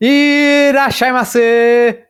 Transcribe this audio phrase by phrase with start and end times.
[0.00, 1.40] Irachai-masu!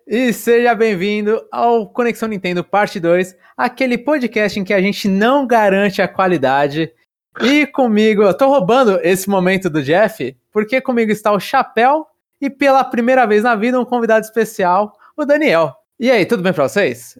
[0.06, 5.46] E seja bem-vindo ao Conexão Nintendo Parte 2, aquele podcast em que a gente não
[5.46, 6.92] garante a qualidade.
[7.40, 12.06] E comigo, eu tô roubando esse momento do Jeff, porque comigo está o Chapéu
[12.38, 15.74] e pela primeira vez na vida um convidado especial, o Daniel.
[15.98, 17.18] E aí, tudo bem pra vocês?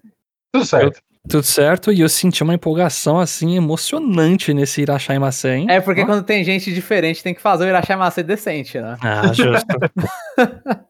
[0.53, 1.01] Tudo certo.
[1.29, 5.67] Tudo certo, e eu senti uma empolgação assim emocionante nesse Irachai Maçã, hein?
[5.69, 8.97] É porque quando tem gente diferente tem que fazer o Irachai Maçã decente, né?
[9.01, 9.67] Ah, justo.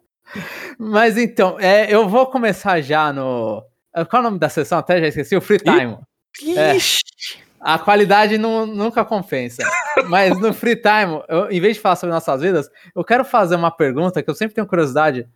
[0.78, 3.64] Mas então, é, eu vou começar já no.
[4.08, 4.78] Qual é o nome da sessão?
[4.78, 5.36] Até já esqueci.
[5.36, 5.98] O Free Time.
[6.42, 7.00] Ixi.
[7.36, 9.64] É, a qualidade não, nunca compensa.
[10.08, 13.56] Mas no Free Time, eu, em vez de falar sobre nossas vidas, eu quero fazer
[13.56, 15.26] uma pergunta que eu sempre tenho curiosidade.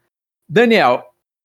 [0.49, 1.03] Daniel,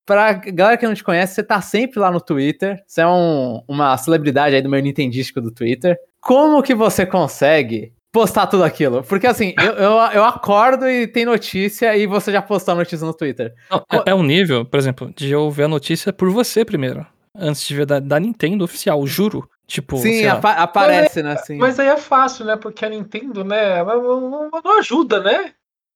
[0.08, 2.82] Pra galera que não te conhece, você tá sempre lá no Twitter.
[2.88, 5.98] Você é um, uma celebridade aí do meio nintendístico do Twitter.
[6.22, 9.04] Como que você consegue postar tudo aquilo?
[9.04, 13.06] Porque assim, eu, eu, eu acordo e tem notícia e você já postou a notícia
[13.06, 13.54] no Twitter.
[13.70, 17.06] Não, é, é um nível, por exemplo, de eu ver a notícia por você primeiro.
[17.36, 19.48] Antes de ver da, da Nintendo oficial, juro.
[19.68, 21.36] Tipo, Sim, apa aparece, né?
[21.36, 21.58] Sim.
[21.58, 22.56] Mas aí é fácil, né?
[22.56, 23.84] Porque a Nintendo, né?
[23.84, 25.53] Não, não ajuda, né?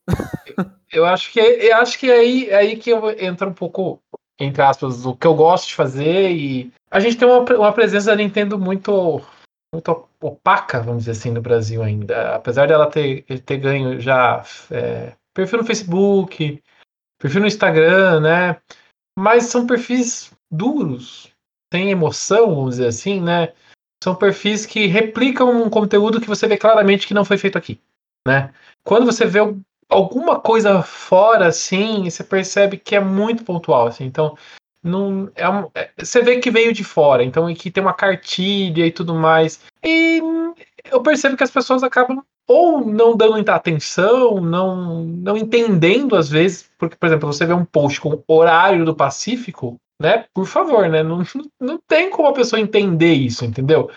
[0.91, 4.01] eu acho que eu acho que é aí, é aí que entra um pouco,
[4.43, 6.31] entre aspas, o que eu gosto de fazer.
[6.31, 9.21] E a gente tem uma, uma presença da Nintendo muito,
[9.73, 12.35] muito opaca, vamos dizer assim, no Brasil ainda.
[12.35, 16.61] Apesar dela ter, ter ganho já é, perfil no Facebook,
[17.19, 18.57] perfil no Instagram, né?
[19.17, 21.31] Mas são perfis duros,
[21.71, 23.53] sem emoção, vamos dizer assim, né?
[24.03, 27.79] São perfis que replicam um conteúdo que você vê claramente que não foi feito aqui,
[28.27, 28.51] né?
[28.83, 29.39] Quando você vê
[29.91, 34.05] alguma coisa fora, assim, você percebe que é muito pontual, assim.
[34.05, 34.35] Então,
[34.83, 35.43] não, é,
[35.81, 39.13] é, você vê que veio de fora, então, e que tem uma cartilha e tudo
[39.13, 39.61] mais.
[39.83, 40.21] E
[40.89, 46.29] eu percebo que as pessoas acabam ou não dando muita atenção, não, não entendendo às
[46.29, 50.25] vezes, porque, por exemplo, você vê um post com horário do Pacífico, né?
[50.33, 51.03] Por favor, né?
[51.03, 51.23] Não,
[51.59, 53.89] não tem como a pessoa entender isso, entendeu?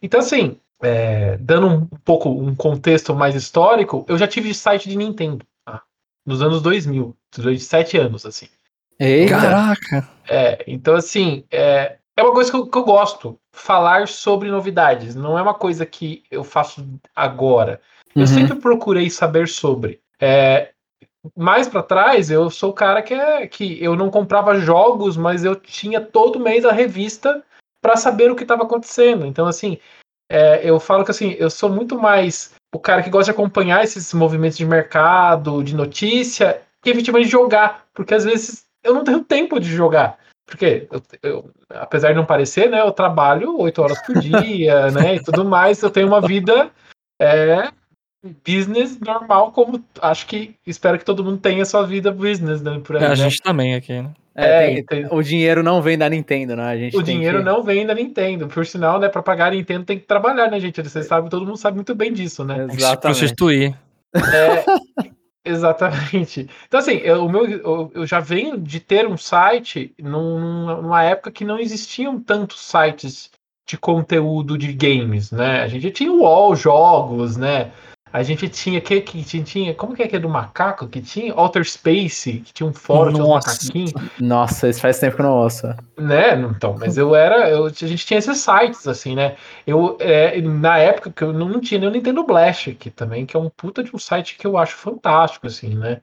[0.00, 4.96] Então, assim, é, dando um pouco um contexto mais histórico, eu já tive site de
[4.96, 5.82] Nintendo tá?
[6.26, 8.48] nos anos 2000, durante sete anos, assim.
[8.98, 9.40] Eita.
[9.40, 10.08] Caraca!
[10.28, 15.14] É, então, assim, é, é uma coisa que eu, que eu, gosto, falar sobre novidades.
[15.14, 17.80] Não é uma coisa que eu faço agora.
[18.14, 18.26] Eu uhum.
[18.26, 20.00] sempre procurei saber sobre.
[20.20, 20.70] É,
[21.36, 25.44] mais para trás, eu sou o cara que, é, que eu não comprava jogos, mas
[25.44, 27.42] eu tinha todo mês a revista
[27.80, 29.26] para saber o que estava acontecendo.
[29.26, 29.78] Então, assim,
[30.32, 33.84] é, eu falo que assim, eu sou muito mais o cara que gosta de acompanhar
[33.84, 39.22] esses movimentos de mercado, de notícia, que efetivamente jogar, porque às vezes eu não tenho
[39.22, 40.18] tempo de jogar.
[40.46, 45.16] Porque, eu, eu, apesar de não parecer, né, eu trabalho oito horas por dia, né,
[45.16, 46.70] e tudo mais, eu tenho uma vida
[47.20, 47.70] é,
[48.42, 52.96] business normal, como acho que espero que todo mundo tenha sua vida business, né, por
[52.96, 53.16] aí, é, A né?
[53.16, 54.10] gente também aqui, né?
[54.34, 55.06] É, é tem, tem...
[55.10, 56.64] O dinheiro não vem da Nintendo, né?
[56.64, 57.44] A gente o dinheiro que...
[57.44, 58.48] não vem da Nintendo.
[58.48, 59.08] Por sinal, né?
[59.08, 60.82] Pra pagar a Nintendo tem que trabalhar, né, gente?
[60.82, 62.66] Você sabe, todo mundo sabe muito bem disso, né?
[62.70, 63.00] Exatamente.
[63.00, 63.78] Prostituir.
[64.14, 64.64] É,
[65.44, 66.48] exatamente.
[66.66, 71.02] Então, assim, eu, o meu, eu, eu, já venho de ter um site num, numa
[71.02, 73.30] época que não existiam tantos sites
[73.66, 75.62] de conteúdo de games, né?
[75.62, 77.70] A gente tinha o UOL Jogos, né?
[78.12, 81.32] A gente tinha que, que tinha, como que é que é do macaco que tinha
[81.32, 83.92] Alter Space, que tinha um fórum de macaquinho.
[84.20, 85.66] Nossa, isso faz tempo que eu não ouço.
[85.96, 86.34] Né?
[86.34, 89.36] Então, mas eu era, eu, a gente tinha esses sites assim, né?
[89.66, 93.36] Eu é, na época que eu não tinha nem o Nintendo Blast aqui também, que
[93.36, 96.00] é um puta de um site que eu acho fantástico assim, né?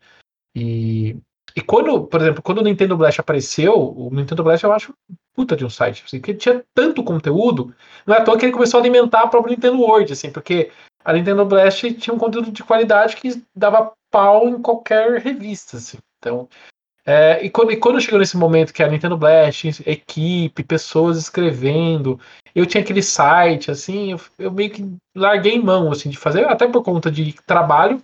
[0.55, 1.15] E
[1.55, 4.93] e quando, por exemplo, quando o Nintendo Blast apareceu, o Nintendo Blast eu acho
[5.35, 7.73] puta de um site, assim, que tinha tanto conteúdo,
[8.05, 10.69] não é à toa que ele começou a alimentar a própria Nintendo World, assim, porque
[11.03, 15.97] a Nintendo Blast tinha um conteúdo de qualidade que dava pau em qualquer revista, assim.
[16.17, 16.47] Então,
[17.05, 22.19] é, e, quando, e quando chegou nesse momento que a Nintendo Blast, equipe, pessoas escrevendo,
[22.53, 26.67] eu tinha aquele site, assim, eu, eu meio que larguei mão, assim, de fazer, até
[26.67, 28.03] por conta de trabalho,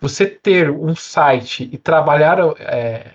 [0.00, 3.12] você ter um site e trabalhar é,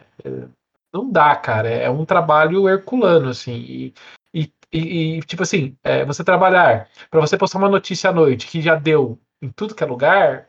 [0.93, 1.69] não dá, cara.
[1.69, 3.55] É um trabalho herculano, assim.
[3.55, 3.93] E,
[4.71, 8.61] e, e, tipo assim, é, você trabalhar para você postar uma notícia à noite que
[8.61, 10.47] já deu em tudo que é lugar,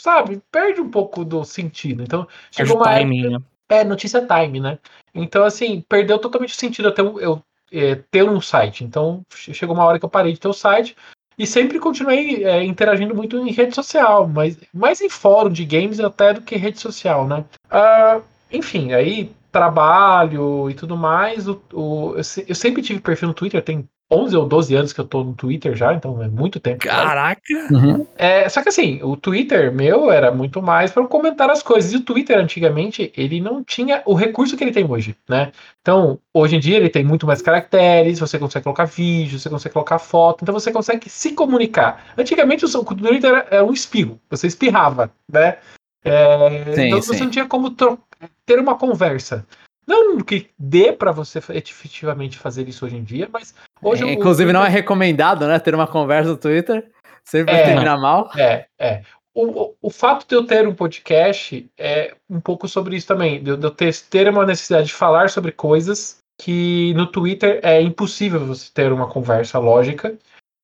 [0.00, 0.40] sabe?
[0.50, 2.02] Perde um pouco do sentido.
[2.02, 3.44] Então, chegou uma timing, época, né?
[3.68, 4.78] É, notícia time, né?
[5.14, 7.42] Então, assim, perdeu totalmente o sentido até eu, eu
[7.72, 8.84] é, ter um site.
[8.84, 10.96] Então, chegou uma hora que eu parei de ter o site
[11.38, 16.00] e sempre continuei é, interagindo muito em rede social, mas mais em fórum de games
[16.00, 17.44] até do que rede social, né?
[17.66, 21.48] Uh, enfim, aí trabalho e tudo mais.
[21.48, 25.00] O, o, eu, eu, sempre tive perfil no Twitter, tem 11 ou 12 anos que
[25.00, 26.84] eu tô no Twitter já, então é muito tempo.
[26.84, 27.40] Caraca!
[27.70, 28.06] Uhum.
[28.16, 31.92] É, só que assim, o Twitter meu era muito mais para comentar as coisas.
[31.92, 35.50] E o Twitter, antigamente, ele não tinha o recurso que ele tem hoje, né?
[35.80, 39.72] Então, hoje em dia, ele tem muito mais caracteres, você consegue colocar vídeo, você consegue
[39.72, 42.04] colocar foto, então você consegue se comunicar.
[42.16, 45.56] Antigamente, o Twitter era, era um espirro, você espirrava, né?
[46.08, 47.12] É, Sim, então sim.
[47.14, 47.70] você não tinha como
[48.44, 49.46] ter uma conversa.
[49.86, 54.52] Não que dê para você efetivamente fazer isso hoje em dia, mas hoje É, Inclusive,
[54.52, 55.58] não é Twitter- recomendado, né?
[55.58, 56.90] Ter uma conversa no Twitter.
[57.24, 57.64] Sempre É.
[57.64, 58.30] termina mal.
[58.36, 59.02] É, é.
[59.34, 63.42] O, o, o fato de eu ter um podcast é um pouco sobre isso também.
[63.42, 67.60] De, eu- de eu ter, ter uma necessidade de falar sobre coisas que no Twitter
[67.62, 70.16] é impossível você ter uma conversa lógica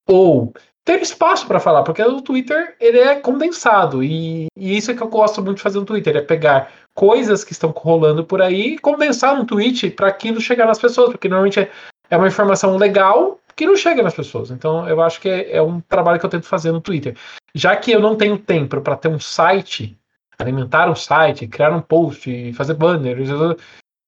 [0.08, 0.52] ou
[0.84, 5.02] ter espaço para falar, porque o Twitter ele é condensado e, e isso é que
[5.02, 8.74] eu gosto muito de fazer no Twitter, é pegar coisas que estão rolando por aí
[8.74, 11.70] e condensar num tweet para aquilo chegar nas pessoas, porque normalmente é,
[12.10, 14.50] é uma informação legal que não chega nas pessoas.
[14.50, 17.16] Então eu acho que é, é um trabalho que eu tento fazer no Twitter.
[17.54, 19.96] Já que eu não tenho tempo para ter um site,
[20.38, 23.28] alimentar um site, criar um post, fazer banners,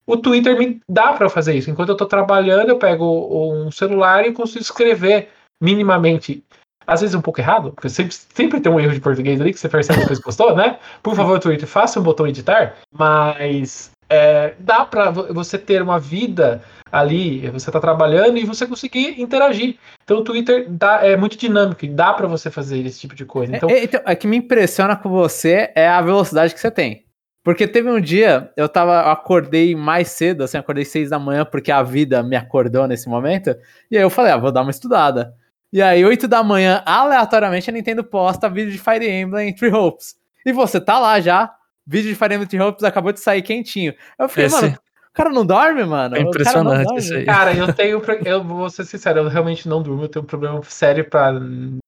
[0.07, 1.69] o Twitter me dá para fazer isso.
[1.69, 5.29] Enquanto eu estou trabalhando, eu pego um celular e consigo escrever
[5.61, 6.43] minimamente.
[6.87, 9.59] Às vezes um pouco errado, porque sempre, sempre tem um erro de português ali que
[9.59, 10.77] você percebe depois que postou, né?
[11.01, 16.61] Por favor, Twitter, faça um botão editar, mas é, dá para você ter uma vida
[16.91, 19.77] ali, você está trabalhando e você conseguir interagir.
[20.03, 23.25] Então o Twitter dá, é muito dinâmico e dá para você fazer esse tipo de
[23.25, 23.55] coisa.
[23.55, 27.03] Então, É, então, é que me impressiona com você é a velocidade que você tem.
[27.43, 31.45] Porque teve um dia, eu tava, eu acordei mais cedo, assim, acordei seis da manhã,
[31.45, 33.55] porque a vida me acordou nesse momento.
[33.91, 35.31] E aí eu falei, ah, vou dar uma estudada.
[35.75, 40.15] E aí, oito da manhã, aleatoriamente, a Nintendo posta vídeo de Fire Emblem Three Hopes.
[40.45, 41.53] E você tá lá já,
[41.85, 43.93] vídeo de Fire Emblem Three Hopes acabou de sair quentinho.
[44.17, 46.15] Eu fiquei, Esse- mano, o cara não dorme, mano?
[46.15, 46.99] É impressionante dorme.
[47.01, 47.25] isso aí.
[47.25, 48.01] Cara, eu tenho.
[48.23, 50.03] Eu vou ser sincero, eu realmente não durmo.
[50.03, 51.33] Eu tenho um problema sério pra,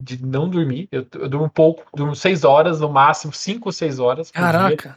[0.01, 0.89] de não dormir.
[0.91, 4.31] Eu, eu durmo pouco, durmo seis horas no máximo, cinco ou seis horas.
[4.31, 4.51] por dia.
[4.51, 4.95] Caraca.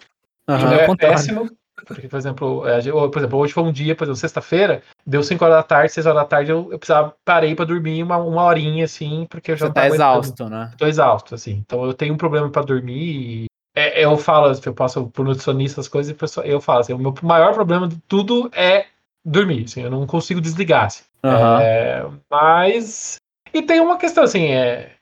[0.48, 0.74] Aham.
[0.74, 1.16] é contrário.
[1.16, 1.48] péssimo.
[1.86, 5.44] Porque, por exemplo, é, por exemplo, hoje foi um dia, por exemplo, sexta-feira, deu 5
[5.44, 8.42] horas da tarde, 6 horas da tarde, eu, eu precisava, parei pra dormir uma, uma
[8.44, 10.70] horinha, assim, porque eu já Você tá exausto, né?
[10.76, 11.62] Tô exausto, assim.
[11.64, 15.80] Então eu tenho um problema pra dormir e é, eu falo, eu passo por nutricionista,
[15.80, 18.86] as coisas, e eu falo assim, o meu maior problema de tudo é
[19.24, 21.04] dormir, assim, eu não consigo desligar, assim.
[21.22, 21.60] Aham.
[21.60, 23.16] É, mas.
[23.52, 24.92] E tem uma questão assim, é.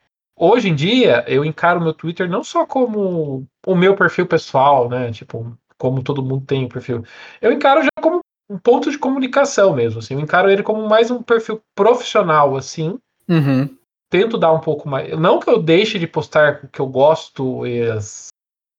[0.41, 4.87] Hoje em dia, eu encaro o meu Twitter não só como o meu perfil pessoal,
[4.87, 5.11] né?
[5.11, 7.03] Tipo, como todo mundo tem o perfil.
[7.41, 10.15] Eu encaro já como um ponto de comunicação mesmo, assim.
[10.15, 12.99] Eu encaro ele como mais um perfil profissional, assim.
[13.29, 13.69] Uhum.
[14.11, 15.17] Tento dar um pouco mais.
[15.17, 18.27] Não que eu deixe de postar o que eu gosto e as,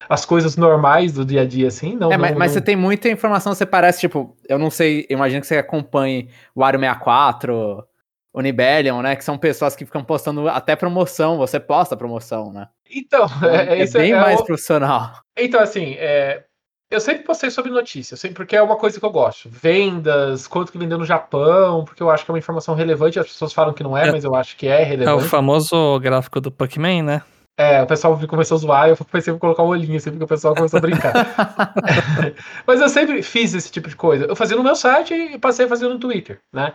[0.08, 1.96] as coisas normais do dia a dia, assim.
[1.96, 5.06] Não, É, não, mas, não- você tem muita informação, você parece, tipo, eu não sei,
[5.08, 7.84] eu imagino que você acompanhe o Ario 64,
[8.32, 9.14] o Nibelion, né?
[9.16, 12.68] Que são pessoas que ficam postando até promoção, você posta promoção, né?
[12.90, 15.12] Então, é, É, isso bem é mais profissional.
[15.38, 16.44] Então, assim, é,
[16.90, 19.48] eu sempre postei sobre notícias, sempre porque é uma coisa que eu gosto.
[19.48, 23.18] Vendas, quanto que vendeu no Japão, porque eu acho que é uma informação relevante.
[23.18, 24.12] As pessoas falam que não é, É.
[24.12, 25.28] mas eu acho que é É o relevante.
[25.28, 27.22] famoso gráfico do Pac-Man, né?
[27.58, 30.28] É, o pessoal começou a zoar eu pensei em colocar um olhinho assim, porque o
[30.28, 31.12] pessoal começou a brincar.
[32.66, 34.24] mas eu sempre fiz esse tipo de coisa.
[34.24, 36.72] Eu fazia no meu site e passei a fazer no Twitter, né?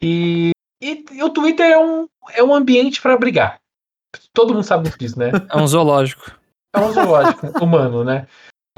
[0.00, 0.50] E,
[0.82, 3.56] e, e o Twitter é um, é um ambiente para brigar.
[4.32, 5.30] Todo mundo sabe disso, né?
[5.50, 6.30] É um zoológico.
[6.74, 8.26] É um zoológico humano, né?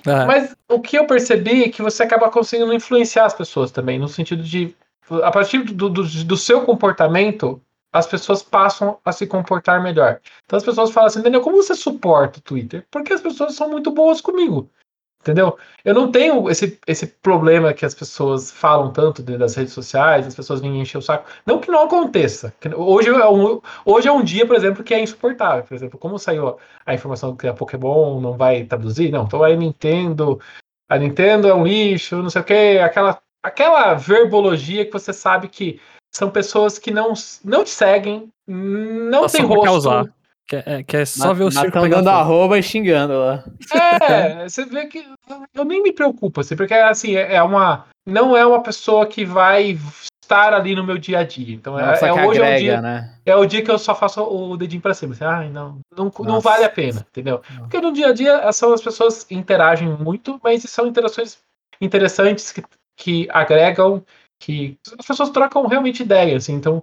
[0.06, 3.99] Ah, Mas o que eu percebi é que você acaba conseguindo influenciar as pessoas também,
[3.99, 4.75] no sentido de,
[5.23, 7.61] a partir do, do, do seu comportamento,
[7.92, 10.21] as pessoas passam a se comportar melhor.
[10.45, 12.87] Então as pessoas falam assim, Daniel, como você suporta o Twitter?
[12.90, 14.71] Porque as pessoas são muito boas comigo.
[15.20, 15.58] Entendeu?
[15.84, 20.34] Eu não tenho esse, esse problema que as pessoas falam tanto das redes sociais, as
[20.34, 21.28] pessoas vêm encher o saco.
[21.44, 22.54] Não que não aconteça.
[22.74, 25.62] Hoje é, um, hoje é um dia, por exemplo, que é insuportável.
[25.64, 29.24] Por exemplo, como saiu a informação que a Pokémon não vai traduzir, não.
[29.24, 30.40] Então a Nintendo.
[30.88, 35.46] A Nintendo é um lixo, não sei o que, aquela, aquela verbologia que você sabe
[35.48, 37.12] que são pessoas que não,
[37.44, 39.70] não te seguem, não Só tem pra rosto.
[39.70, 40.14] causar.
[40.50, 42.09] Que é, que é só ver o circo fogo.
[42.09, 43.45] arroba e xingando lá.
[43.73, 45.07] É, você vê que
[45.54, 47.87] eu nem me preocupo, assim, porque assim, é é uma.
[48.04, 49.78] Não é uma pessoa que vai
[50.25, 51.54] estar ali no meu dia a dia.
[51.54, 53.14] Então é, Nossa, é- que hoje é um agrega, dia, né?
[53.25, 55.12] é o dia que eu só faço o dedinho pra cima.
[55.12, 57.40] Assim, Ai, não, não, não vale a pena, entendeu?
[57.61, 61.38] Porque no dia a dia são as pessoas interagem muito, mas são interações
[61.80, 62.64] interessantes que,
[62.97, 64.02] que agregam,
[64.40, 66.42] que as pessoas trocam realmente ideias.
[66.45, 66.83] Assim, então,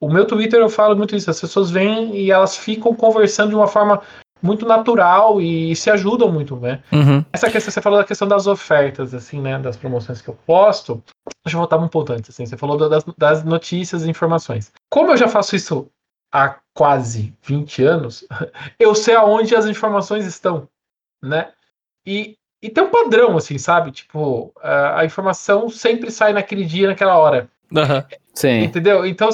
[0.00, 3.56] o meu Twitter eu falo muito isso, as pessoas vêm e elas ficam conversando de
[3.56, 4.02] uma forma
[4.42, 6.82] muito natural e se ajudam muito, né?
[6.92, 7.24] Uhum.
[7.32, 9.58] Essa questão, você falou da questão das ofertas, assim, né?
[9.58, 11.02] Das promoções que eu posto.
[11.44, 12.44] Deixa eu voltar um ponto antes, assim.
[12.44, 14.72] Você falou das, das notícias e informações.
[14.90, 15.90] Como eu já faço isso
[16.32, 18.26] há quase 20 anos,
[18.78, 20.68] eu sei aonde as informações estão,
[21.22, 21.50] né?
[22.06, 23.90] E, e tem um padrão, assim, sabe?
[23.90, 27.50] Tipo, a, a informação sempre sai naquele dia, naquela hora.
[27.72, 28.02] Uhum.
[28.34, 28.60] Sim.
[28.64, 29.06] Entendeu?
[29.06, 29.28] Então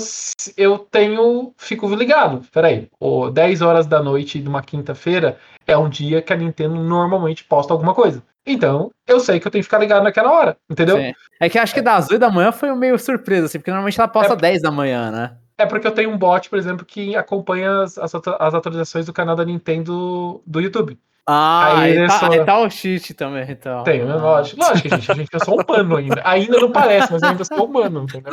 [0.56, 1.52] eu tenho.
[1.58, 2.42] Fico ligado.
[2.52, 2.88] Peraí.
[3.00, 7.44] Ou 10 horas da noite de uma quinta-feira é um dia que a Nintendo normalmente
[7.44, 8.22] posta alguma coisa.
[8.44, 10.96] Então, eu sei que eu tenho que ficar ligado naquela hora, entendeu?
[10.96, 11.12] Sim.
[11.40, 14.08] É que acho que das 8 da manhã foi meio surpresa, assim, porque normalmente ela
[14.08, 15.36] posta É- 10 da manhã, né?
[15.58, 19.12] É porque eu tenho um bot, por exemplo, que acompanha as, as, as atualizações do
[19.12, 20.98] canal da Nintendo do YouTube.
[21.26, 23.84] Ah, Aí tá, só- aí tá cheat também, então.
[23.84, 24.14] Tenho, né?
[24.14, 24.16] Ah.
[24.16, 24.60] Lógico.
[24.60, 25.14] Lógico, gente.
[25.14, 26.20] gente, eu sou humano ainda.
[26.24, 28.32] Ainda não parece, mas eu ainda sou humano, entendeu?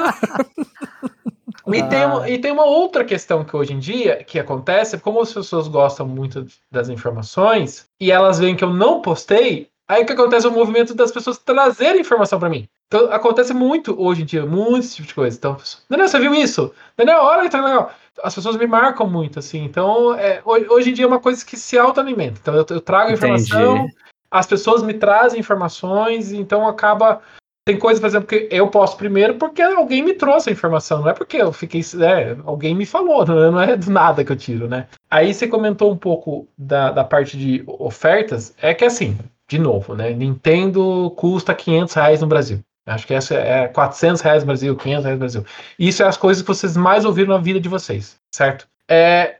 [1.72, 5.22] E, tem uma, e tem uma outra questão que hoje em dia que acontece, como
[5.22, 10.06] as pessoas gostam muito das informações e elas veem que eu não postei, aí o
[10.06, 12.68] que acontece é o movimento das pessoas trazerem informação pra mim.
[12.92, 15.38] Então acontece muito hoje em dia, muito esse tipo de coisa.
[15.38, 15.56] Então,
[15.88, 16.74] Daniel, você viu isso?
[16.98, 17.92] Daniel, olha que tá legal.
[18.24, 19.64] As pessoas me marcam muito, assim.
[19.64, 22.40] Então, é, ho- hoje em dia é uma coisa que se autoalimenta.
[22.42, 23.94] Então, eu, eu trago informação, Entendi.
[24.32, 27.22] as pessoas me trazem informações, então acaba.
[27.64, 31.10] Tem coisa, por exemplo, que eu posto primeiro porque alguém me trouxe a informação, não
[31.10, 31.82] é porque eu fiquei.
[32.02, 34.88] É, alguém me falou, não é, não é do nada que eu tiro, né?
[35.12, 39.16] Aí você comentou um pouco da, da parte de ofertas, é que assim,
[39.48, 40.10] de novo, né?
[40.12, 42.60] Nintendo custa 500 reais no Brasil.
[42.90, 45.46] Acho que essa é 400 reais Brasil, 500 reais Brasil.
[45.78, 48.68] Isso é as coisas que vocês mais ouviram na vida de vocês, certo?
[48.90, 49.38] É,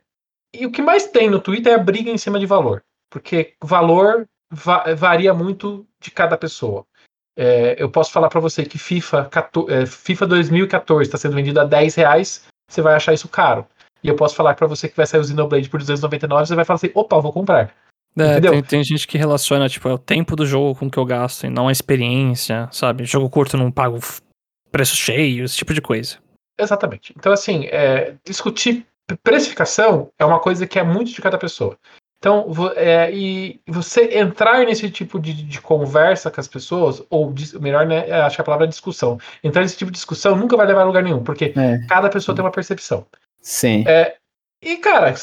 [0.54, 2.84] e o que mais tem no Twitter é a briga em cima de valor.
[3.10, 6.86] Porque valor va- varia muito de cada pessoa.
[7.38, 11.60] É, eu posso falar para você que FIFA, 14 é, FIFA 2014 está sendo vendido
[11.60, 13.66] a 10 reais, você vai achar isso caro.
[14.04, 16.66] E eu posso falar para você que vai sair o Xenoblade por 299, você vai
[16.66, 17.74] falar assim, opa, vou comprar.
[18.18, 20.98] É, tem, tem gente que relaciona, tipo, é o tempo do jogo com o que
[20.98, 23.06] eu gasto e não a experiência, sabe?
[23.06, 24.00] Jogo curto não pago
[24.72, 26.18] preço cheio, esse tipo de coisa.
[26.60, 27.14] Exatamente.
[27.18, 28.86] Então, assim, é, discutir
[29.24, 31.78] precificação é uma coisa que é muito de cada pessoa.
[32.18, 37.86] Então, é, e você entrar nesse tipo de, de conversa com as pessoas, ou melhor,
[37.88, 39.18] né, é, acho que a palavra é discussão.
[39.42, 42.36] Entrar nesse tipo de discussão nunca vai levar a lugar nenhum, porque É, cada pessoa
[42.36, 43.06] tem uma percepção.
[43.42, 43.86] sim.
[44.62, 45.14] E, cara,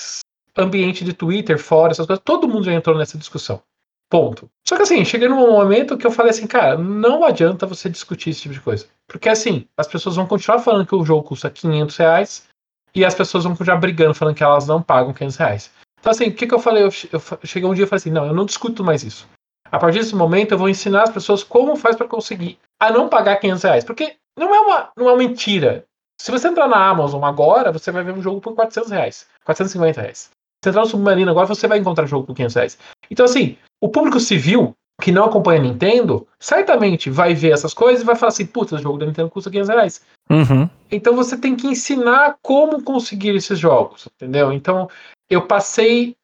[0.57, 3.63] ambiente de Twitter, fora, essas coisas, todo mundo já entrou nessa discussão.
[4.09, 4.49] Ponto.
[4.67, 8.31] Só que assim, cheguei num momento que eu falei assim, cara, não adianta você discutir
[8.31, 8.87] esse tipo de coisa.
[9.09, 12.49] Porque assim, as pessoas vão continuar falando que o jogo custa 500 reais
[12.95, 15.71] e as pessoas vão continuar brigando falando que elas não pagam 500 reais.
[15.99, 16.85] Então assim, o que, que eu falei?
[16.85, 16.91] Eu,
[17.45, 19.29] cheguei um dia e falei assim, não, eu não discuto mais isso.
[19.73, 23.09] A partir desse momento eu vou ensinar as pessoas como faz para conseguir a não
[23.09, 23.85] pagar 500 reais.
[23.85, 25.85] Porque não é uma, não é uma mentira.
[26.21, 30.01] Se você entrar na Amazon agora, você vai ver um jogo por 400 reais, 450
[30.01, 30.31] reais.
[30.73, 32.79] No Submarino agora, você vai encontrar jogo por 500 reais.
[33.11, 38.03] Então, assim, o público civil que não acompanha a Nintendo, certamente vai ver essas coisas
[38.03, 40.03] e vai falar assim, puta, o jogo da Nintendo custa 500 reais.
[40.31, 40.69] Uhum.
[40.91, 44.53] Então você tem que ensinar como conseguir esses jogos, entendeu?
[44.53, 44.89] Então
[45.29, 46.17] eu passei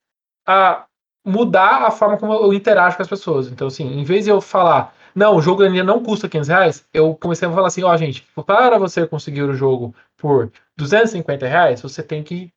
[0.47, 0.87] a
[1.25, 3.49] mudar a forma como eu interajo com as pessoas.
[3.49, 6.87] Então, assim, em vez de eu falar, não, o jogo ainda não custa 500 reais,
[6.93, 11.83] eu comecei a falar assim, ó, gente, para você conseguir o jogo por 250 reais,
[11.83, 12.51] você tem que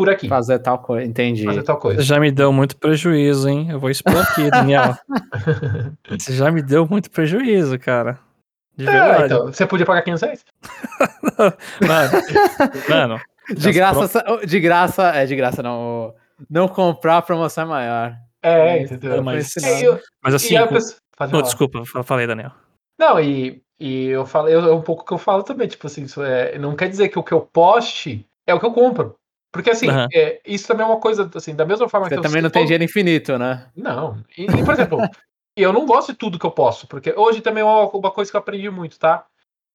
[0.00, 1.44] por aqui, Fazer tal coisa, entendi.
[1.44, 2.02] fazer tal Você coisa.
[2.02, 3.68] já me deu muito prejuízo, hein?
[3.70, 4.94] Eu vou expor aqui, Daniel.
[6.08, 8.18] Você já me deu muito prejuízo, cara.
[8.76, 9.24] De É, verdade.
[9.26, 10.44] então, você podia pagar 500 reais?
[11.86, 12.10] Mano,
[12.88, 13.20] mano,
[13.54, 16.14] De graça, de graça, é de graça não.
[16.48, 18.16] Não comprar a promoção é maior.
[18.42, 19.22] É, Isso, entendeu?
[19.22, 20.96] mas- É, eu- Mas assim, e com- pessoa-
[21.30, 22.52] Não, desculpa, fa- falei, Daniel.
[22.98, 26.22] Não, e, e eu falei, é um pouco que eu falo também, tipo assim, isso
[26.22, 29.14] é, não quer dizer que o que eu poste é o que eu compro.
[29.52, 30.08] Porque assim, Aham.
[30.12, 32.50] é, isso também é uma coisa, assim, da mesma forma Você que eu também não
[32.50, 33.66] tem dinheiro infinito, né?
[33.76, 34.22] Não.
[34.36, 35.00] E, e, por exemplo,
[35.56, 38.30] eu não gosto de tudo que eu posto, porque hoje também é uma, uma coisa
[38.30, 39.26] que eu aprendi muito, tá?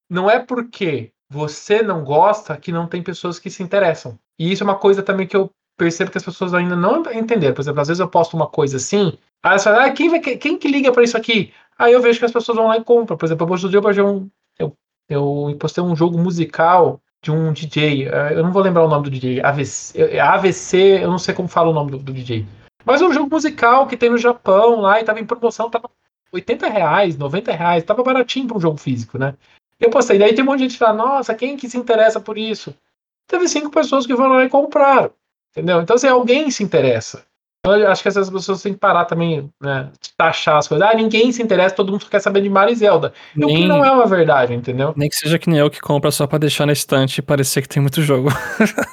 [0.10, 4.17] Não é porque você não gosta que não tem pessoas que se interessam.
[4.39, 7.53] E isso é uma coisa também que eu percebo que as pessoas ainda não entenderam.
[7.53, 10.20] Por exemplo, às vezes eu posto uma coisa assim, aí elas falam, ah, quem, vai,
[10.20, 11.53] quem que liga pra isso aqui?
[11.77, 13.17] Aí eu vejo que as pessoas vão lá e compram.
[13.17, 14.77] Por exemplo, eu postei, eu, um, eu,
[15.10, 19.05] eu postei um jogo musical de um DJ, eh, eu não vou lembrar o nome
[19.05, 22.46] do DJ, AVC, é AVC eu não sei como fala o nome do, do DJ.
[22.86, 25.89] Mas é um jogo musical que tem no Japão lá e tava em promoção, tava
[26.32, 29.34] 80 reais, 90 reais, tava baratinho para um jogo físico, né?
[29.79, 32.38] Eu postei, daí tem um monte de gente fala, nossa, quem que se interessa por
[32.38, 32.75] isso?
[33.27, 35.10] Teve cinco pessoas que foram lá e compraram,
[35.51, 35.82] entendeu?
[35.82, 37.25] Então, assim, alguém se interessa.
[37.65, 40.88] Então, eu acho que essas pessoas têm que parar também, né, de taxar as coisas.
[40.88, 43.12] Ah, ninguém se interessa, todo mundo só quer saber de Mario e Zelda.
[43.36, 44.93] E o que Nem, não é uma verdade, entendeu?
[44.95, 47.63] nem que seja que nem eu que compra só pra deixar na estante e parecer
[47.63, 48.29] que tem muito jogo.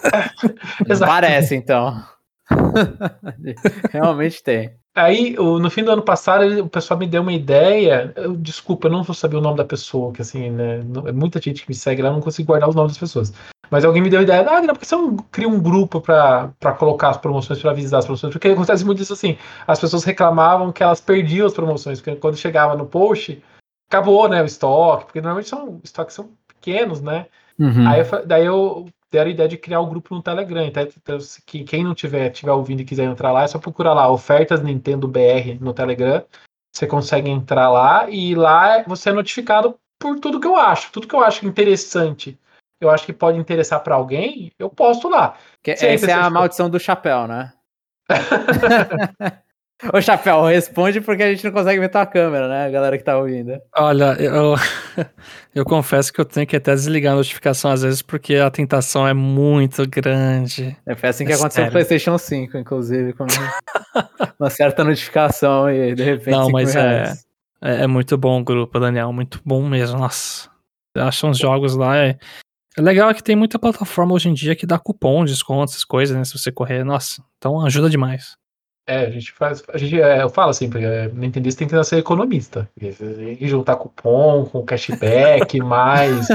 [0.89, 1.13] Exato.
[1.13, 2.03] Parece, então.
[3.93, 4.71] Realmente tem.
[4.95, 8.13] Aí, no fim do ano passado, o pessoal me deu uma ideia.
[8.15, 10.81] Eu, desculpa, eu não vou saber o nome da pessoa, que assim, né?
[11.07, 13.33] é muita gente que me segue lá, eu não consigo guardar os nomes das pessoas.
[13.71, 16.51] Mas alguém me deu a ideia, ah, não, porque você não cria um grupo pra
[16.61, 18.35] pra colocar as promoções, pra avisar as promoções?
[18.35, 22.37] Porque acontece muito isso assim, as pessoas reclamavam que elas perdiam as promoções, porque quando
[22.37, 23.43] chegava no post,
[23.91, 27.27] acabou, né, o estoque, porque normalmente são estoques são pequenos, né?
[27.59, 27.89] Uhum.
[27.89, 30.65] Aí eu, daí eu deram a ideia de criar o grupo no Telegram.
[30.65, 33.59] Então, então, se- que quem não tiver, tiver ouvindo e quiser entrar lá, é só
[33.59, 36.25] procurar lá, ofertas Nintendo BR no Telegram.
[36.75, 40.91] Você consegue entrar lá e lá você é notificado por tudo que eu acho.
[40.91, 42.39] Tudo que eu acho interessante,
[42.81, 45.37] eu acho que pode interessar pra alguém, eu posto lá.
[45.63, 47.53] Que, essa é a maldição do chapéu, né?
[49.93, 52.67] Ô, chapéu, responde porque a gente não consegue ver tua câmera, né?
[52.67, 53.59] A galera que tá ouvindo.
[53.77, 54.55] Olha, eu,
[55.55, 59.09] eu confesso que eu tenho que até desligar a notificação às vezes porque a tentação
[59.09, 60.77] é muito grande.
[60.87, 61.73] É, foi assim que É aconteceu no sério.
[61.73, 63.27] PlayStation 5, inclusive, com
[64.39, 66.31] uma certa notificação e de repente.
[66.31, 67.25] Não, 5 mas reais.
[67.61, 69.99] É, é muito bom o grupo, Daniel, muito bom mesmo.
[69.99, 70.49] Nossa,
[70.95, 71.97] eu acho uns jogos lá.
[71.97, 72.17] É,
[72.77, 76.17] é legal que tem muita plataforma hoje em dia que dá cupom, desconto, essas coisas,
[76.17, 76.25] né?
[76.25, 78.41] Se você correr, nossa, então ajuda demais.
[78.87, 79.63] É, a gente faz.
[79.73, 82.69] A gente, é, eu falo sempre, é, Nintendista tem que nascer economista.
[82.79, 86.29] Que juntar cupom com cashback, mais.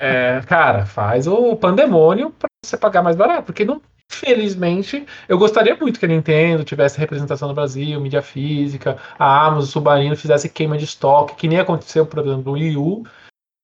[0.00, 3.44] é, cara, faz o pandemônio pra você pagar mais barato.
[3.44, 3.80] Porque não.
[4.06, 9.62] Felizmente, eu gostaria muito que a Nintendo tivesse representação no Brasil, mídia física, a Amazon,
[9.62, 13.02] o Submarino fizesse queima de estoque, que nem aconteceu, por exemplo, no Wii U.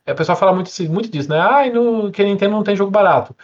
[0.05, 1.39] É, O pessoal fala muito, muito disso, né?
[1.39, 3.37] Ai, no, que a Nintendo não tem jogo barato.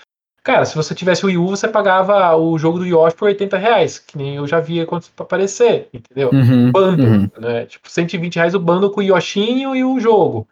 [0.47, 3.59] Cara, se você tivesse o Wii U, você pagava o jogo do Yoshi por 80
[3.59, 6.31] reais, que nem eu já via quando aparecer, entendeu?
[6.33, 7.31] Uhum, Bundle, uhum.
[7.37, 7.67] né?
[7.67, 10.47] Tipo, 120 reais o bundle com o Yoshinho e o jogo.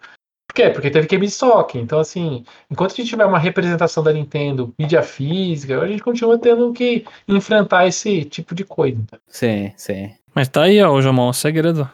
[0.49, 0.71] Por quê?
[0.71, 1.79] Porque teve de estoque.
[1.79, 6.41] Então, assim, enquanto a gente tiver uma representação da Nintendo, mídia física, a gente continua
[6.41, 8.99] tendo que enfrentar esse tipo de coisa.
[9.29, 10.11] Sim, sim.
[10.35, 11.89] Mas tá aí, ó, Jomão, o segredo.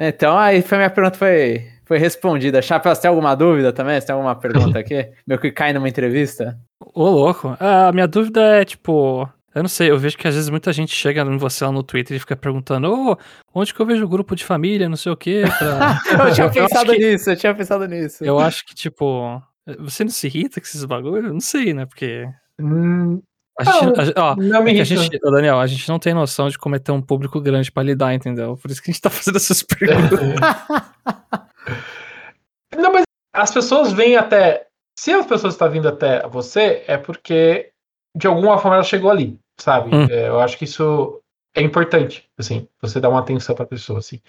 [0.00, 2.62] Então, aí foi minha pergunta foi, foi respondida.
[2.62, 4.00] Chapéu, você tem alguma dúvida também?
[4.00, 5.08] Você tem alguma pergunta aqui?
[5.26, 6.58] Meu que cai numa entrevista?
[6.94, 7.54] Ô, louco.
[7.60, 9.28] Ah, A minha dúvida é, tipo.
[9.54, 11.82] Eu não sei, eu vejo que às vezes muita gente chega em você lá no
[11.82, 13.18] Twitter e fica perguntando, ô,
[13.54, 15.42] onde que eu vejo o grupo de família, não sei o quê.
[15.58, 18.24] pra-" Eu tinha acho pensado que- nisso, eu tinha pensado nisso.
[18.24, 19.38] Eu acho que, tipo,
[19.80, 21.30] você não se irrita com esses bagulhos?
[21.30, 21.84] Não sei, né?
[21.84, 22.26] Porque.
[22.58, 23.20] Hum,
[23.60, 23.84] A gente,
[24.16, 25.02] Não, a ó, não me é que a irrita.
[25.02, 27.82] gente, Daniel, a gente não tem noção de como é ter um público grande pra
[27.82, 28.56] lidar, entendeu?
[28.56, 30.18] Por isso que a gente tá fazendo essas perguntas.
[32.76, 34.66] Não, mas as pessoas vêm até.
[34.98, 37.70] Se as pessoas estão vindo até você, é porque
[38.14, 39.94] de alguma forma ela chegou ali, sabe?
[39.94, 40.06] Hum.
[40.10, 41.20] É, eu acho que isso
[41.54, 44.20] é importante, assim, você dar uma atenção para a pessoa, assim.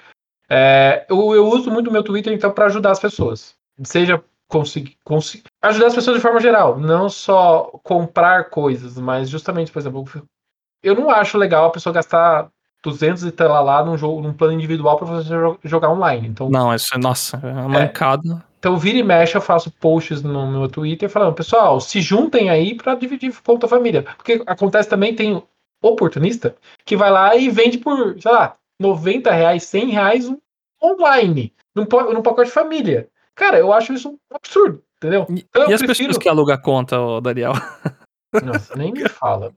[0.50, 3.56] É, eu, eu uso muito o meu Twitter, então, para ajudar as pessoas.
[3.84, 9.72] Seja conseguir, conseguir ajudar as pessoas de forma geral, não só comprar coisas, mas justamente,
[9.72, 10.06] por exemplo,
[10.84, 12.50] eu não acho legal a pessoa gastar
[12.84, 16.28] 200 e tal lá num jogo, num plano individual para você jo- jogar online.
[16.28, 18.43] Então, Não, isso é, nossa, é uma mancada.
[18.60, 22.76] então, vira e mexe, eu faço posts no meu Twitter falando, pessoal, se juntem aí
[22.76, 24.04] pra dividir conta família.
[24.17, 25.41] Porque acontece também, tem
[25.82, 30.32] oportunista que vai lá e vende por, sei lá, 90 reais, 100 reais
[30.82, 33.08] online, num, num pacote família.
[33.36, 35.26] Cara, eu acho isso um absurdo, entendeu?
[35.30, 37.54] E, Então, e as prefiro- pessoas que alugam a conta, Daniel?
[38.43, 39.54] Nossa, nem me fala.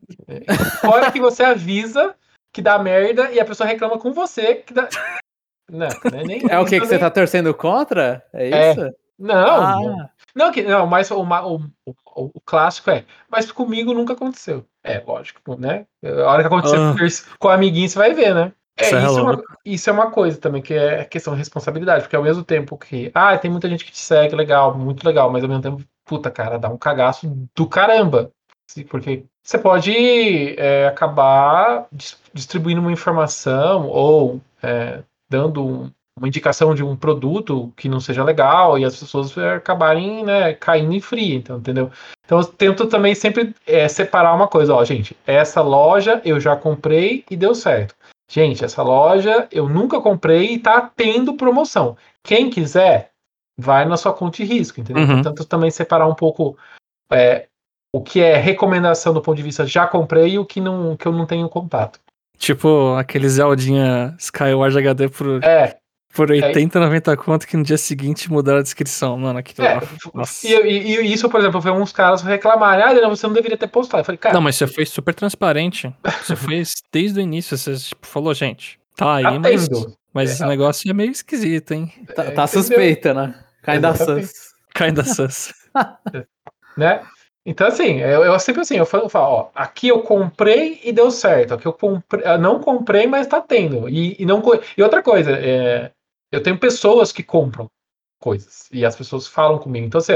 [0.80, 2.14] Fora que você avisa
[2.56, 4.88] que dá merda e a pessoa reclama com você que dá...
[5.70, 8.24] Não, não é nem É o que, que você tá torcendo contra?
[8.32, 8.70] É É.
[8.72, 8.90] isso?
[9.18, 9.76] Não, Ah.
[9.80, 10.10] não.
[10.34, 14.64] Não, que, não mas o, o, o, o clássico é, mas comigo nunca aconteceu.
[14.82, 15.86] É, lógico, né?
[16.02, 17.36] A hora que acontecer Ah.
[17.38, 18.52] com o amiguinho, você vai ver, né?
[18.78, 21.38] É, Isso é isso, é uma, isso é uma coisa também, que é questão de
[21.38, 25.02] responsabilidade, porque ao mesmo tempo que, ah, tem muita gente que te segue, legal, muito
[25.06, 28.30] legal, mas ao mesmo tempo, puta, cara, dá um cagaço do caramba.
[28.90, 36.74] Porque você pode é, acabar dis- distribuindo uma informação ou é, dando um- uma indicação
[36.74, 41.00] de um produto que não seja legal e as pessoas é, acabarem né, caindo em
[41.00, 41.90] fria, então, entendeu?
[42.24, 46.56] Então eu tento também sempre é, separar uma coisa, ó, gente, essa loja eu já
[46.56, 47.94] comprei e deu certo.
[48.28, 51.96] Gente, essa loja eu nunca comprei e tá tendo promoção.
[52.24, 53.10] Quem quiser,
[53.56, 55.04] vai na sua conta de risco, entendeu?
[55.04, 55.22] Uhum.
[55.22, 56.56] Portanto, também separar um pouco
[57.12, 57.46] é,
[57.96, 61.06] o que é recomendação do ponto de vista já comprei e o que, não, que
[61.06, 61.98] eu não tenho contato.
[62.38, 65.76] Tipo, aquele Zeldinha Skyward HD por, É,
[66.14, 69.16] por 80, 90 conto que no dia seguinte mudaram a descrição.
[69.16, 69.74] Mano, aquilo é.
[69.74, 69.82] lá.
[70.14, 70.46] Nossa.
[70.46, 73.56] E, e- e isso, por exemplo, foi uns caras reclamarem, ah, Adriano, você não deveria
[73.56, 74.02] ter postado.
[74.02, 75.90] Eu falei, cara, Não, mas você foi super transparente.
[76.22, 77.56] Você fez desde o início.
[77.56, 79.96] Você tipo, falou, gente, tá aí, mas, atendo.
[80.12, 81.90] mas esse negócio é meio esquisito, hein?
[82.14, 83.34] Tá, É, tá suspeita, né?
[83.62, 84.30] Cai da sus.
[84.74, 85.54] Kinda sus.
[86.76, 87.00] né?
[87.48, 90.92] Então, assim, eu, eu sempre assim, eu falo, eu falo, ó, aqui eu comprei e
[90.92, 91.54] deu certo.
[91.54, 93.88] Aqui eu comprei, eu não comprei, mas tá tendo.
[93.88, 94.42] E, e, não,
[94.76, 95.92] e outra coisa, é,
[96.32, 97.68] eu tenho pessoas que compram
[98.20, 98.68] coisas.
[98.72, 99.86] E as pessoas falam comigo.
[99.86, 100.14] Então, assim,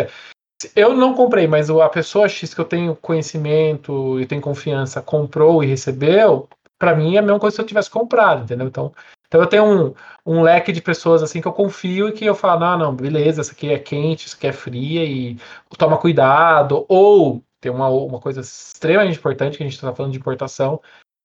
[0.74, 5.62] eu não comprei, mas a pessoa X que eu tenho conhecimento e tenho confiança comprou
[5.62, 8.66] e recebeu, para mim é a mesma coisa se eu tivesse comprado, entendeu?
[8.66, 8.92] Então,
[9.30, 9.94] então eu tenho um,
[10.26, 13.40] um leque de pessoas assim que eu confio e que eu falo, não, não, beleza,
[13.40, 15.38] essa aqui é quente, isso aqui é fria e
[15.78, 16.84] toma cuidado.
[16.88, 20.80] Ou tem uma, uma coisa extremamente importante que a gente está falando de importação,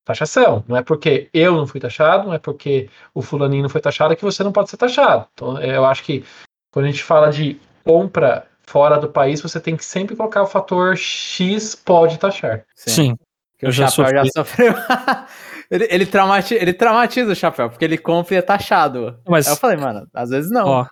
[0.05, 0.63] taxação.
[0.67, 4.15] Não é porque eu não fui taxado, não é porque o fulaninho não foi taxado
[4.15, 5.27] que você não pode ser taxado.
[5.33, 6.23] Então eu acho que
[6.71, 10.47] quando a gente fala de compra fora do país, você tem que sempre colocar o
[10.47, 12.65] fator X pode taxar.
[12.75, 12.91] Sim.
[12.91, 13.17] Sim.
[13.63, 14.75] eu já, já sofreu.
[15.69, 19.17] Ele, ele, traumatiza, ele traumatiza o chapéu, porque ele compra e é taxado.
[19.27, 20.67] Mas, Aí eu falei, mano, às vezes não.
[20.67, 20.85] Ó,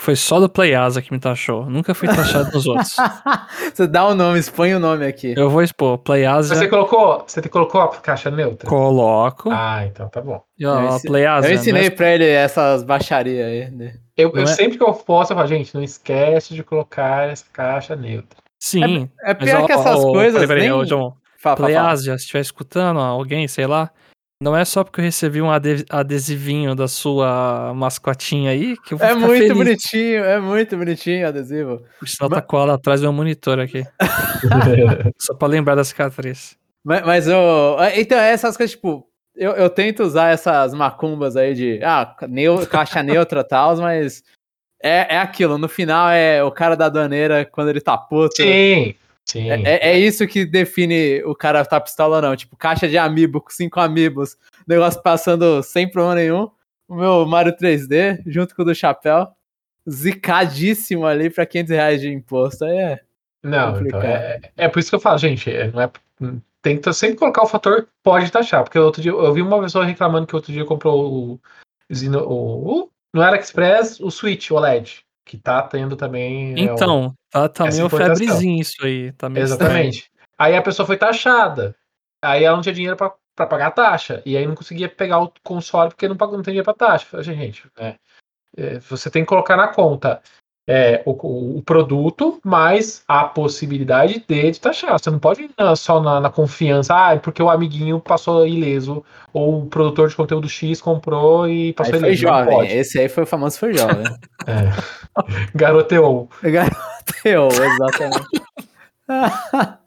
[0.00, 1.66] foi só do Playasa que me taxou.
[1.66, 2.96] Nunca fui taxado nos outros.
[3.74, 5.34] você dá o um nome, expõe o nome aqui.
[5.36, 5.98] Eu vou expor.
[5.98, 6.54] Playasa.
[6.54, 8.66] Você colocou, você colocou a caixa neutra?
[8.66, 9.50] Coloco.
[9.52, 10.42] Ah, então tá bom.
[10.58, 11.90] E, ó, eu, Playasa, eu ensinei né?
[11.90, 13.70] pra ele essas baixarias aí.
[13.70, 13.94] Né?
[14.16, 14.46] Eu, eu é...
[14.46, 18.38] sempre que eu posso, eu falo, gente, não esquece de colocar essa caixa neutra.
[18.58, 19.06] Sim.
[19.22, 20.40] É, é pior mas, que essas ó, coisas.
[20.40, 20.84] Peraí, peraí, nem...
[20.86, 21.14] John.
[21.38, 23.90] Fala, Playasa, se estiver escutando, alguém, sei lá,
[24.42, 25.50] não é só porque eu recebi um
[25.90, 29.56] adesivinho da sua mascotinha aí que eu vou É muito feliz.
[29.56, 31.82] bonitinho, é muito bonitinho o adesivo.
[31.98, 33.84] Por sinal, tá colado atrás do meu monitor aqui.
[35.20, 36.56] só pra lembrar da cicatriz.
[36.82, 37.38] Mas, mas eu.
[37.94, 41.80] Então, é essas coisas, tipo, eu, eu tento usar essas macumbas aí de.
[41.84, 44.22] Ah, neu, caixa neutra e tal, mas.
[44.82, 48.36] É, é aquilo, no final é o cara da aduaneira quando ele tá puto.
[48.36, 48.94] Sim.
[49.26, 49.50] Sim.
[49.50, 52.36] É, é, é, isso que define o cara tá pistola ou não.
[52.36, 56.50] Tipo, caixa de amiibo com cinco amigos, negócio passando sem problema nenhum.
[56.88, 59.28] O meu Mario 3D, junto com o do chapéu,
[59.88, 62.64] zicadíssimo ali pra 500 reais de imposto.
[62.64, 63.00] Aí é.
[63.42, 65.90] Não, então é, é por isso que eu falo, gente, é, não é.
[66.62, 70.26] Que sempre colocar o fator pode taxar, porque outro dia eu vi uma pessoa reclamando
[70.26, 71.40] que outro dia comprou o,
[71.88, 76.58] o, o no AliExpress o Switch OLED que tá tendo também.
[76.58, 79.12] Então, é, o, tá, tá meio febrezinho isso aí.
[79.12, 79.98] Tá Exatamente.
[79.98, 80.26] Estranho.
[80.36, 81.76] Aí a pessoa foi taxada.
[82.20, 84.20] Aí ela não tinha dinheiro para pagar a taxa.
[84.26, 87.06] E aí não conseguia pegar o console porque não, pagou, não tem dinheiro pra taxa.
[87.06, 87.94] Falei, gente, é,
[88.56, 90.20] é, você tem que colocar na conta
[90.70, 91.10] é, o,
[91.58, 94.96] o, produto, mais a possibilidade de, de taxar.
[94.96, 99.04] Você não pode ir só na, na, confiança, ah, é porque o amiguinho passou ileso,
[99.32, 102.22] ou o produtor de conteúdo X comprou e passou aí ileso.
[102.22, 104.04] Foi jovem, esse aí foi o famoso foi jovem.
[104.46, 104.70] é.
[105.56, 106.28] Garoteou.
[106.40, 108.42] Garoteou, exatamente.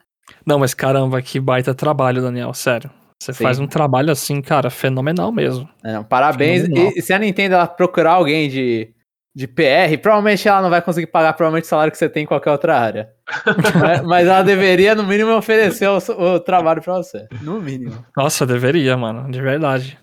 [0.46, 2.92] não, mas caramba, que baita trabalho, Daniel, sério.
[3.22, 3.44] Você Sim.
[3.46, 5.70] faz um trabalho assim, cara, fenomenal mesmo.
[5.82, 6.68] É, parabéns.
[6.68, 8.94] E, se a Nintendo procurar alguém de
[9.36, 12.28] de PR, provavelmente ela não vai conseguir pagar provavelmente o salário que você tem em
[12.28, 13.14] qualquer outra área.
[13.80, 17.28] mas, mas, ela deveria, no mínimo, oferecer o, o trabalho para você.
[17.42, 18.06] No mínimo.
[18.16, 19.98] Nossa, deveria, mano, de verdade.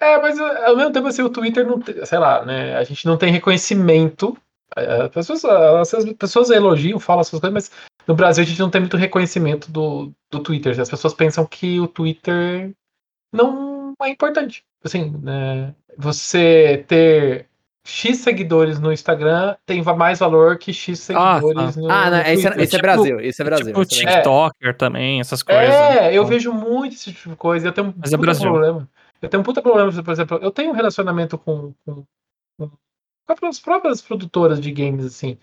[0.00, 2.76] É, mas ao mesmo tempo assim, o Twitter não tem, sei lá, né?
[2.76, 4.36] A gente não tem reconhecimento.
[4.76, 7.70] É, as pessoas, as pessoas elogiam, falam essas coisas, mas
[8.06, 10.78] no Brasil a gente não tem muito reconhecimento do, do Twitter.
[10.78, 12.72] As pessoas pensam que o Twitter
[13.32, 14.64] não é importante.
[14.84, 15.74] Assim, né?
[15.96, 17.48] Você ter
[17.86, 22.20] X seguidores no Instagram tem mais valor que X ah, seguidores ah, no Ah, não,
[22.20, 23.66] esse, é, esse é, Brasil, esse é Brasil.
[23.66, 24.72] Tipo esse é TikToker é.
[24.72, 25.72] também, essas coisas.
[25.72, 27.68] É, eu vejo muito esse tipo de coisa.
[27.68, 28.50] Eu tenho um Mas é Brasil.
[28.50, 28.88] problema.
[29.22, 32.04] Eu tenho um puta problema, por exemplo, eu tenho um relacionamento com, com,
[32.58, 32.70] com,
[33.38, 35.38] com as próprias produtoras de games, assim.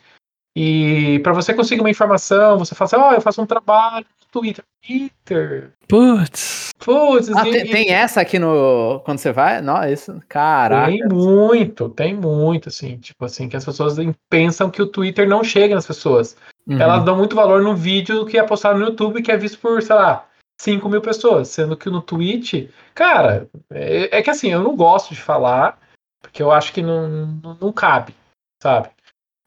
[0.55, 4.05] E para você conseguir uma informação, você fala assim, ó, oh, eu faço um trabalho
[4.21, 4.63] no Twitter.
[4.85, 5.73] Twitter.
[5.87, 6.69] Putz.
[6.77, 7.29] Putz.
[7.29, 9.01] Ah, tem, tem, essa aqui no.
[9.03, 9.61] Quando você vai?
[9.61, 10.21] Não, isso.
[10.27, 10.91] Caraca.
[10.91, 12.97] Tem muito, tem muito, assim.
[12.97, 13.95] Tipo assim, que as pessoas
[14.29, 16.37] pensam que o Twitter não chega nas pessoas.
[16.67, 16.79] Uhum.
[16.79, 19.81] Elas dão muito valor no vídeo que é postado no YouTube que é visto por,
[19.81, 20.27] sei lá,
[20.61, 21.47] 5 mil pessoas.
[21.47, 25.79] Sendo que no Twitch, cara, é, é que assim, eu não gosto de falar,
[26.21, 27.07] porque eu acho que não,
[27.43, 28.13] não, não cabe,
[28.61, 28.89] sabe?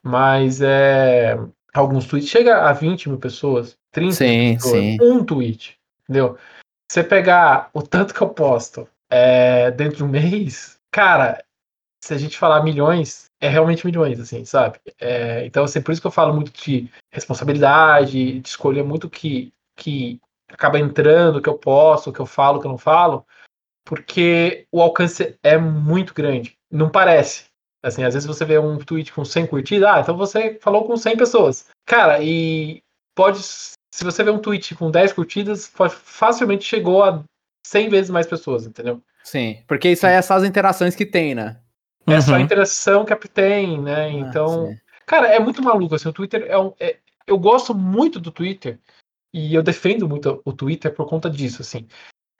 [0.06, 1.36] Mas é,
[1.74, 4.98] alguns tweets chega a 20 mil pessoas, 30 sim, mil pessoas, sim.
[5.00, 6.38] um tweet, entendeu?
[6.88, 11.44] Você pegar o tanto que eu posto é, dentro de um mês, cara,
[12.00, 14.78] se a gente falar milhões, é realmente milhões, assim, sabe?
[15.00, 19.52] É, então, assim, por isso que eu falo muito de responsabilidade, de escolher muito que,
[19.76, 23.26] que acaba entrando, que eu posto, que eu falo, que eu não falo,
[23.84, 26.56] porque o alcance é muito grande.
[26.70, 27.46] Não parece,
[27.86, 30.96] Assim, às vezes você vê um tweet com 100 curtidas, ah, então você falou com
[30.96, 31.68] 100 pessoas.
[31.86, 32.82] Cara, e
[33.14, 33.38] pode.
[33.38, 37.22] Se você vê um tweet com 10 curtidas, pode, facilmente chegou a
[37.64, 39.00] 100 vezes mais pessoas, entendeu?
[39.22, 41.60] Sim, porque isso aí é só as interações que tem, né?
[42.08, 42.40] É só a uhum.
[42.42, 44.06] interação que tem, né?
[44.06, 44.68] Ah, então.
[44.68, 46.72] Ah, cara, é muito maluco, assim, o Twitter é um.
[46.80, 48.80] É, eu gosto muito do Twitter,
[49.32, 51.86] e eu defendo muito o Twitter por conta disso, assim.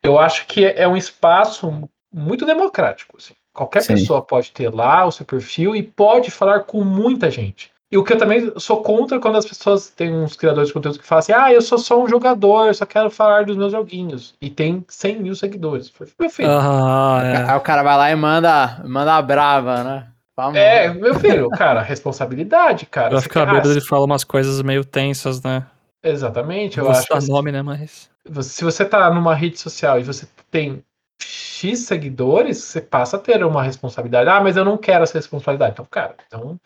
[0.02, 3.34] Eu acho que é um espaço muito democrático, assim.
[3.56, 3.94] Qualquer Sim.
[3.94, 7.72] pessoa pode ter lá o seu perfil e pode falar com muita gente.
[7.90, 10.98] E o que eu também sou contra quando as pessoas têm uns criadores de conteúdo
[10.98, 14.34] que falam assim: ah, eu sou só um jogador, só quero falar dos meus joguinhos.
[14.42, 15.90] E tem 100 mil seguidores.
[16.20, 16.50] Meu filho.
[16.50, 17.50] Ah, é.
[17.50, 20.08] Aí o cara vai lá e manda, manda a brava, né?
[20.36, 20.58] Vamos.
[20.58, 23.08] É, meu filho, cara, responsabilidade, cara.
[23.10, 25.64] Vai ficar bêbado ele fala umas coisas meio tensas, né?
[26.02, 27.14] Exatamente, eu Vou acho.
[27.14, 28.10] Assim, nome, né, mas...
[28.42, 30.84] Se você tá numa rede social e você tem
[31.22, 34.28] X seguidores, você passa a ter uma responsabilidade.
[34.28, 35.72] Ah, mas eu não quero essa responsabilidade.
[35.72, 36.60] Então, cara, então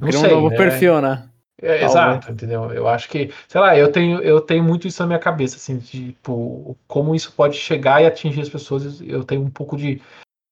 [0.00, 0.56] não sei, um novo né?
[0.56, 1.28] perfil, né?
[1.60, 2.72] É, exato, entendeu?
[2.72, 5.78] Eu acho que, sei lá, eu tenho, eu tenho muito isso na minha cabeça, assim,
[5.78, 9.00] de tipo, como isso pode chegar e atingir as pessoas.
[9.00, 10.00] Eu tenho um pouco de.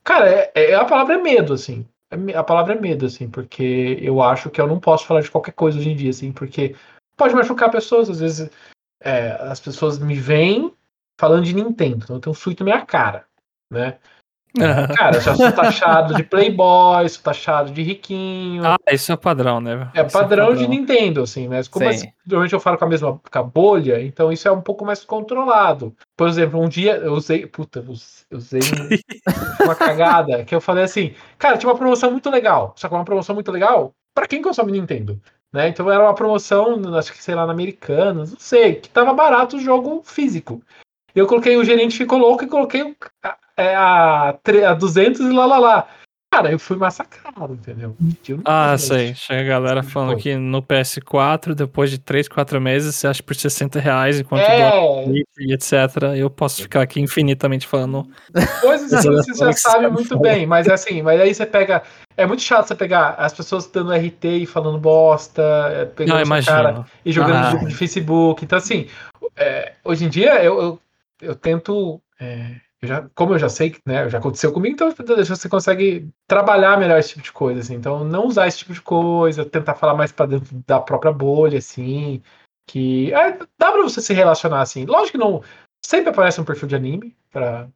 [0.03, 1.87] Cara, é, é a palavra é medo, assim.
[2.11, 5.31] É a palavra é medo, assim, porque eu acho que eu não posso falar de
[5.31, 6.75] qualquer coisa hoje em dia, assim, porque
[7.17, 8.11] pode machucar pessoas.
[8.11, 8.51] Às vezes
[9.01, 10.73] é, as pessoas me veem
[11.19, 13.25] falando de Nintendo, então eu tenho um suíte na minha cara,
[13.71, 13.99] né?
[14.97, 18.65] Cara, já sou taxado de playboy, sou taxado de riquinho.
[18.65, 19.91] Ah, isso é padrão, né?
[19.95, 22.89] É padrão, é padrão, de Nintendo, assim, mas como assim, normalmente eu falo com a
[22.89, 25.95] mesma com a bolha, então isso é um pouco mais controlado.
[26.17, 27.47] Por exemplo, um dia eu usei.
[27.47, 27.85] Puta,
[28.31, 28.61] eu usei
[29.63, 32.73] uma cagada que eu falei assim, cara, tinha uma promoção muito legal.
[32.77, 35.21] Só que uma promoção muito legal para quem consome Nintendo.
[35.53, 35.69] Né?
[35.69, 39.57] Então era uma promoção, acho que sei lá, na Americanas, não sei, que tava barato
[39.57, 40.63] o jogo físico.
[41.15, 42.95] Eu coloquei, o gerente ficou louco e coloquei
[43.57, 44.31] é, a,
[44.69, 45.89] a 200 e lá lá lá.
[46.37, 47.97] Cara, eu fui massacrado, entendeu?
[48.45, 49.15] Ah, sei.
[49.15, 53.35] Chega a galera falando que no PS4, depois de 3, 4 meses, você acha por
[53.35, 54.71] 60 reais, enquanto é...
[55.39, 55.73] e etc.
[56.15, 58.07] Eu posso ficar aqui infinitamente falando.
[58.61, 61.83] Coisas assim, você já sabe muito bem, mas assim, mas aí você pega.
[62.19, 65.43] É muito chato você pegar as pessoas dando RT e falando bosta,
[65.73, 67.51] é, pegando Não, cara e jogando ah.
[67.51, 68.45] grupo de Facebook.
[68.45, 68.89] Então, assim,
[69.37, 70.81] é, hoje em dia eu, eu,
[71.23, 71.99] eu tento.
[72.21, 74.93] É, já, como eu já sei que né, já aconteceu comigo, então
[75.27, 77.61] você consegue trabalhar melhor esse tipo de coisa.
[77.61, 77.75] Assim.
[77.75, 81.59] Então, não usar esse tipo de coisa, tentar falar mais para dentro da própria bolha,
[81.59, 82.23] assim.
[82.69, 84.85] Que é, dá pra você se relacionar assim.
[84.85, 85.43] Lógico que não.
[85.85, 87.69] Sempre aparece um perfil de anime pra.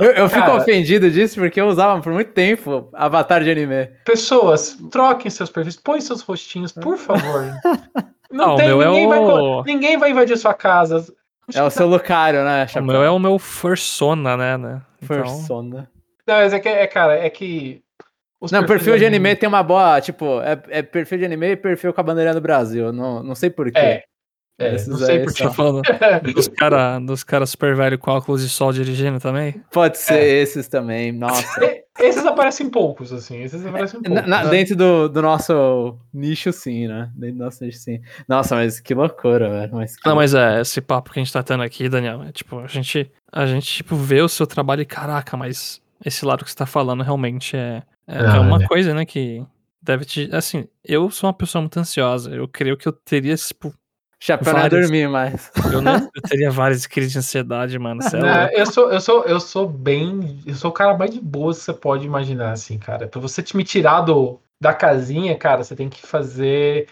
[0.00, 3.86] eu, eu fico Cara, ofendido disso porque eu usava por muito tempo avatar de anime.
[4.04, 7.44] Pessoas, troquem seus perfis, põem seus rostinhos, por favor.
[8.30, 9.62] Não, não tem, ninguém, é o...
[9.62, 11.06] vai, ninguém vai invadir sua casa.
[11.52, 12.66] É o seu Lucario, né?
[12.66, 12.82] Chapéu?
[12.82, 14.56] O meu é o meu Fursona, né?
[14.56, 14.82] né?
[15.02, 15.24] Então...
[15.26, 15.90] Fursona.
[16.26, 17.82] Não, mas é que, é, cara, é que.
[18.52, 20.00] Não, perfil de anime tem uma boa.
[20.00, 22.92] Tipo, é, é, perfil de anime e perfil com a bandeirinha do Brasil.
[22.92, 23.78] Não, não sei porquê.
[23.78, 24.04] É.
[24.58, 25.50] É, não sei por que.
[25.50, 25.82] falando
[26.32, 29.60] dos caras dos cara super velhos com óculos de sol dirigindo também?
[29.72, 30.42] Pode ser é.
[30.42, 31.60] esses também, nossa.
[31.98, 33.42] esses aparecem poucos, assim.
[33.42, 34.26] Esses aparecem poucos.
[34.26, 34.50] Na, né?
[34.50, 37.10] Dentro do, do nosso nicho, sim, né?
[37.14, 38.00] Dentro do nosso nicho, sim.
[38.26, 39.74] Nossa, mas que loucura, velho.
[39.74, 42.58] Mas Não, mas é, esse papo que a gente tá tendo aqui, Daniel, é tipo,
[42.58, 46.50] a gente, a gente tipo, vê o seu trabalho e caraca, mas esse lado que
[46.50, 48.66] você tá falando realmente é, é, é uma é.
[48.66, 49.44] coisa, né, que
[49.80, 50.28] deve te.
[50.32, 52.34] Assim, eu sou uma pessoa muito ansiosa.
[52.34, 53.72] Eu creio que eu teria, tipo,
[54.24, 55.52] Chapéu não dormir mais.
[55.70, 58.00] Eu, não, eu teria várias crises de ansiedade, mano.
[58.02, 60.40] É, eu, sou, eu, sou, eu sou bem.
[60.46, 63.06] Eu sou o cara mais de boa que você pode imaginar, assim, cara.
[63.06, 66.88] Pra você te me tirar do, da casinha, cara, você tem que fazer.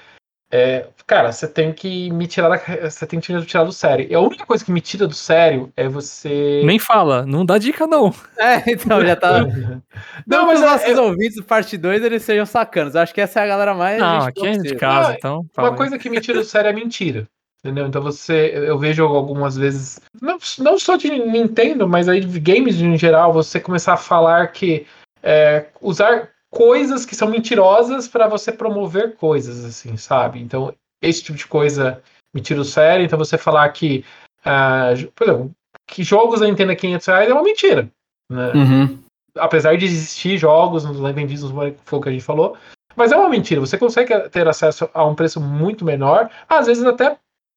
[0.54, 2.58] É, cara, você tem que me tirar da,
[2.90, 4.06] você tem que me tirar do sério.
[4.10, 6.60] E a única coisa que me tira do sério é você.
[6.62, 8.14] Nem fala, não dá dica, não.
[8.36, 9.40] É, então já tá.
[9.40, 9.82] não,
[10.26, 11.00] não mas os nossos é...
[11.00, 12.94] ouvintes, parte 2, eles sejam sacanos.
[12.94, 13.98] Acho que essa é a galera mais.
[13.98, 15.46] Não, aqui é de casa, então.
[15.56, 17.26] Uma coisa que me tira do sério é mentira.
[17.64, 17.86] Entendeu?
[17.86, 18.52] Então você.
[18.54, 20.00] Eu vejo algumas vezes.
[20.20, 24.48] Não, não só de Nintendo, mas aí de games em geral, você começar a falar
[24.48, 24.86] que.
[25.22, 30.40] É, usar coisas que são mentirosas para você promover coisas, assim, sabe?
[30.40, 32.02] Então, esse tipo de coisa
[32.34, 33.04] me tira o sério.
[33.04, 34.04] Então, você falar que,
[34.40, 35.50] uh, por exemplo,
[35.88, 37.88] que jogos da Nintendo a 500 reais é uma mentira.
[38.30, 38.52] Né?
[38.52, 38.98] Uhum.
[39.36, 42.56] Apesar de existir jogos nos vendidos no foi o que a gente falou,
[42.94, 43.60] mas é uma mentira.
[43.60, 47.16] Você consegue ter acesso a um preço muito menor, às vezes até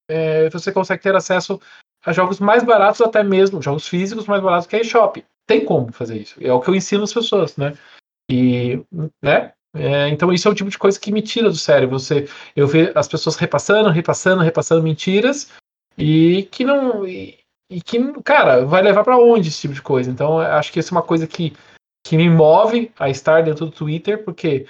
[0.09, 1.59] é, você consegue ter acesso
[2.05, 5.25] a jogos mais baratos, até mesmo jogos físicos mais baratos que a eShop.
[5.45, 6.35] Tem como fazer isso.
[6.41, 7.73] É o que eu ensino as pessoas, né?
[8.29, 8.83] E,
[9.21, 9.53] né?
[9.75, 11.89] É, então isso é o tipo de coisa que me tira do sério.
[11.89, 15.51] Você, eu vejo as pessoas repassando, repassando, repassando mentiras
[15.97, 20.09] e que não e, e que, cara, vai levar para onde esse tipo de coisa?
[20.09, 21.53] Então acho que isso é uma coisa que
[22.05, 24.67] que me move a estar dentro do Twitter, porque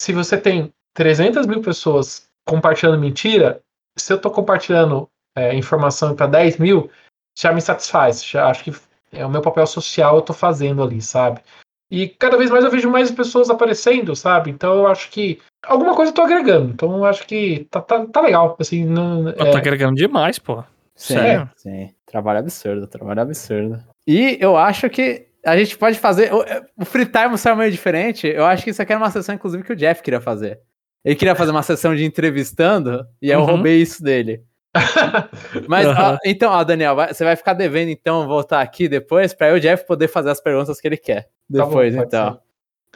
[0.00, 3.60] se você tem 300 mil pessoas compartilhando mentira,
[3.96, 6.90] se eu estou compartilhando é, informação para 10 mil,
[7.38, 8.24] já me satisfaz.
[8.24, 8.72] Já acho que
[9.12, 11.42] é o meu papel social eu estou fazendo ali, sabe?
[11.90, 14.50] E cada vez mais eu vejo mais pessoas aparecendo, sabe?
[14.50, 16.70] Então eu acho que alguma coisa eu tô agregando.
[16.70, 18.56] Então eu acho que tá, tá, tá legal.
[18.58, 19.32] Assim, não, é...
[19.32, 20.62] Tá agregando demais, pô.
[20.94, 21.50] Sim, Sério?
[21.56, 21.90] sim.
[22.04, 23.82] Trabalho absurdo, trabalho absurdo.
[24.06, 26.32] E eu acho que a gente pode fazer.
[26.32, 26.44] O,
[26.82, 28.26] o Free Time saiu meio diferente.
[28.26, 30.60] Eu acho que isso aqui era uma sessão, inclusive, que o Jeff queria fazer.
[31.04, 33.46] Ele queria fazer uma sessão de entrevistando, e eu uhum.
[33.46, 34.42] roubei isso dele.
[35.68, 35.94] Mas, uhum.
[35.96, 39.60] ó, então, ó, Daniel, vai, você vai ficar devendo, então, voltar aqui depois, para o
[39.60, 41.28] Jeff poder fazer as perguntas que ele quer.
[41.48, 42.40] Depois, tá bom, então.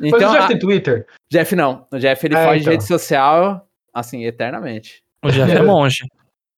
[0.01, 0.49] Então, Mas o Jeff a...
[0.49, 1.07] tem Twitter?
[1.31, 1.87] Jeff não.
[1.91, 2.65] O Jeff ele é, foge então.
[2.65, 5.03] de rede social, assim, eternamente.
[5.23, 6.05] O Jeff é monge.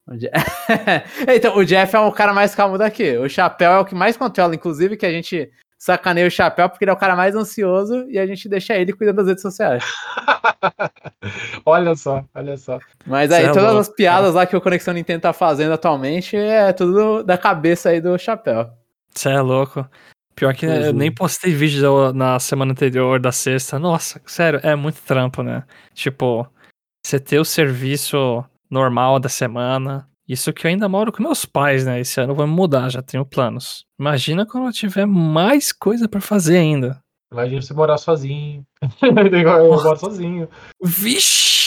[0.06, 0.12] O
[1.34, 3.16] então, o Jeff é o cara mais calmo daqui.
[3.16, 5.50] O Chapéu é o que mais controla, inclusive, que a gente
[5.84, 8.94] sacaneia o Chapéu porque ele é o cara mais ansioso e a gente deixa ele
[8.94, 9.84] cuidando das redes sociais.
[11.66, 12.78] olha só, olha só.
[13.04, 13.80] Mas aí, é todas louco.
[13.80, 18.00] as piadas lá que o Conexão Nintendo tá fazendo atualmente é tudo da cabeça aí
[18.00, 18.70] do Chapéu.
[19.14, 19.86] Você é louco.
[20.34, 23.78] Pior que eu nem postei vídeo na semana anterior, da sexta.
[23.78, 25.64] Nossa, sério, é muito trampo, né?
[25.92, 26.48] Tipo,
[27.04, 31.84] você ter o serviço normal da semana, isso que eu ainda moro com meus pais,
[31.84, 32.00] né?
[32.00, 33.84] Esse ano vou mudar, já tenho planos.
[33.98, 37.00] Imagina quando eu tiver mais coisa para fazer ainda.
[37.32, 38.64] Imagina você morar sozinho.
[39.02, 40.48] eu moro sozinho.
[40.82, 41.64] Vixe!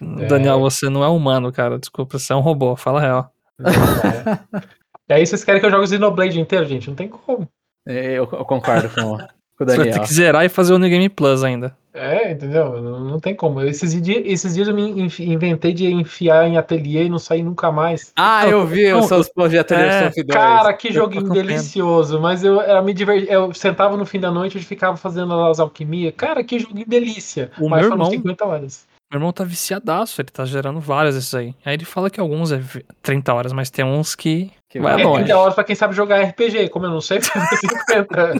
[0.00, 0.26] É.
[0.26, 1.78] Daniel, você não é humano, cara.
[1.78, 2.74] Desculpa, você é um robô.
[2.76, 3.32] Fala a real.
[3.60, 4.60] É.
[5.10, 6.88] e aí vocês querem que eu jogue o Xenoblade inteiro, gente?
[6.88, 7.46] Não tem como.
[7.86, 9.18] É, eu, eu concordo com,
[9.60, 9.84] com o Daniel.
[9.84, 11.76] Você vai ter que zerar e fazer o New Game Plus ainda.
[11.92, 12.80] É, entendeu?
[12.80, 13.60] Não, não tem como.
[13.62, 17.70] Esses, dias, esses dias eu me inventei de enfiar em ateliê e não sair nunca
[17.70, 18.12] mais.
[18.16, 20.26] Ah, eu vi os seus posts de ateliê é, Soft 2.
[20.28, 22.20] Cara, que joguinho delicioso.
[22.20, 23.30] Mas eu, eu me diverti.
[23.30, 26.14] Eu sentava no fim da noite e ficava fazendo as alquimias.
[26.16, 27.50] Cara, que joguinho delícia.
[27.58, 28.89] O mas meu irmão, 50 horas.
[29.10, 31.54] Meu irmão tá viciadaço, ele tá gerando vários esses aí.
[31.64, 32.60] Aí ele fala que alguns é
[33.02, 35.24] 30 horas, mas tem uns que, que vai é longe.
[35.24, 38.34] 30 horas pra quem sabe jogar RPG, como eu não sei, 50.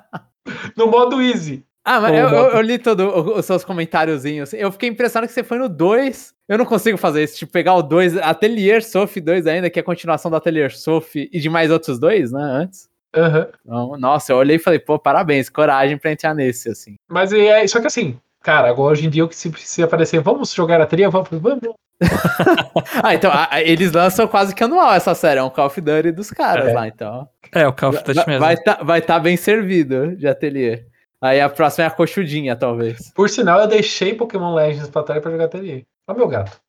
[0.74, 1.66] no modo easy.
[1.84, 4.54] Ah, mas eu, eu, eu, li todos os seus comentáriozinhos.
[4.54, 6.32] Eu fiquei impressionado que você foi no 2.
[6.48, 9.82] Eu não consigo fazer isso, tipo, pegar o 2, Atelier Sof 2 ainda, que é
[9.82, 12.88] a continuação do Atelier Sof e de mais outros dois, né, antes.
[13.14, 13.46] Uhum.
[13.64, 16.96] Então, nossa, eu olhei e falei, pô, parabéns, coragem pra entrar nesse, assim.
[17.08, 20.80] Mas é, só que assim, cara, agora hoje em dia, se, se aparecer, vamos jogar
[20.80, 21.60] a trilha, vamos, vamos.
[23.02, 26.12] ah, então, a, eles lançam quase que anual essa série, é um Call of Duty
[26.12, 26.74] dos caras é.
[26.74, 27.26] lá, então.
[27.50, 28.40] É, o Call of Duty mesmo.
[28.40, 30.84] Vai estar tá, vai tá bem servido de ateliê.
[31.22, 33.10] Aí a próxima é a coxudinha, talvez.
[33.14, 35.86] Por sinal, eu deixei Pokémon Legends pra trás pra jogar ateliê.
[36.06, 36.60] Olha meu gato.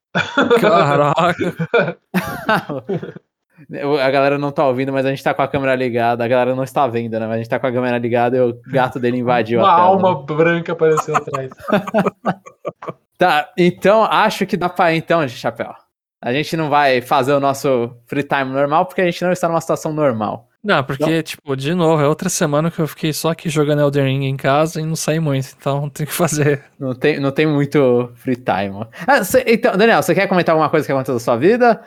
[0.62, 1.98] Caraca.
[4.02, 6.24] a galera não tá ouvindo, mas a gente tá com a câmera ligada.
[6.24, 7.26] A galera não está vendo, né?
[7.26, 9.76] Mas a gente tá com a câmera ligada e o gato dele invadiu Uma a
[9.76, 9.88] tela.
[9.88, 11.52] alma branca apareceu atrás.
[13.18, 15.74] tá, então acho que dá pra ir então, Chapéu.
[16.22, 19.48] A gente não vai fazer o nosso free time normal porque a gente não está
[19.48, 20.50] numa situação normal.
[20.66, 23.84] Não, porque, então, tipo, de novo, é outra semana que eu fiquei só aqui jogando
[23.84, 26.64] Elden Ring em casa e não saí muito, então tem que fazer.
[26.80, 28.84] Não tem, não tem muito free time.
[29.06, 31.80] Ah, cê, então, Daniel, você quer comentar alguma coisa que aconteceu na sua vida?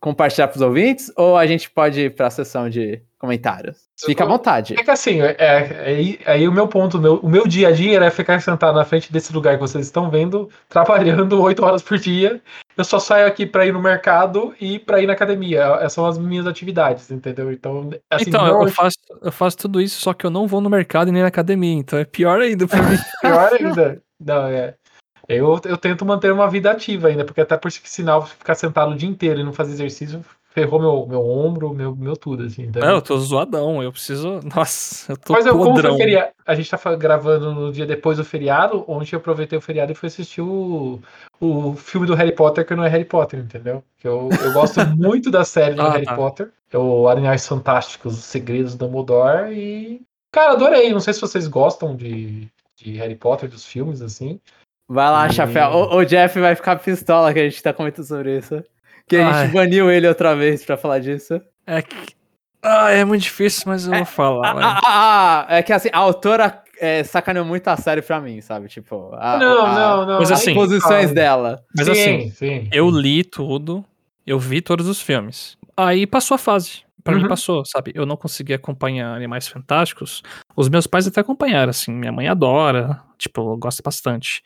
[0.00, 1.12] Compartilhar pros ouvintes?
[1.16, 3.88] Ou a gente pode ir pra sessão de comentários?
[4.04, 4.74] Fica à vontade.
[4.78, 7.96] É que assim, é, é, aí o meu ponto, meu, o meu dia a dia
[7.96, 11.98] era ficar sentado na frente desse lugar que vocês estão vendo, trabalhando oito horas por
[11.98, 12.40] dia.
[12.76, 15.62] Eu só saio aqui para ir no mercado e para ir na academia.
[15.78, 17.50] Essas são as minhas atividades, entendeu?
[17.50, 20.70] Então, assim, então eu, faço, eu faço tudo isso, só que eu não vou no
[20.70, 22.96] mercado e nem na academia, então é pior ainda pra mim.
[23.20, 24.02] pior ainda.
[24.20, 24.74] Não, é.
[25.28, 28.96] Eu, eu tento manter uma vida ativa ainda, porque até por sinal ficar sentado o
[28.96, 30.24] dia inteiro e não fazer exercício
[30.58, 32.62] ferrou meu, meu ombro, meu, meu tudo, assim.
[32.62, 32.82] Então...
[32.82, 34.40] É, eu tô zoadão, eu preciso.
[34.54, 38.18] Nossa, eu tô Mas eu, como foi feriado, a gente tá gravando no dia depois
[38.18, 40.98] do feriado, onde eu aproveitei o feriado e fui assistir o,
[41.40, 43.84] o filme do Harry Potter, que não é Harry Potter, entendeu?
[43.98, 46.16] Que eu, eu gosto muito da série do ah, Harry tá.
[46.16, 46.50] Potter.
[46.74, 50.02] O Animais Fantásticos, Os Segredos do Dumbledore e.
[50.32, 50.92] Cara, adorei.
[50.92, 54.40] Não sei se vocês gostam de, de Harry Potter, dos filmes, assim.
[54.88, 55.68] Vai lá, chapéu.
[55.70, 58.64] O, o Jeff vai ficar pistola que a gente tá comentando sobre isso.
[59.06, 59.44] Que a Ai.
[59.44, 61.40] gente baniu ele outra vez pra falar disso.
[61.66, 62.16] É que.
[62.62, 64.54] Ah, é muito difícil, mas eu é, vou falar.
[64.56, 68.68] Ah, ah, é que assim, a autora é, sacaneou muito a série pra mim, sabe?
[68.68, 70.18] Tipo, a, não, a, não, não.
[70.18, 71.62] Mas, assim, as posições dela.
[71.76, 72.68] Mas sim, assim, sim.
[72.72, 73.84] eu li tudo,
[74.26, 75.56] eu vi todos os filmes.
[75.76, 76.82] Aí passou a fase.
[77.04, 77.22] Pra uhum.
[77.22, 77.92] mim passou, sabe?
[77.94, 80.22] Eu não consegui acompanhar Animais Fantásticos.
[80.56, 81.92] Os meus pais até acompanharam, assim.
[81.92, 84.42] Minha mãe adora, tipo, gosta bastante.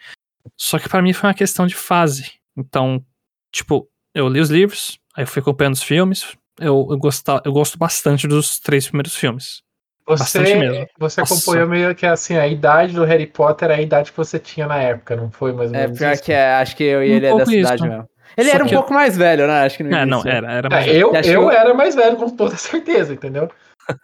[0.56, 2.32] Só que para mim foi uma questão de fase.
[2.56, 3.04] Então,
[3.50, 6.36] tipo, eu li os livros, aí eu fui acompanhando os filmes.
[6.60, 9.62] Eu, eu, gostar, eu gosto bastante dos três primeiros filmes.
[10.06, 14.16] Você, você acompanhou meio que assim, a idade do Harry Potter é a idade que
[14.16, 15.96] você tinha na época, não foi mais ou é, menos?
[15.96, 16.22] É, pior isso?
[16.24, 17.60] que é, acho que eu e ele um é dessa isso.
[17.60, 18.08] idade mesmo.
[18.36, 19.64] Ele Só era um pouco mais velho, né?
[19.64, 22.16] Acho que no É, não, era, era mais é, Eu, eu, eu era mais velho,
[22.16, 23.48] com toda certeza, entendeu?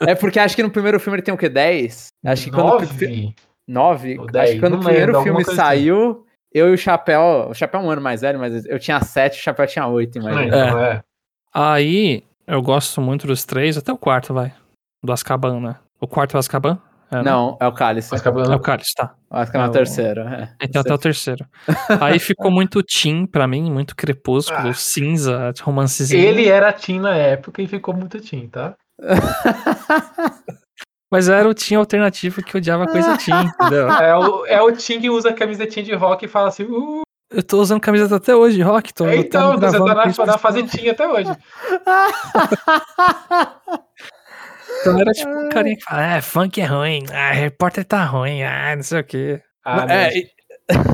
[0.07, 1.49] É porque acho que no primeiro filme ele tem o quê?
[1.49, 2.09] 10?
[2.27, 2.71] Acho que quando.
[2.71, 3.35] Nove?
[3.67, 4.19] 9?
[4.19, 5.55] Ou Acho 10, que quando não o primeiro filme assim.
[5.55, 7.49] saiu, eu e o Chapéu.
[7.51, 10.19] O Chapéu é um ano mais velho, mas eu tinha 7, o Chapéu tinha 8,
[10.19, 10.47] Não, imagina.
[10.67, 11.03] então, é.
[11.55, 14.53] Aí, eu gosto muito dos três, até o quarto, vai.
[15.03, 15.77] Do Azkaban, né?
[16.01, 16.79] O quarto é o Azkaban?
[17.11, 17.23] É, né?
[17.23, 18.11] Não, é o Cálice.
[18.13, 19.15] Mas É o Cálice, tá.
[19.31, 20.21] Acho que é É o o- terceiro.
[20.23, 20.53] É.
[20.63, 21.47] Então até o terceiro.
[22.03, 24.75] Aí ficou muito teen pra mim, muito crepúsculo, Ah.
[24.75, 26.23] cinza, romancezinho.
[26.23, 28.75] Ele era teen na época e ficou muito teen, tá?
[31.11, 33.91] Mas era o teen alternativo que odiava coisa teen, entendeu?
[33.91, 37.43] É o, é o teen que usa camisetinha de rock e fala assim, uh, Eu
[37.43, 38.93] tô usando camiseta até hoje, rock.
[38.93, 41.31] Tô, então, tô você tá na, na fase até hoje.
[44.81, 48.43] Então era tipo um carinha que fala, é, funk é ruim, ah, repórter tá ruim,
[48.43, 49.43] ah, não sei o quê.
[49.65, 50.11] Ah, É,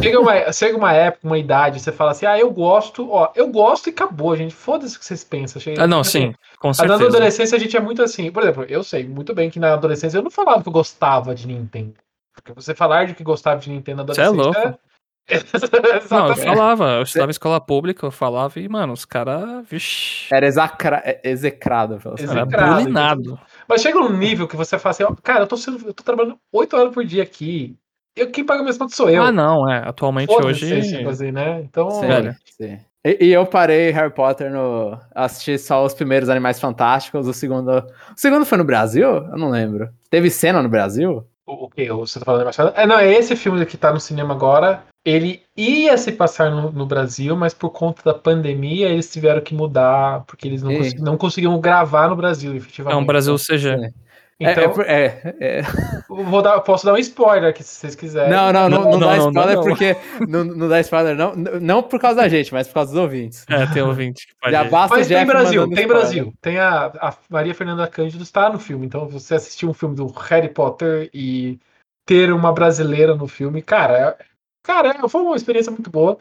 [0.03, 3.49] chega, uma, chega uma época, uma idade, você fala assim, ah, eu gosto, ó, eu
[3.49, 4.55] gosto e acabou, gente.
[4.55, 5.61] Foda-se o que vocês pensam.
[5.61, 7.05] Chega, Ah, não, assim, sim, com A na certeza.
[7.07, 8.31] adolescência a gente é muito assim.
[8.31, 11.35] Por exemplo, eu sei muito bem que na adolescência eu não falava que eu gostava
[11.35, 11.95] de Nintendo.
[12.35, 14.63] Porque você falar de que gostava de Nintendo na Você é adolescência.
[14.69, 14.79] louco.
[16.11, 20.29] Não, eu falava, eu estudava em escola pública, eu falava e, mano, os caras, vixi,
[20.31, 21.01] Era exacra...
[21.03, 21.95] é, execrado.
[22.19, 22.53] Execrado.
[22.55, 23.41] era bulinado.
[23.67, 26.03] Mas chega um nível que você fala assim, ó, cara, eu tô, sendo, eu tô
[26.05, 27.75] trabalhando 8 horas por dia aqui.
[28.17, 29.23] Eu, quem paga minhas contas sou eu.
[29.23, 30.97] Ah, não, é, atualmente hoje...
[30.97, 31.61] tipo assim, né?
[31.61, 32.37] Então, Sim, Velho.
[32.57, 32.79] sim.
[33.05, 34.99] E, e eu parei Harry Potter no.
[35.15, 37.29] Assisti só os primeiros Animais Fantásticos.
[37.29, 37.71] O segundo.
[37.71, 37.85] O
[38.17, 39.09] segundo foi no Brasil?
[39.09, 39.91] Eu não lembro.
[40.09, 41.27] Teve cena no Brasil?
[41.47, 41.91] o, o que?
[41.93, 44.83] Você tá falando mais É, não, é esse filme que tá no cinema agora.
[45.05, 49.55] Ele ia se passar no, no Brasil, mas por conta da pandemia eles tiveram que
[49.55, 53.03] mudar, porque eles não, não conseguiam gravar no Brasil, É efetivamente.
[53.03, 53.77] um Brasil CG.
[53.77, 53.93] Sim.
[54.41, 55.63] Então, é, é, é, é.
[56.11, 58.31] eu vou dar, posso dar um spoiler aqui, se vocês quiserem.
[58.31, 59.63] Não, não, não, Não, não, não, dá spoiler não.
[59.63, 59.97] porque.
[60.29, 61.35] Não, não dá spoiler, não.
[61.37, 63.47] Não por causa da gente, mas por causa dos ouvintes.
[63.49, 64.53] É, tem ouvinte que pode...
[64.53, 65.89] Já basta Mas tem Brasil, tem spoiler.
[65.89, 66.35] Brasil.
[66.41, 68.85] Tem a, a Maria Fernanda Cândido está no filme.
[68.87, 71.59] Então, você assistir um filme do Harry Potter e
[72.05, 74.25] ter uma brasileira no filme, cara, é-
[74.65, 76.19] cara, é- foi uma experiência muito boa.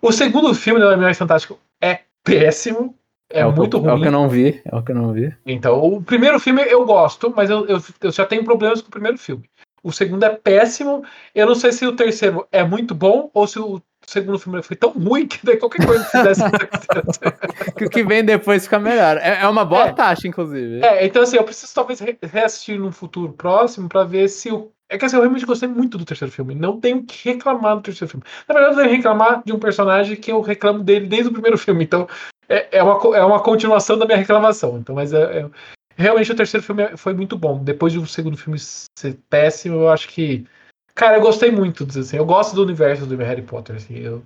[0.00, 2.96] O segundo filme do Animais Fantástico é péssimo.
[3.32, 4.02] É, que muito eu- É o ruim.
[4.02, 4.62] que eu não vi.
[4.64, 5.34] É o que eu não vi.
[5.46, 8.92] Então, o primeiro filme eu gosto, mas eu, eu, eu já tenho problemas com o
[8.92, 9.44] primeiro filme.
[9.82, 11.02] O segundo é péssimo.
[11.34, 14.76] Eu não sei se o terceiro é muito bom ou se o segundo filme foi
[14.76, 16.42] tão ruim que daí qualquer coisa que fizesse.
[17.76, 19.16] Que o que vem depois fica melhor.
[19.18, 19.92] É, é uma boa É.
[19.92, 20.80] taxa, inclusive.
[20.84, 24.70] É, então assim, eu preciso talvez re- reassistir num futuro próximo pra ver se o.
[24.88, 26.54] É que assim, eu realmente gostei muito do terceiro filme.
[26.54, 28.24] Não tenho o que reclamar do terceiro filme.
[28.46, 31.32] Na verdade, eu tenho que reclamar de um personagem que eu reclamo dele desde o
[31.32, 31.82] primeiro filme.
[31.82, 32.06] Então,
[32.48, 34.78] é, é, uma, é uma continuação da minha reclamação.
[34.78, 35.50] Então, mas é, é-
[35.96, 37.62] realmente o terceiro filme foi muito bom.
[37.62, 40.46] Depois do segundo filme ser péssimo, eu acho que.
[40.94, 42.16] Cara, eu gostei muito disso, assim.
[42.18, 43.76] Eu gosto do universo do Harry Potter.
[43.76, 44.22] Assim, eu...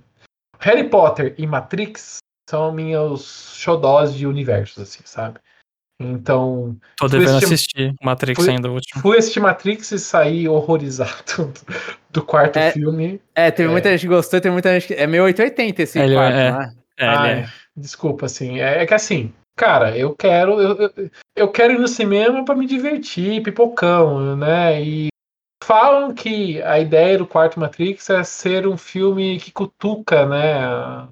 [0.59, 2.17] Harry Potter e Matrix
[2.49, 5.39] são meus xodós de universos, assim, sabe?
[5.99, 9.01] Então, Tô devendo assistir- assistir Matrix fui- ainda, o último.
[9.01, 11.51] fui assistir Matrix e saí horrorizado
[12.11, 13.19] do quarto É, filme.
[13.33, 13.71] É, teve É.
[13.71, 14.93] muita gente que gostou, teve muita gente que.
[14.93, 16.51] É meio 880 esse Ele é- quarto, é.
[16.51, 16.73] né?
[16.99, 17.49] É, Ai, ele é.
[17.77, 18.59] Desculpa, assim.
[18.59, 20.59] É, é que assim, cara, eu quero.
[20.59, 20.93] Eu,
[21.35, 24.81] eu, quero ir no cinema pra me divertir, pipocão, né?
[24.81, 25.07] E
[25.63, 30.65] falam que a ideia do quarto Matrix é ser um filme que cutuca, né?
[30.65, 31.07] A,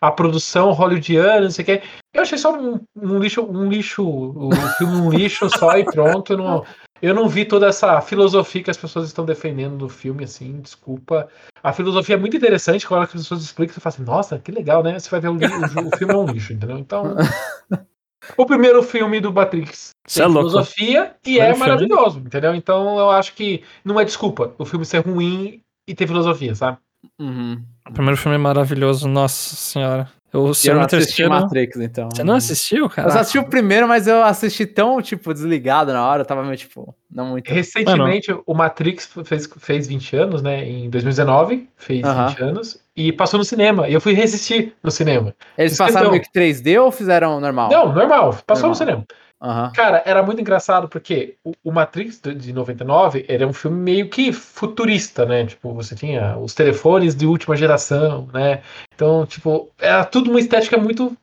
[0.00, 1.82] a produção hollywoodiana, não sei o quê.
[2.14, 6.34] Eu achei só um, um lixo, um lixo, o filme um lixo só e pronto.
[6.34, 6.64] Não,
[7.02, 11.28] eu não vi toda essa filosofia que as pessoas estão defendendo no filme, assim, desculpa.
[11.62, 14.82] A filosofia é muito interessante, quando as pessoas explicam, você fala assim, nossa, que legal,
[14.82, 14.98] né?
[14.98, 16.78] Você vai ver o, li- o filme é um lixo, entendeu?
[16.78, 17.16] Então.
[18.36, 20.48] o primeiro filme do Matrix é tem louco.
[20.50, 21.68] filosofia e Primeiro é filme.
[21.68, 22.54] maravilhoso, entendeu?
[22.54, 26.78] Então eu acho que não é desculpa o filme ser ruim e ter filosofia, sabe?
[27.20, 27.62] Uhum.
[27.88, 30.10] O primeiro filme é maravilhoso, nossa senhora.
[30.32, 31.24] Eu, o eu não assisti.
[31.24, 32.08] Matrix, então.
[32.12, 33.08] Você não assistiu, cara?
[33.08, 36.22] Eu só assisti o primeiro, mas eu assisti tão, tipo, desligado na hora.
[36.22, 37.48] Eu tava meio, tipo, não muito.
[37.48, 40.68] Recentemente, o Matrix fez, fez 20 anos, né?
[40.68, 42.28] Em 2019, fez Aham.
[42.28, 43.88] 20 anos, e passou no cinema.
[43.88, 45.34] E eu fui reassistir no cinema.
[45.56, 45.94] Eles Esqueceu.
[45.94, 47.70] passaram meio que 3D ou fizeram normal?
[47.70, 48.70] Não, normal, passou Normal.
[48.70, 49.04] no cinema.
[49.40, 49.70] Aham.
[49.74, 54.08] Cara, era muito engraçado porque o, o Matrix de- de 99 era um filme meio
[54.08, 55.44] que futurista, né?
[55.44, 58.62] Tipo, você tinha os telefones de última geração, né?
[58.94, 61.14] Então, tipo, era tudo uma estética muito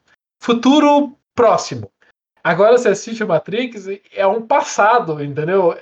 [0.41, 1.89] futuro próximo.
[2.43, 5.73] Agora você assiste o Matrix e é um passado, entendeu?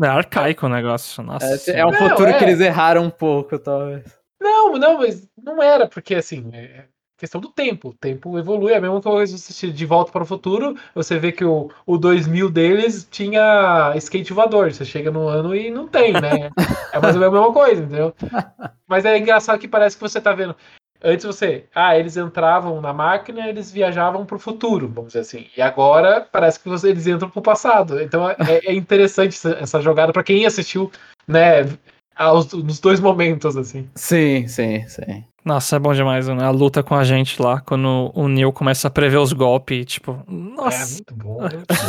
[0.00, 1.70] É arcaico o negócio, nossa.
[1.70, 2.38] É, é um Não, futuro é.
[2.38, 4.18] que eles erraram um pouco, talvez.
[4.40, 6.86] Não, não, mas não era, porque assim, é
[7.18, 7.88] questão do tempo.
[7.88, 8.72] O tempo evolui.
[8.72, 10.76] É a mesma coisa você assistir de volta para o futuro.
[10.94, 14.72] Você vê que o, o 2000 deles tinha skate voador.
[14.72, 16.50] Você chega no ano e não tem, né?
[16.90, 18.14] É mais ou menos a mesma coisa, entendeu?
[18.86, 20.56] Mas é engraçado que parece que você tá vendo.
[21.04, 25.46] Antes você, ah, eles entravam na máquina, eles viajavam para o futuro, vamos dizer assim.
[25.54, 28.00] E agora parece que você, eles entram para o passado.
[28.00, 30.90] Então é, é interessante essa, essa jogada para quem assistiu,
[31.26, 31.64] né,
[32.16, 33.88] aos, nos dois momentos assim.
[33.94, 35.24] Sim, sim, sim.
[35.44, 36.44] Nossa, é bom demais, né?
[36.44, 40.22] A luta com a gente lá, quando o Neil começa a prever os golpes, tipo,
[40.26, 40.82] nossa.
[40.82, 41.38] É muito bom.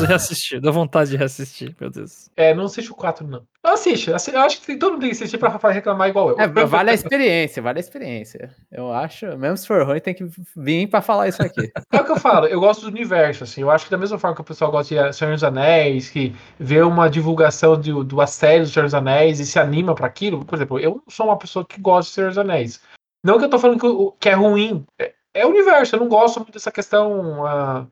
[0.07, 2.29] Reassistir, dá vontade de reassistir, meu Deus.
[2.37, 3.43] É, não assiste o 4, não.
[3.61, 6.39] Não assiste, eu acho que todo mundo tem que assistir pra reclamar igual eu.
[6.39, 8.55] É, vale a experiência, vale a experiência.
[8.71, 10.25] Eu acho, mesmo se for ruim, tem que
[10.55, 11.69] vir pra falar isso aqui.
[11.91, 13.61] É o que eu falo, eu gosto do universo, assim.
[13.61, 16.33] Eu acho que da mesma forma que o pessoal gosta de Senhor dos Anéis, que
[16.57, 20.45] vê uma divulgação do, do série do Senhor dos Anéis e se anima pra aquilo,
[20.45, 22.79] por exemplo, eu não sou uma pessoa que gosta de Senhor dos Anéis.
[23.23, 25.99] Não que eu tô falando que, o- que é ruim, é, é o universo, eu
[25.99, 27.85] não gosto muito dessa questão ah,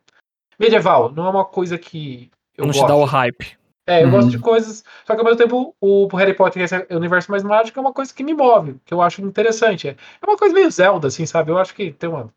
[0.60, 2.86] medieval, não é uma coisa que eu não gosto.
[2.86, 3.58] te dá o hype.
[3.90, 4.12] É, eu Uhum.
[4.12, 4.84] gosto de coisas.
[5.06, 8.14] Só que ao mesmo tempo, o Harry Potter, esse universo mais mágico, é uma coisa
[8.14, 9.88] que me move, que eu acho interessante.
[9.88, 9.96] É
[10.28, 11.52] uma coisa meio Zelda, assim, sabe?
[11.52, 12.30] Eu acho que tem uma.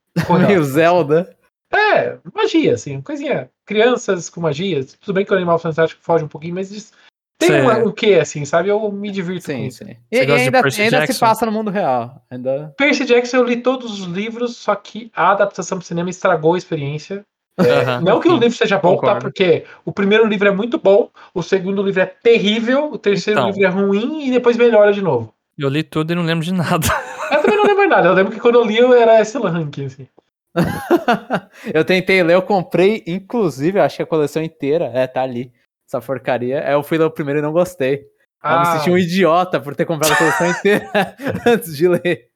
[0.47, 1.37] Meio Zelda.
[1.73, 3.51] É, magia, assim, coisinha.
[3.67, 4.85] Crianças com magia.
[5.01, 6.93] Tudo bem que o Animal Fantástico foge um pouquinho, mas
[7.41, 8.69] tem uma- um quê, assim, sabe?
[8.69, 9.85] Eu me divirto com Sim, isso.
[9.85, 9.97] sim.
[10.13, 12.23] E, e ainda, ainda se passa no mundo real.
[12.31, 12.73] Ainda...
[12.77, 16.59] Percy Jackson, eu li todos os livros, só que a adaptação pro cinema estragou a
[16.59, 17.25] experiência.
[17.59, 18.01] É, Aham.
[18.03, 19.01] Não que o livro seja bom, tá?
[19.01, 19.21] Concordo.
[19.23, 23.51] Porque o primeiro livro é muito bom, o segundo livro é terrível, o terceiro Então.
[23.51, 25.35] livro é ruim e depois melhora de novo.
[25.59, 26.87] Eu li tudo e não lembro de nada.
[27.31, 28.09] Eu também não lembro nada.
[28.09, 30.07] Eu lembro que quando eu li eu era esse ranking, assim.
[31.73, 35.53] eu tentei ler, eu comprei, inclusive, eu acho que a coleção inteira, é, tá ali.
[35.91, 36.65] Essa porcaria.
[36.65, 38.05] Aí eu fui ler o primeiro e não gostei.
[38.41, 40.89] Aí Eu me Ah, senti um idiota por ter comprado a coleção inteira
[41.45, 42.29] antes de ler.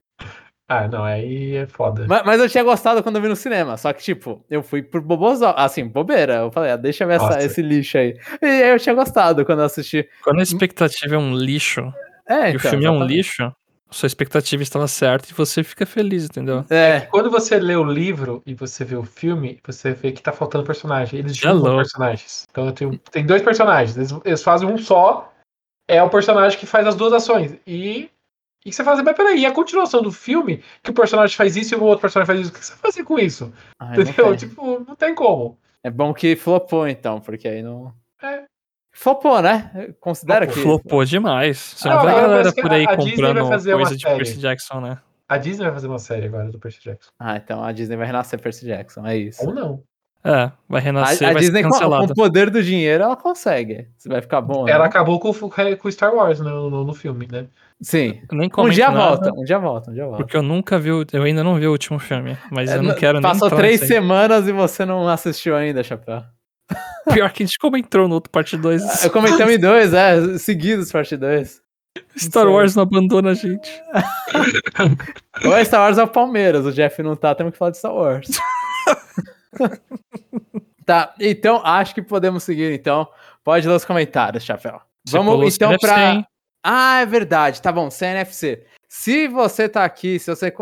[0.69, 2.05] ah, não, aí é foda.
[2.09, 3.77] Mas, mas eu tinha gostado quando eu vi no cinema.
[3.77, 5.55] Só que, tipo, eu fui por bobosão.
[5.57, 6.35] Assim, bobeira.
[6.39, 8.19] Eu falei, ah, deixa eu ver essa- esse lixo aí.
[8.43, 10.07] E aí eu tinha gostado quando eu assisti.
[10.25, 11.81] Quando a expectativa é um lixo
[12.29, 13.53] É, e o então, filme é um lixo,
[13.95, 16.65] sua expectativa estava certa e você fica feliz, entendeu?
[16.69, 20.33] É, Quando você lê o livro e você vê o filme, você vê que tá
[20.33, 21.19] faltando personagem.
[21.21, 22.45] Eles É juntam personagens.
[22.51, 23.97] Então eu tenho, tem dois personagens.
[23.97, 25.33] Eles, eles fazem um só.
[25.89, 27.57] É o personagem que faz as duas ações.
[27.67, 28.11] E,
[28.65, 31.57] e você fala assim, mas peraí, e a continuação do filme, que o personagem faz
[31.57, 33.53] isso e o outro personagem faz isso, o que você vai fazer com isso?
[33.79, 34.27] Ai, não Entendeu?
[34.37, 34.49] tem.
[34.49, 35.59] Tipo, não tem como.
[35.85, 37.93] é bom que flopou, então, porque aí não.
[38.95, 38.99] É.
[38.99, 39.93] Flopou, né?
[40.01, 40.55] Considera que.
[40.61, 41.75] Flopou demais.
[41.77, 43.81] Você não vê a agora galera por aí a- a Disney vai comprando fazer uma
[43.81, 44.17] coisa de série.
[44.17, 44.99] Percy Jackson, né?
[45.29, 47.11] A Disney vai fazer uma série agora do Percy Jackson.
[47.19, 49.45] Ah, então a Disney vai renascer Percy Jackson, é isso.
[49.47, 49.83] Ou não.
[50.27, 53.89] É, vai A, renascer a vai Disney, ser com, o poder do dinheiro, ela consegue.
[53.99, 54.67] Se vai ficar bom.
[54.67, 54.89] Ela né?
[54.89, 55.35] acabou com, o-
[55.79, 57.47] com o Star Wars no, no, no filme, né?
[57.83, 58.23] Sim.
[58.57, 60.23] Um dia nada, volta, um dia volta, um dia volta.
[60.23, 62.95] Porque eu nunca vi, eu ainda não vi o último filme, mas É, eu não
[62.95, 66.23] quero nem Passou três semanas e você não assistiu ainda, Chapéu.
[67.13, 69.05] Pior que a gente comentou no outro parte 2.
[69.05, 71.63] Eu comentamos em dois, é, seguidos, parte 2.
[72.17, 73.71] Star Wars não abandona a gente.
[75.45, 77.95] Ou é Star Wars ou Palmeiras, o Jeff não tá, temos que falar de Star
[77.95, 78.29] Wars.
[80.85, 83.09] tá, então acho que podemos seguir, então.
[83.45, 84.81] Pode ler os comentários, Chapéu.
[85.07, 86.15] Você Vamos o então CNFC, pra.
[86.15, 86.27] hein?
[86.63, 87.61] Ah, é verdade.
[87.61, 88.65] Tá bom, CNFC.
[88.89, 90.53] Se você tá aqui, se você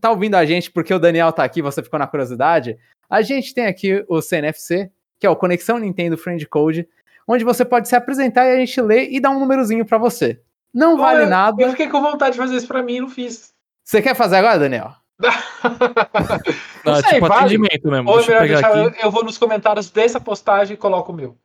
[0.00, 2.78] tá ouvindo a gente porque o Daniel tá aqui, você ficou na curiosidade,
[3.10, 4.90] a gente tem aqui o CNFC,
[5.20, 6.88] que é o Conexão Nintendo Friend Code,
[7.28, 10.40] onde você pode se apresentar e a gente lê e dar um númerozinho pra você.
[10.74, 11.62] Não vale nada.
[11.62, 13.52] Eu fiquei com vontade de fazer isso pra mim e não fiz.
[13.84, 14.92] Você quer fazer agora, Daniel?
[16.84, 17.40] Não Ah, sei, tipo vale.
[17.40, 18.08] atendimento mesmo.
[18.10, 19.04] Ou Deixa eu melhor pegar deixar, eu, aqui.
[19.06, 21.36] eu vou nos comentários dessa postagem e coloco o meu.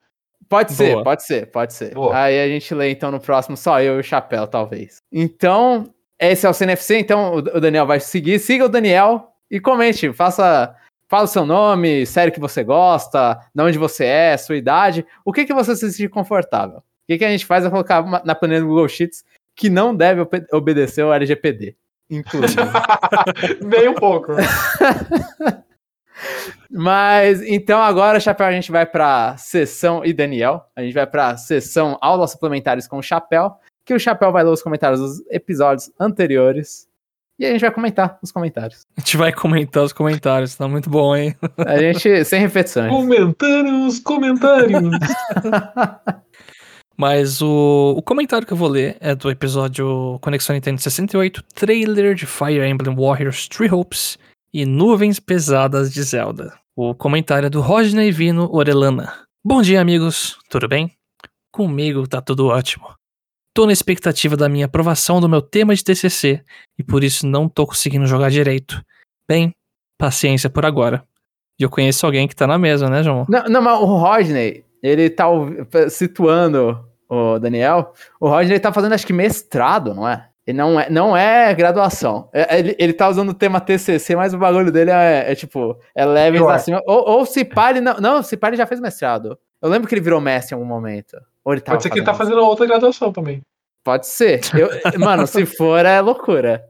[0.47, 1.03] Pode ser, Boa.
[1.03, 1.93] pode ser, pode ser.
[1.93, 2.15] Boa.
[2.17, 5.01] Aí a gente lê então no próximo só eu e o Chapéu, talvez.
[5.11, 8.39] Então, esse é o CNFC, então o o Daniel vai seguir.
[8.39, 10.73] Siga o Daniel e comente, faça.
[11.07, 15.31] Fala o seu nome, série que você gosta, de onde você é, sua idade, o
[15.31, 16.77] que, que você se sente confortável.
[16.79, 19.23] O que, que a gente faz é colocar uma- na planilha do Google Sheets
[19.55, 21.75] que não deve obe- obedecer ao LGPD,
[22.09, 22.61] inclusive.
[23.63, 24.31] Nem um pouco.
[26.69, 31.37] Mas então agora, Chapéu, a gente vai para sessão e Daniel, a gente vai para
[31.37, 33.51] sessão aulas suplementares com o Chapéu,
[33.85, 36.87] que o Chapéu vai ler os comentários dos episódios anteriores
[37.37, 38.85] e a gente vai comentar os comentários.
[38.97, 41.35] A gente vai comentar os comentários, tá muito bom, hein?
[41.57, 42.89] A gente sem repetições.
[42.89, 44.81] Comentando os comentários.
[46.97, 52.15] Mas o, o comentário que eu vou ler é do episódio Conexão Nintendo 68, trailer
[52.15, 54.17] de Fire Emblem Warriors Three Hopes
[54.53, 56.57] e Nuvens Pesadas de Zelda.
[56.73, 59.13] O comentário é do Rodney Vino Orelana.
[59.43, 60.93] Bom dia, amigos, tudo bem?
[61.51, 62.87] Comigo tá tudo ótimo.
[63.55, 66.43] Tô na expectativa da minha aprovação do meu tema de TCC
[66.77, 68.81] e por isso não tô conseguindo jogar direito.
[69.25, 69.55] Bem,
[69.97, 71.01] paciência por agora.
[71.57, 73.25] E eu conheço alguém que tá na mesa, né, João?
[73.29, 75.25] Não, não, mas o Rodney, ele tá
[75.89, 80.27] situando o Daniel, o Rodney tá fazendo acho que mestrado, não é?
[80.45, 82.27] Ele não é, não é graduação.
[82.33, 85.79] É- ele, ele tá usando o tema TCC, mas o bagulho dele é, é tipo,
[85.95, 86.83] é leve acima.
[86.85, 87.95] Ou, ou se pá, ele não.
[88.01, 89.39] Não, se pá, ele já fez mestrado.
[89.61, 91.15] Eu lembro que ele virou mestre em algum momento.
[91.45, 92.33] Ou ele tava Pode ser que ele tá fazendo.
[92.35, 93.41] fazendo outra graduação também.
[93.83, 94.41] Pode ser.
[94.55, 94.69] Eu-
[94.99, 96.63] mano, se for, é loucura.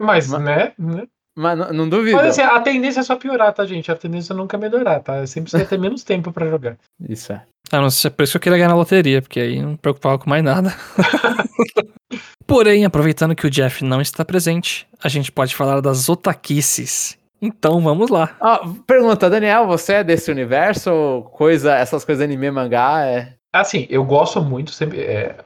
[0.00, 0.72] Mas, Ma- né?
[0.78, 1.06] né?
[1.36, 2.16] Mas não, não duvido.
[2.16, 3.90] Mas assim, a tendência é só piorar, tá, gente?
[3.90, 5.26] A tendência é nunca melhorar, tá?
[5.26, 6.76] Sempre você ter menos tempo pra jogar.
[7.08, 7.42] Isso é.
[7.72, 9.76] Ah, não sei, por isso que eu queria ganhar na loteria, porque aí não me
[9.76, 10.74] preocupava com mais nada.
[12.46, 17.16] Porém, aproveitando que o Jeff não está presente, a gente pode falar das otaquices.
[17.40, 18.36] Então vamos lá.
[18.40, 20.90] Ó, pergunta, Daniel, você é desse universo?
[20.90, 23.04] Ou coisa, essas coisas anime mangá?
[23.06, 23.34] É.
[23.52, 25.00] Assim, eu gosto muito sempre.
[25.00, 25.36] é,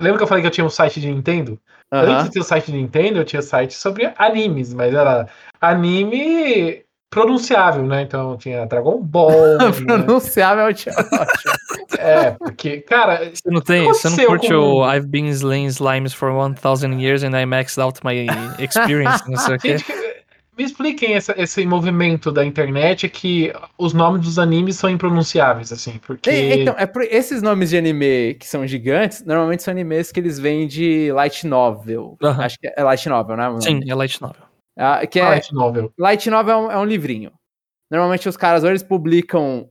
[0.00, 1.60] Lembra que eu falei que eu tinha um site de Nintendo?
[1.92, 2.22] Antes Aham.
[2.24, 5.28] de ter o site de Nintendo, eu tinha site sobre animes, mas era
[5.60, 6.82] anime
[7.12, 8.02] pronunciável, né?
[8.02, 9.58] Então tinha Dragon Ball.
[9.58, 9.72] né?
[9.84, 10.94] Pronunciável é ótimo.
[11.98, 16.14] É, porque, cara, Você não tem, você não curte com- o I've been slaying slimes
[16.14, 18.14] for 1000 years and I maxed out my
[18.58, 19.78] experience, não sei o quê.
[19.78, 19.92] gente,
[20.60, 25.98] me expliquem essa- esse movimento da internet que os nomes dos animes são impronunciáveis, assim,
[26.06, 26.28] porque.
[26.30, 30.20] E- Então, é por, esses nomes de anime que são gigantes, normalmente são animes que
[30.20, 32.18] eles vêm de light novel.
[32.22, 32.44] Aham.
[32.44, 33.60] Acho que é light novel, né?
[33.60, 34.42] Sim, é light novel.
[34.78, 35.92] Ah, que é, Light novel.
[35.98, 37.32] light novel é um, é um livrinho.
[37.90, 39.68] Normalmente os caras ou eles publicam,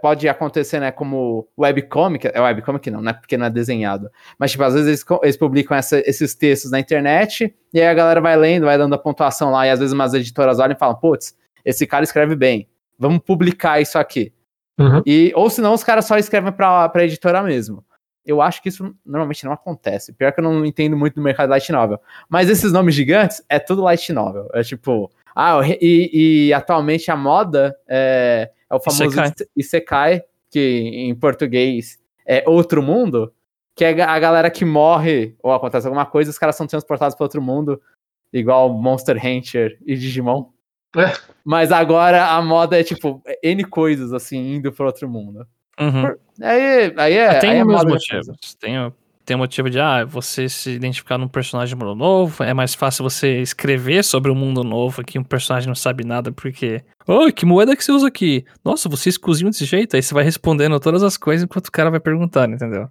[0.00, 4.08] pode acontecer, né, como webcomic, é webcomic não, né, porque não é desenhado.
[4.38, 7.94] Mas, tipo, às vezes eles, eles publicam essa- esses textos na internet, e aí a
[7.94, 10.78] galera vai lendo, vai dando a pontuação lá, e às vezes umas editoras olham e
[10.78, 14.32] falam, putz, esse cara escreve bem, vamos publicar isso aqui.
[14.78, 15.02] Uhum.
[15.04, 17.84] E, ou senão os caras só escrevem pra, pra editora mesmo.
[18.24, 20.12] Eu acho que isso normalmente não acontece.
[20.12, 21.98] Pior que eu não entendo muito do mercado light novel.
[22.28, 24.48] Mas esses nomes gigantes é tudo light novel.
[24.52, 25.10] É tipo.
[25.40, 29.26] Ah, e, e atualmente a moda é, é o famoso Isekai.
[29.28, 33.32] Ise- Isekai, que em português é outro mundo,
[33.76, 37.24] que é a galera que morre ou acontece alguma coisa, os caras são transportados para
[37.24, 37.80] outro mundo,
[38.32, 40.46] igual Monster Hunter e Digimon.
[40.96, 41.12] É.
[41.44, 45.46] Mas agora a moda é tipo N coisas assim, indo para outro mundo.
[45.78, 46.16] Uhum.
[46.42, 47.38] Aí, aí é.
[47.38, 48.54] tem aí é os motivos.
[48.56, 48.92] Tem, o-
[49.28, 53.02] tem o motivo de, ah, você se identificar num personagem mundo novo, é mais fácil
[53.02, 56.82] você escrever sobre um mundo novo que um personagem não sabe nada, porque.
[57.06, 58.46] Oi, que moeda que você usa aqui?
[58.64, 59.96] Nossa, vocês cozinham desse jeito?
[59.96, 62.88] Aí você vai respondendo todas as coisas enquanto o cara vai perguntando, entendeu?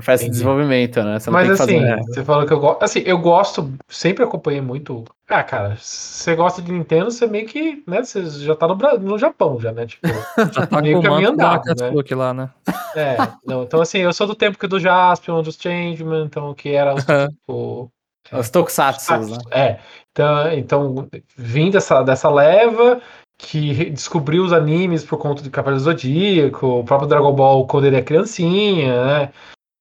[0.00, 0.38] Faz esse Entendi.
[0.38, 1.18] desenvolvimento, né?
[1.18, 2.02] Você não Mas tem que assim, fazer.
[2.02, 2.82] você falou que eu gosto.
[2.82, 5.04] Assim, eu gosto, sempre acompanhei muito.
[5.28, 8.02] Ah, cara, você gosta de Nintendo, você meio que, né?
[8.02, 9.86] Você já tá no, no Japão, já, né?
[9.86, 10.08] Tipo,
[10.52, 11.90] Já tá Meio caminho andado, né?
[12.12, 12.50] Lá, né?
[12.96, 13.16] é.
[13.44, 16.94] Não, então, assim, eu sou do tempo que do Jaspion, dos Changeman, então, que era
[16.94, 17.04] os,
[17.46, 17.88] o,
[18.32, 19.38] Os Tokusatsu, né?
[19.50, 19.78] É.
[20.10, 22.98] Então, então vim dessa, dessa leva
[23.36, 27.86] que descobriu os animes por conta de Cavaleiro do Zodíaco, o próprio Dragon Ball quando
[27.86, 29.32] ele é criancinha, né?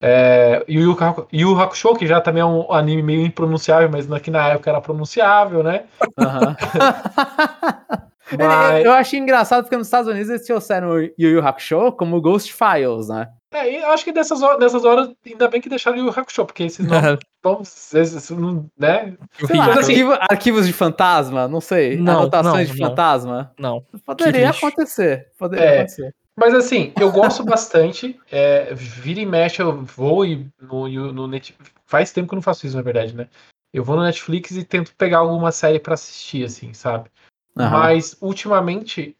[0.01, 3.87] É, e o Yu Haku- Yu Hakusho, que já também é um anime meio impronunciável,
[3.91, 5.83] mas aqui na época era pronunciável, né?
[8.31, 11.91] Ele- Mas- Eu achei engraçado porque nos Estados Unidos eles trouxeram o Yu Yu Hakusho
[11.91, 13.27] como Ghost Files, né?
[13.53, 16.09] É, e eu acho que dessas horas, dessas horas, ainda bem que deixaram o Yu
[16.15, 17.19] Hakusho, porque esses nomes
[18.79, 19.13] né?
[19.45, 21.97] Sei lá, arquivo- arquivos de fantasma, não sei.
[21.97, 22.89] Não, Anotações não, de não.
[22.89, 23.51] fantasma.
[23.59, 23.83] Não.
[24.05, 25.27] Poderia acontecer.
[25.37, 25.77] Poderia É.
[25.79, 26.15] acontecer.
[26.37, 28.19] Mas assim, eu gosto bastante.
[28.31, 31.55] É, vira e mexe, eu vou e no, no net...
[31.85, 33.27] Faz tempo que eu não faço isso, na verdade, né?
[33.73, 37.09] Eu vou no Netflix e tento pegar alguma série pra assistir, assim, sabe?
[37.57, 37.69] Aham.
[37.69, 39.15] Mas ultimamente,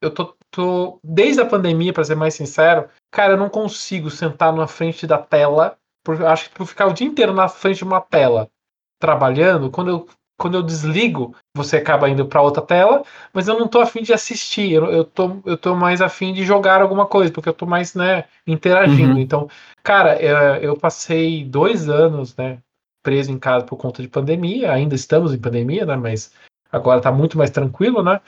[0.00, 0.98] eu tô, tô.
[1.02, 5.18] Desde a pandemia, pra ser mais sincero, cara, eu não consigo sentar na frente da
[5.18, 5.78] tela.
[6.06, 8.50] Eu acho que por ficar o dia inteiro na frente de uma tela
[8.98, 13.68] trabalhando, quando eu, quando eu desligo, você acaba indo pra outra tela, mas eu não
[13.68, 14.72] tô afim de assistir.
[14.72, 17.94] Eu, eu, tô, eu tô mais afim de jogar alguma coisa, porque eu tô mais,
[17.94, 19.14] né, interagindo.
[19.14, 19.18] Uhum.
[19.18, 19.48] Então,
[19.82, 22.58] cara, eu, eu passei dois anos, né,
[23.02, 24.72] preso em casa por conta de pandemia.
[24.72, 26.32] Ainda estamos em pandemia, né, mas
[26.70, 28.20] agora tá muito mais tranquilo, né?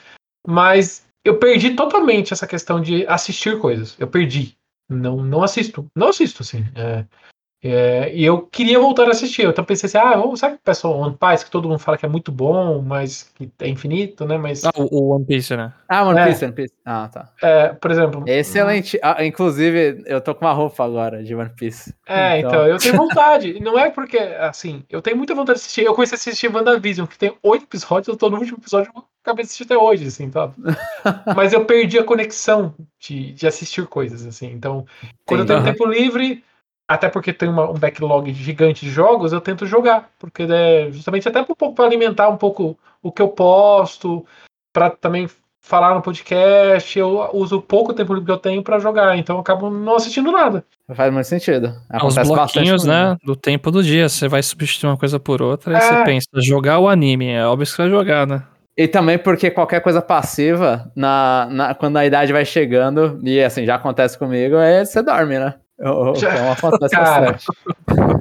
[0.47, 3.95] Mas eu perdi totalmente essa questão de assistir coisas.
[3.99, 4.55] Eu perdi.
[4.89, 5.85] Não, não assisto.
[5.93, 6.65] Não assisto, assim.
[6.73, 7.03] É,
[7.63, 9.41] é, e eu queria voltar a assistir.
[9.41, 11.97] Eu então pensei assim, ah, sabe que o pessoal One Piece, que todo mundo fala
[11.97, 14.37] que é muito bom, mas que é infinito, né?
[14.37, 15.73] Mas, Ah, o, o One Piece, né?
[15.89, 16.25] Ah, One É.
[16.27, 16.73] Piece, One Piece.
[16.85, 17.29] Ah, tá.
[17.41, 18.23] é, por exemplo.
[18.27, 18.99] Excelente.
[19.01, 21.95] Ah, inclusive, eu tô com uma roupa agora de One Piece.
[22.05, 23.59] É, então, eu tenho vontade.
[23.59, 25.83] Não é porque, assim, eu tenho muita vontade de assistir.
[25.83, 29.03] Eu comecei a assistir WandaVision, que tem oito episódios, eu tô no último episódio, eu
[29.23, 30.51] acabei de assistir até hoje, assim, tá?
[31.35, 34.51] Mas eu perdi a conexão de, de assistir coisas, assim.
[34.51, 34.85] Então,
[35.25, 36.43] quando eu tenho tempo livre,
[36.87, 40.09] até porque tem uma- um backlog gigante de jogos, eu tento jogar.
[40.19, 44.25] Porque é justamente até um pouco para alimentar um pouco o que eu posto,
[44.73, 45.27] para também
[45.61, 49.69] falar no podcast, eu uso pouco tempo que eu tenho pra jogar, então eu acabo
[49.69, 50.63] não assistindo nada.
[50.95, 51.67] Faz muito sentido.
[51.67, 52.87] Os Acontece bloquinhos, bastante comigo.
[53.11, 53.17] né?
[53.21, 54.07] Do tempo do dia.
[54.07, 55.81] Você vai substituir uma coisa por outra e É.
[55.81, 57.27] você pensa, jogar o anime.
[57.27, 58.43] É óbvio que você vai jogar, né?
[58.77, 63.65] E também porque qualquer coisa passiva, na, na- quando a idade vai chegando, e assim,
[63.65, 65.55] já acontece comigo, é você dorme, né?
[65.79, 67.37] Eu- eu- Já- Então acontece Cara.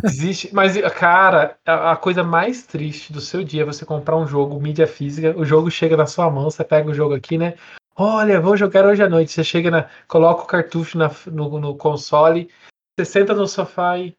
[0.05, 4.61] Existe, mas, cara, a, coisa mais triste do seu dia é você comprar um jogo,
[4.61, 7.55] mídia física, o jogo chega na sua mão, você pega o jogo aqui, né?
[7.97, 9.33] Olha, vou jogar hoje à noite.
[9.33, 9.87] Você chega na.
[10.07, 12.51] coloca o cartucho na- no, no console,
[12.99, 14.15] você senta no sofá e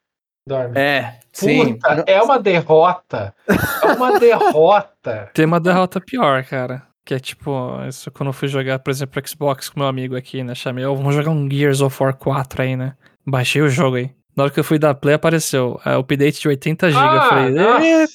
[0.47, 0.77] dorme.
[0.79, 1.75] É, sim.
[1.75, 3.35] Puta, é uma derrota.
[3.47, 5.29] É uma derrota.
[5.35, 6.81] Tem uma derrota pior, cara.
[7.05, 7.51] Que é tipo,
[7.87, 10.55] isso quando eu fui jogar, por exemplo, Xbox com meu amigo aqui, né?
[10.55, 12.95] Chamei, ó, vamos jogar um Gears of War 4 aí, né?
[13.27, 14.11] Baixei o jogo aí.
[14.35, 17.05] Na hora que eu fui dar play, apareceu é, update de 80 GB.
[17.15, 18.07] eu falei,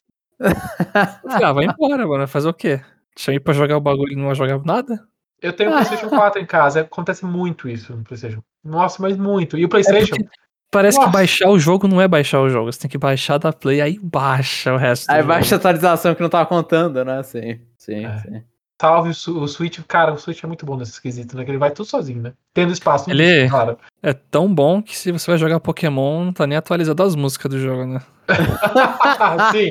[1.42, 2.26] ah, vai embora, mano.
[2.28, 2.80] Fazer o quê?
[3.18, 5.00] Chamei pra jogar o bagulho e não jogava nada?
[5.40, 6.80] Eu tenho o PlayStation 4 em casa.
[6.82, 8.42] Acontece muito isso no PlayStation.
[8.64, 9.58] Nossa, mas muito.
[9.58, 10.14] E o PlayStation?
[10.16, 10.28] porque
[10.70, 11.10] Parece Nossa.
[11.10, 12.72] que baixar o jogo não é baixar o jogo.
[12.72, 15.06] Você tem que baixar da play, aí baixa o resto.
[15.06, 15.28] do Aí jogo.
[15.28, 17.22] baixa a atualização que não tava contando, né?
[17.22, 18.18] Sim, sim, É.
[18.20, 18.42] sim.
[18.82, 19.78] Salve o, Switch.
[19.86, 21.44] Cara, o Switch é muito bom nesse esquisito, né?
[21.44, 22.32] Que ele vai tudo sozinho, né?
[22.52, 23.08] Tendo espaço.
[23.08, 23.78] no Ele- Claro.
[24.02, 27.48] É tão bom que se você vai jogar Pokémon, não tá nem atualizado as músicas
[27.52, 28.02] do jogo, né?
[29.52, 29.70] Sim.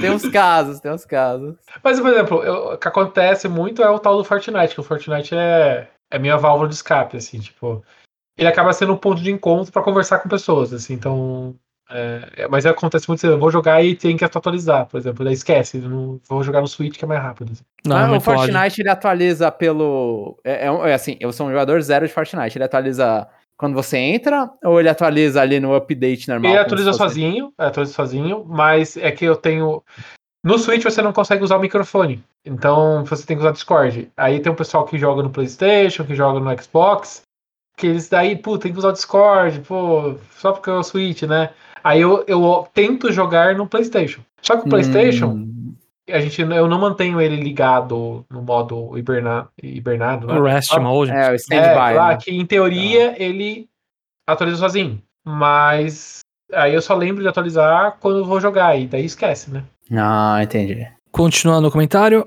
[0.00, 1.54] Tem uns casos, tem uns casos.
[1.80, 4.84] Mas, por exemplo, eu- o que acontece muito é o tal do Fortnite, que o
[4.84, 7.84] Fortnite é, é minha válvula de escape, assim, tipo.
[8.36, 11.54] Ele acaba sendo um ponto de encontro pra conversar com pessoas, assim, então.
[11.90, 15.34] É, é- mas acontece muito, eu vou jogar e tem que atualizar, por exemplo, daí
[15.34, 17.52] esquece, eu não, vou jogar no Switch que é mais rápido.
[17.52, 17.62] assim.
[17.84, 18.20] Não, Ah, é o ódio.
[18.20, 20.38] Fortnite ele atualiza pelo.
[20.44, 22.56] É, é é assim, eu sou um jogador zero de Fortnite.
[22.56, 23.26] Ele atualiza
[23.56, 26.50] quando você entra ou ele atualiza ali no update normal?
[26.52, 29.82] Ele atualiza sozinho, é, atualiza sozinho, mas é que eu tenho.
[30.42, 32.22] No Switch você não consegue usar o microfone.
[32.44, 34.10] Então você tem que usar Discord.
[34.16, 37.22] Aí tem um pessoal que joga no Playstation, que joga no Xbox,
[37.76, 41.22] que eles daí, pô, tem que usar o Discord, pô, só porque é o Switch,
[41.24, 41.50] né?
[41.82, 44.20] Aí eu, eu tento jogar no Playstation.
[44.42, 45.74] Só que o Playstation, Hum,
[46.08, 50.34] a gente, eu não mantenho ele ligado no modo hiberna, hibernado, né?
[50.38, 51.10] O Rest Ah, Mode.
[51.10, 51.94] é, o É, standby.
[51.94, 52.18] lá né?
[52.20, 53.68] que em teoria ele
[54.28, 55.00] atualiza sozinho.
[55.24, 56.20] Mas
[56.52, 59.62] aí eu só lembro de atualizar quando eu vou jogar, e daí esquece, né?
[59.92, 60.86] Ah, entendi.
[61.12, 62.26] Continuando o comentário.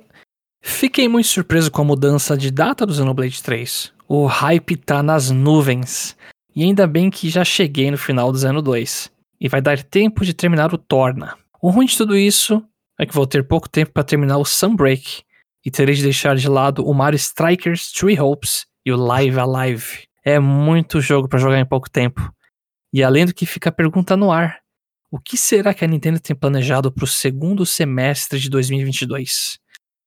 [0.61, 3.91] Fiquei muito surpreso com a mudança de data do Xenoblade 3.
[4.07, 6.15] O hype tá nas nuvens.
[6.55, 9.11] E ainda bem que já cheguei no final do Xeno 2.
[9.43, 11.37] E vai dar tempo de terminar o Torna.
[11.61, 12.65] O ruim de tudo isso
[12.97, 15.21] é que vou ter pouco tempo para terminar o Sunbreak.
[15.65, 20.07] E terei de deixar de lado o Mario Strikers Three Hopes e o Live Alive.
[20.23, 22.33] É muito jogo para jogar em pouco tempo.
[22.93, 24.61] E além do que fica a pergunta no ar.
[25.11, 29.59] O que será que a Nintendo tem planejado para o segundo semestre de 2022?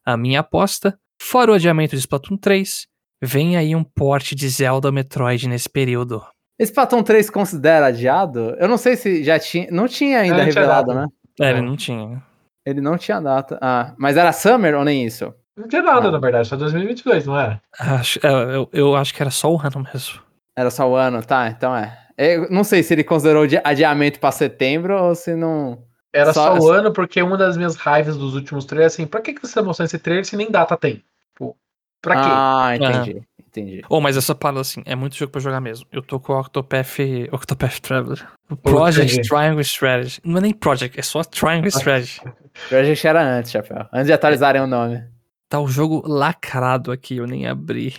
[0.05, 2.87] A minha aposta, fora o adiamento de Splatoon 3,
[3.23, 6.25] vem aí um porte de Zelda Metroid nesse período.
[6.59, 8.57] Esse Platão 3 considera adiado?
[8.59, 9.69] Eu não sei se já tinha.
[9.71, 11.01] Não tinha ainda Não tinha revelado, data.
[11.01, 11.07] né?
[11.41, 11.77] É, ele Não.
[11.77, 12.23] tinha.
[12.65, 13.59] Ele não tinha data.
[13.61, 15.33] Ah, mas era Summer ou nem isso?
[15.57, 16.11] Não tinha nada, Ah.
[16.11, 17.61] na verdade, só 2022, não era?
[17.79, 20.21] Acho, é, eu, eu acho que era só o ano mesmo.
[20.57, 21.49] Era só o ano, tá?
[21.49, 21.97] Então é.
[22.19, 25.83] Eu não sei se ele considerou de adiamento pra setembro ou se não.
[26.13, 29.21] Era Só- só, o ano, porque uma das minhas raivas dos últimos trailers, assim, pra
[29.21, 31.05] que, que você tá mostrando esse trailer se nem data tem?
[31.35, 31.55] Pô,
[32.01, 32.29] pra quê?
[32.33, 33.23] Ah, entendi.
[33.57, 33.83] Entendi.
[33.89, 35.87] Oh, mas essa parada assim, é muito jogo pra jogar mesmo.
[35.91, 36.99] Eu tô com o Octopath,
[37.33, 38.27] Octopath Traveler.
[38.51, 39.29] O Project entendi.
[39.29, 40.21] Triangle Strategy.
[40.25, 42.21] Não é nem Project, é só Triangle Strategy.
[42.69, 43.87] Project era antes, Chapéu.
[43.93, 45.03] Antes de atualizarem o nome.
[45.49, 47.95] Tá o jogo lacrado aqui, eu nem abri.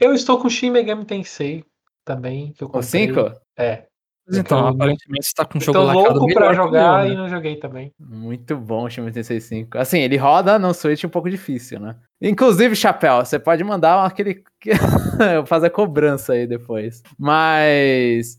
[0.00, 1.64] Eu estou com Shin Megami Tensei
[2.04, 3.06] também, que eu O comprei.
[3.08, 3.32] 5?
[3.58, 3.84] É.
[4.28, 7.06] Mas então, tô- aparentemente você tá com um jogo Tô lacrado louco pra jogar meu,
[7.06, 7.20] e né?
[7.22, 7.92] não joguei também.
[7.98, 9.78] Muito bom o Shin Megami Tensei 5.
[9.78, 11.94] Assim, ele roda no Switch um pouco difícil, né?
[12.20, 14.42] Inclusive, Chapéu, você pode mandar aquele.
[15.46, 17.02] fazer cobrança aí depois.
[17.18, 18.38] Mas.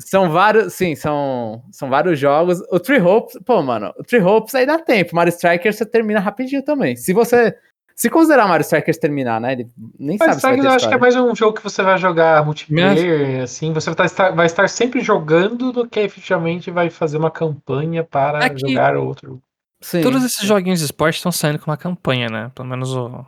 [0.00, 0.72] São vários.
[0.74, 2.60] Sim, são, são vários jogos.
[2.72, 3.38] O Tree Hopes.
[3.46, 5.14] Pô, mano, o Tree Hopes aí dá tempo.
[5.14, 6.96] Mario Strikers você termina rapidinho também.
[6.96, 7.54] Se você.
[7.94, 9.52] Se considerar Mario Strikers terminar, né?
[9.52, 9.66] Ele
[9.98, 11.98] nem Mas sabe se vai eu acho que é mais um jogo que você vai
[11.98, 17.18] jogar multiplayer, assim, você vai estar, vai estar sempre jogando do que efetivamente vai fazer
[17.18, 19.40] uma campanha para É que- jogar outro.
[19.80, 20.00] Sim.
[20.00, 22.50] Todos esses joguinhos de esporte estão saindo com uma campanha, né?
[22.54, 23.24] Pelo menos o.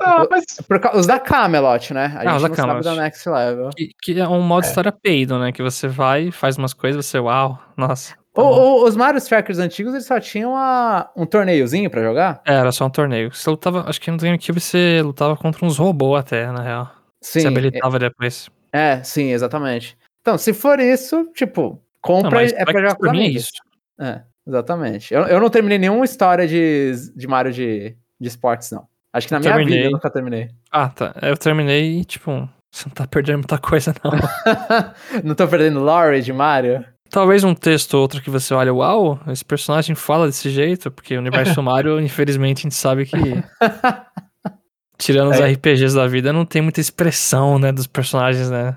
[0.00, 2.06] Ah, mas Por causa- os da Camelot, né?
[2.16, 2.84] A Ah, os gente da não Camelot.
[2.84, 3.70] sabe da Next Level.
[3.76, 4.68] Que, que é um modo É.
[4.68, 5.52] história peido, né?
[5.52, 8.14] Que você vai, faz umas coisas, você, uau, nossa.
[8.42, 12.40] Tá O- o- os Mario Strikers antigos, eles só tinham a- um torneiozinho pra jogar?
[12.46, 13.32] É, era só um torneio.
[13.34, 16.90] Você lutava, acho que no GameCube você lutava contra uns robôs até, na real.
[17.20, 17.40] Sim.
[17.40, 18.48] Você habilitava depois.
[18.72, 19.96] É, sim, exatamente.
[20.20, 23.42] Então, se for isso, tipo, Não, compra mas é pra jogar com é amigos.
[23.44, 23.52] isso.
[24.00, 25.12] É, exatamente.
[25.14, 28.86] Eu, eu não terminei nenhuma história de, de Mario de, de esportes, não.
[29.12, 29.78] Acho que na Eu minha terminei.
[29.78, 30.48] vida eu nunca terminei.
[30.70, 31.14] Ah, tá.
[31.22, 32.30] Eu terminei e, tipo,
[32.70, 34.12] você não tá perdendo muita coisa, não.
[35.24, 36.84] não tô perdendo lore de Mario?
[37.10, 41.16] Talvez um texto ou outro que você olha, uau, esse personagem fala desse jeito, porque
[41.16, 43.16] o universo Mario, infelizmente, a gente sabe que.
[44.98, 45.46] Tirando os É.
[45.52, 48.76] RPGs da vida, não tem muita expressão, né, dos personagens, né?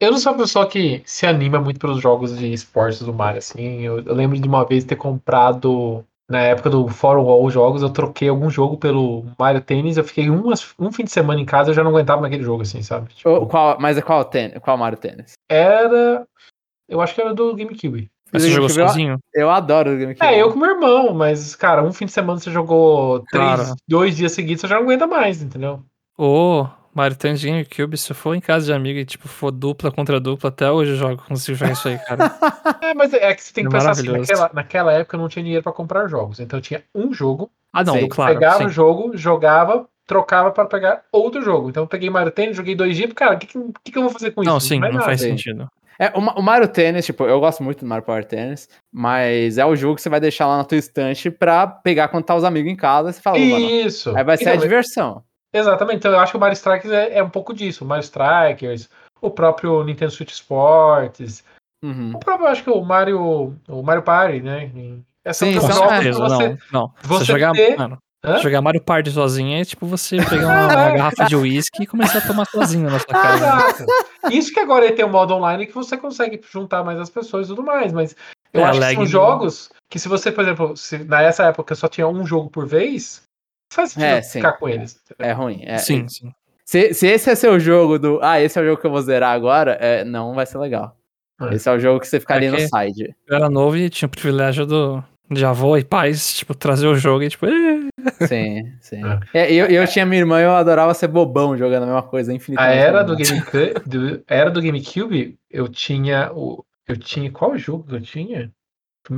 [0.00, 3.38] Eu não sou uma pessoa que se anima muito pelos jogos de esportes do Mario,
[3.38, 3.80] assim.
[3.82, 7.90] Eu, eu lembro de uma vez ter comprado, na época do Fórum Wall Jogos, eu
[7.90, 11.68] troquei algum jogo pelo Mario Tênis, eu fiquei umas- um fim de semana em casa
[11.68, 13.12] e eu já não aguentava naquele jogo, assim, sabe?
[13.12, 15.32] Tipo, Ou qual, mas é qual, tênis, qual Mario Tênis?
[15.50, 16.26] era.
[16.88, 18.10] Eu acho que era do GameCube.
[18.32, 19.18] Mas você jogou sozinho?
[19.32, 20.26] Eu adoro o GameCube.
[20.26, 23.74] É, eu com meu irmão, mas, cara, um fim de semana você jogou três, Cara.
[23.88, 25.82] dois dias seguidos, você já não aguenta mais, entendeu?
[26.16, 29.90] Ô, Mario Tennis GameCube, se eu for em casa de amigo e, tipo, for dupla
[29.90, 32.18] contra dupla, até hoje eu jogo, consigo jogar isso aí, cara.
[32.82, 35.28] É, mas é que você tem que É pensar assim, naquela, naquela época eu não
[35.28, 38.34] tinha dinheiro pra comprar jogos, então eu tinha um jogo, Ah, não, Sim, claro.
[38.34, 38.74] pegava o sim.
[38.74, 41.68] jogo, jogava, trocava para pegar outro jogo.
[41.70, 44.10] Então eu peguei Mario Tennis, joguei dois dias, cara, o que, que, que eu vou
[44.10, 44.50] fazer com isso?
[44.50, 45.06] Não, sim, vai não nada.
[45.06, 45.30] faz sim.
[45.30, 45.68] sentido.
[45.98, 49.66] É, o, o Mario Tennis, tipo, eu gosto muito do Mario Power Tennis, mas é
[49.66, 52.44] o jogo que você vai deixar lá na tua estante pra pegar quando tá os
[52.44, 54.16] amigos em casa e você fala, "Ô, mano, Isso.
[54.16, 55.24] aí vai ser a Então, diversão.
[55.52, 57.84] Exatamente, então eu acho que o Mario Strikers é, é um pouco disso.
[57.84, 58.88] O Mario Strikers,
[59.20, 61.42] o próprio Nintendo Switch Sports,
[61.82, 62.12] Uhum.
[62.14, 64.70] o próprio, eu acho que o Mario, o Mario Party, né?
[65.24, 66.58] É são Sim, pra certeza, você, não.
[66.72, 66.92] Não.
[67.02, 68.38] você Você jogar, ter- mano, Hã?
[68.38, 72.18] jogar Mario Party sozinho é tipo você pegar uma, uma garrafa de uísque e começar
[72.18, 73.44] a tomar sozinho na sua casa.
[73.44, 73.86] Exato.
[74.32, 77.50] Isso que agora tem o modo online que você consegue juntar mais as pessoas e
[77.50, 78.16] tudo mais, mas
[78.52, 81.86] eu É, acho que são jogos que se você, por exemplo, se nessa época só
[81.86, 83.22] tinha um jogo por vez,
[83.72, 84.40] faz sentido É, sim.
[84.40, 85.00] ficar com eles.
[85.18, 85.62] É ruim.
[85.64, 86.32] é- sim, sim.
[86.64, 88.18] Se, se esse é seu jogo do.
[88.20, 90.94] Ah, esse é o jogo que eu vou zerar agora, é, não vai ser legal.
[91.40, 91.54] É.
[91.54, 93.14] Esse é o jogo que você fica É ali no side.
[93.26, 96.94] Eu era novo e tinha o privilégio do, de avô e pais, tipo, trazer o
[96.96, 97.46] jogo e tipo.
[98.26, 99.00] Sim, sim.
[99.34, 102.32] É, eu, eu tinha minha irmã e eu adorava ser bobão jogando a mesma coisa
[102.32, 102.78] A infinitamente.
[102.80, 103.16] era do.
[103.16, 108.00] GameCube, do, a era do GameCube, eu tinha o eu tinha qual jogo que eu
[108.00, 108.50] tinha?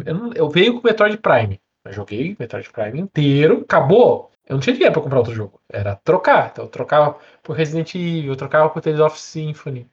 [0.04, 1.60] Eu, não- eu veio com o Metroid Prime.
[1.84, 4.30] Eu joguei o Metroid Prime inteiro, acabou.
[4.48, 5.60] Eu não tinha dinheiro pra comprar outro jogo.
[5.72, 6.50] Era trocar.
[6.52, 9.86] Então eu trocava por Resident Evil, eu trocava por Tales of Symphony.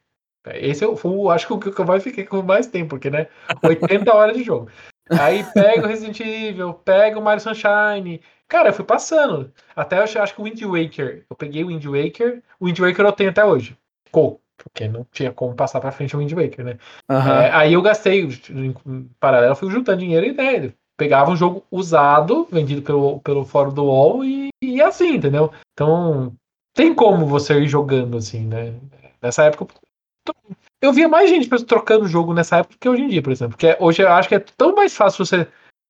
[0.56, 3.10] Esse eu, foi, o- acho que o que eu mais fiquei com mais tempo, porque,
[3.12, 3.28] né?
[3.64, 4.70] 80 horas de jogo.
[5.10, 8.22] Aí pega o Resident Evil, pega o Mario Sunshine.
[8.48, 9.52] Cara, eu fui passando.
[9.76, 11.26] Até eu acho, que o Wind Waker.
[11.30, 12.42] Eu peguei o Wind Waker.
[12.60, 13.78] O Wind Waker eu tenho até hoje.
[14.06, 14.42] Ficou.
[14.58, 16.78] Porque não tinha como passar pra frente o Wind Waker, né?
[17.10, 17.42] Aham.
[17.42, 21.64] É, aí eu gastei, em paralelo, eu fui juntando dinheiro e né, pegava um jogo
[21.70, 25.52] usado, vendido pelo, pelo fórum do UOL e, e assim, entendeu?
[25.74, 26.34] Então,
[26.74, 28.74] tem como você ir jogando assim, né?
[29.22, 29.68] Nessa época,
[30.82, 33.58] eu via mais gente trocando jogo nessa época do que hoje em dia, por exemplo.
[33.58, 35.48] Porque hoje eu acho que é tão mais fácil você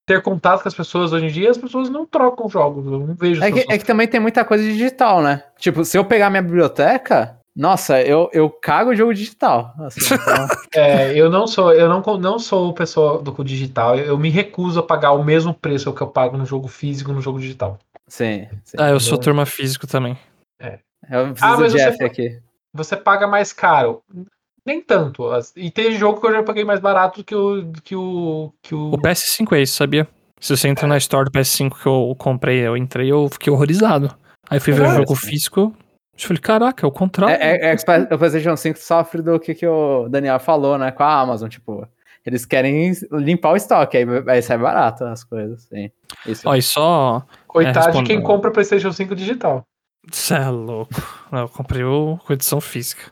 [0.07, 2.85] ter contato com as pessoas hoje em dia, as pessoas não trocam jogos.
[2.85, 5.43] Eu não vejo É que, é que também tem muita coisa digital, né?
[5.57, 9.73] Tipo, se eu pegar minha biblioteca, nossa, eu, eu cago o jogo digital.
[9.79, 13.97] assim, então- É, eu não sou, eu não, não sou pessoa do digital.
[13.97, 17.11] Eu, eu me recuso a pagar o mesmo preço que eu pago no jogo físico
[17.11, 17.77] no jogo digital.
[18.07, 18.77] sim, sim.
[18.79, 20.17] Ah, eu sou turma físico também.
[21.09, 22.39] Eu preciso Ah, do mas você Jeff fa- aqui.
[22.73, 24.01] Você paga mais caro.
[24.67, 25.29] Nem tanto.
[25.29, 27.71] As- E tem jogo que eu já paguei mais barato do que o.
[27.83, 28.89] Que o, que o...
[28.91, 30.05] O PS5 é isso, sabia?
[30.41, 34.13] Se você entra na store do PS5 que eu comprei, eu entrei, eu fiquei horrorizado.
[34.49, 35.73] Aí fui ver o jogo físico,
[36.13, 37.35] eu falei, caraca, é o contrário.
[37.41, 40.91] É, é, é que o PlayStation 5 sofre do que, que o Daniel falou, né?
[40.91, 41.87] Com a Amazon, tipo,
[42.25, 45.89] eles querem limpar o estoque, aí, aí sai barato as coisas, sim.
[46.25, 46.47] Isso.
[46.47, 47.23] Ó, e só.
[47.47, 49.63] Coitado É, de quem compra o PlayStation 5 digital.
[50.11, 50.93] Cê é louco.
[51.31, 53.11] Eu comprei o com edição física.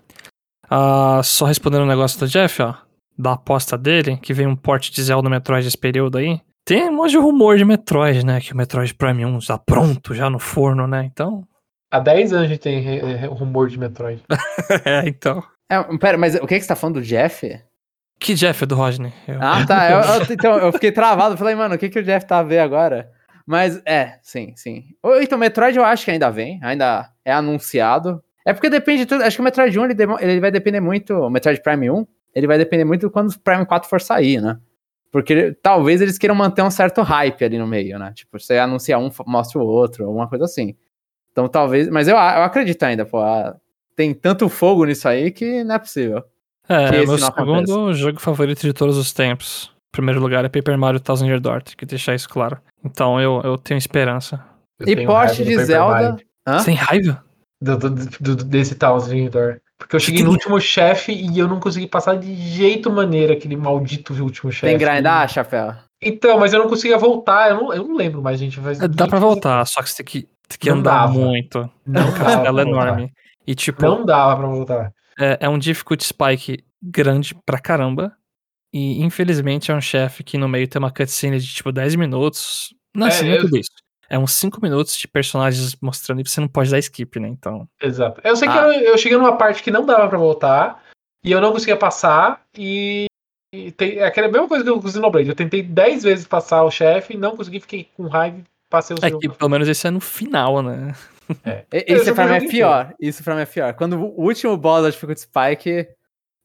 [0.70, 2.74] Ah, só respondendo o negócio do Jeff, ó.
[3.18, 6.42] Da aposta dele, que veio um porte de Zelda Metroid esse período aí.
[6.66, 8.42] Tem um monte de rumor de Metroid, né?
[8.42, 11.04] Que o Metroid Prime 1 está pronto já no forno, né?
[11.06, 11.44] Então.
[11.92, 14.22] Há 10 anos a gente tem re- re- rumor de Metroid.
[14.84, 15.42] é, então.
[15.72, 17.60] É, pera, mas o que, que você tá falando do Jeff?
[18.20, 19.14] Que Jeff é do Rodney?
[19.28, 19.92] Eu- Ah, tá.
[19.92, 21.38] eu- eu- então, eu fiquei travado.
[21.38, 23.12] Falei, mano, o que, que o Jeff tá a ver agora?
[23.46, 24.86] Mas, é, sim, sim.
[25.22, 28.22] Então, Metroid eu acho que ainda vem, ainda é anunciado.
[28.46, 29.24] É porque depende de tudo.
[29.24, 31.14] Acho que o Metroid 1 ele, ele vai depender muito.
[31.16, 34.58] O Metroid Prime 1, ele vai depender muito quando o Prime 4 for sair, né?
[35.12, 38.12] Porque talvez eles queiram manter um certo hype ali no meio, né?
[38.14, 40.76] Tipo, você anuncia um, mostra o outro, alguma coisa assim.
[41.32, 41.90] Então talvez.
[41.90, 43.20] Mas eu, eu acredito ainda, pô.
[43.96, 46.24] Tem tanto fogo nisso aí que não é possível.
[46.68, 49.72] É, meu segundo jogo favorito de todos os tempos.
[49.92, 52.58] Primeiro lugar é Paper Mario Thousand Year Door, tem que deixar isso claro.
[52.84, 54.44] Então eu, eu tenho esperança.
[54.78, 56.18] Eu E tenho porte de Zelda.
[56.60, 57.24] Sem raiva?
[57.66, 59.58] Do, do, do- desse Thousand Door.
[59.78, 63.58] Porque eu cheguei no último chefe e eu não consegui passar de jeito maneira aquele
[63.58, 64.68] maldito último chefe.
[64.68, 65.74] Tem grindar, chapéu?
[66.02, 67.50] Então, mas eu não conseguia voltar.
[67.50, 68.60] Eu não, eu não lembro mais, gente.
[68.60, 71.14] Mas É, Dá pra voltar, só que você tem que Tem que Não andar dava.
[71.14, 71.70] muito.
[71.86, 73.12] Não É dava pra enorme.
[73.48, 74.92] E tipo, Não dava pra voltar.
[75.20, 78.14] é, é um difficulty spike grande pra caramba.
[78.74, 82.74] E infelizmente é um chefe que no meio tem uma cutscene de tipo 10 minutos.
[82.96, 83.70] Não, É, assim, não é eu- tudo isso.
[84.10, 87.28] É uns 5 minutos de personagens mostrando e você não pode dar skip, né?
[87.28, 87.68] Então.
[87.82, 88.22] Exato.
[88.24, 88.68] Eu sei que Ah.
[88.68, 90.84] eu, eu cheguei numa parte que não dava pra voltar.
[91.24, 92.42] E eu não conseguia passar.
[92.58, 93.06] E.
[93.54, 95.30] e tem, é aquela mesma coisa que eu com o Xenoblade.
[95.30, 99.00] Eu tentei 10 vezes passar o chefe, não consegui, fiquei com raiva e passei o
[99.04, 100.94] É que pelo menos esse é no final, né?
[101.72, 102.94] Eu Isso já pra mim é pior.
[103.02, 103.74] Isso pra mim é pior.
[103.74, 105.88] Quando o último boss da Difficult Spike,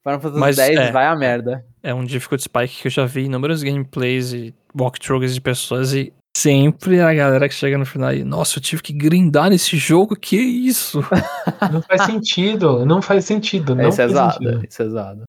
[0.03, 0.91] Final Fantasy Mas, 10 é.
[0.93, 1.63] vai a merda.
[1.83, 6.11] É um difficulty spike que eu já vi inúmeros gameplays e walkthroughs de pessoas e
[6.37, 10.17] sempre a galera que chega no final e, nossa, eu tive que grindar nesse jogo,
[10.17, 11.01] que isso?
[11.73, 12.85] Não faz sentido.
[12.87, 13.75] Não faz sentido.
[13.75, 14.65] Não Isso é sentido.
[14.67, 15.25] isso é exado.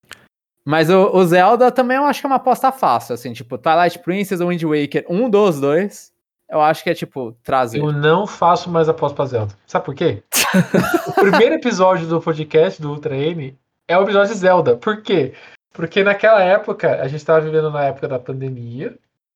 [0.64, 3.98] Mas o, o Zelda também eu acho que é uma aposta fácil, assim, tipo, Twilight
[4.00, 6.12] Princess ou Wind Waker, um dos dois,
[6.48, 7.80] eu acho que é, tipo, trazer.
[7.80, 9.54] Eu não faço mais aposta pra Zelda.
[9.66, 10.22] Sabe por quê?
[11.08, 14.76] o primeiro episódio do podcast do Ultra N é o episódio de Zelda.
[14.76, 15.34] Por quê?
[15.74, 18.96] Porque naquela época, a gente tava vivendo na época da pandemia,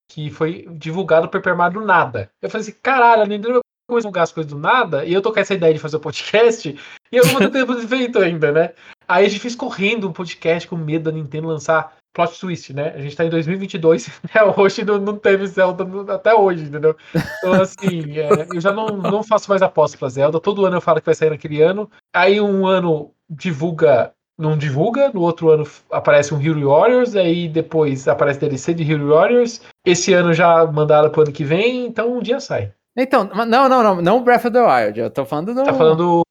[0.09, 2.29] que foi divulgado o Paper Mario do nada.
[2.41, 5.31] Eu falei assim, caralho, a Nintendo vai divulgar as coisas do nada, e eu tô
[5.31, 6.69] com essa ideia de fazer o podcast,
[7.11, 8.73] e eu não vou de feito ainda, né?
[9.07, 12.93] Aí a gente fez correndo um podcast com medo da Nintendo lançar plot twist, né?
[12.95, 16.95] A gente tá em 2022, até hoje não, não teve Zelda até hoje, entendeu?
[17.37, 20.39] Então, assim, é, eu já não, não faço mais aposta pra Zelda.
[20.39, 21.91] Todo ano eu falo que vai sair naquele ano.
[22.15, 25.09] Aí um ano divulga, não divulga.
[25.13, 27.15] No outro ano aparece um Hero Warriors.
[27.15, 29.61] Aí depois aparece DLC de Hero Warriors.
[29.85, 31.85] Esse ano já mandaram pro ano que vem.
[31.85, 32.71] Então um dia sai.
[32.97, 36.21] Então, não, não, não, não Breath of the Wild, eu tô falando do, Tá falando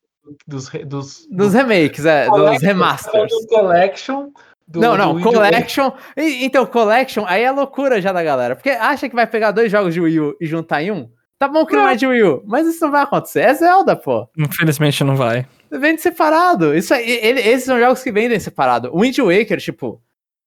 [0.49, 3.13] dos, dos, dos remakes, é, dos Collection, tá remasters.
[3.13, 4.29] falando do Collection.
[4.67, 5.21] do- não, não.
[5.21, 5.93] Collection.
[6.17, 8.57] E- Então, Collection, aí é loucura já da galera.
[8.57, 11.11] Porque acha que vai pegar dois jogos de Wii U e juntar em um?
[11.39, 13.41] Tá bom que não é de Wii U, mas isso não vai acontecer.
[13.41, 14.27] É Zelda, pô.
[14.39, 15.47] Infelizmente não vai.
[15.71, 16.75] Vende separado.
[16.75, 18.91] Isso ele- esses são jogos que vendem separado.
[18.93, 20.01] O Wind Waker, tipo,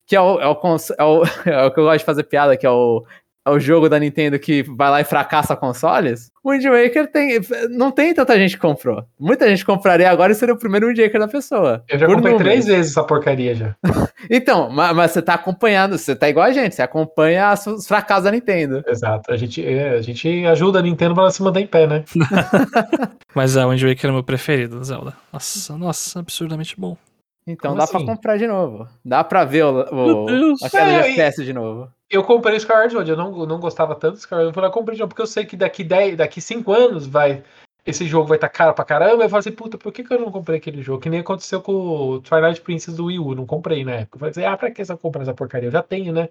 [0.06, 0.58] que é o, é o,
[0.98, 3.06] é o, é o que eu gosto de fazer piada, que é o,
[3.50, 6.32] o jogo da Nintendo que vai lá e fracassa consoles.
[6.44, 7.40] O Wind Waker tem,
[7.70, 9.04] não tem tanta gente que comprou.
[9.20, 11.84] Muita gente compraria agora e seria o primeiro Wind Waker da pessoa.
[11.90, 12.42] Eu já comprei números.
[12.42, 13.76] três vezes essa porcaria já.
[14.30, 18.24] Então, ma- mas, você tá acompanhando, você tá igual a gente, você acompanha os fracassos
[18.26, 18.84] da Nintendo.
[18.88, 19.32] Exato.
[19.32, 22.04] A gente, é, a gente ajuda a Nintendo pra ela se manter em pé, né?
[23.34, 25.14] Mas é, o Wind Waker é o meu preferido, Zelda.
[25.32, 26.98] Nossa, nossa, absurdamente bom.
[27.46, 28.06] Então Como dá assim?
[28.06, 28.88] pra comprar de novo.
[29.06, 31.90] Dá pra ver o, o, aquela É, e- FPS de novo.
[32.10, 34.70] Eu comprei o Skyward Sword, eu não, não gostava tanto do Skyward Sword, eu falei,
[34.70, 37.44] eu comprei de novo, porque eu sei que daqui 10, daqui 5 anos vai,
[37.86, 40.20] esse jogo vai estar caro pra caramba, eu falei assim, puta, por que, que eu
[40.20, 41.02] não comprei aquele jogo?
[41.02, 44.16] Que nem aconteceu com o Twilight Princess do Wii U, não comprei na época.
[44.16, 45.68] Eu falei assim, ah, pra que você comprar essa porcaria?
[45.68, 46.30] Eu já tenho, né?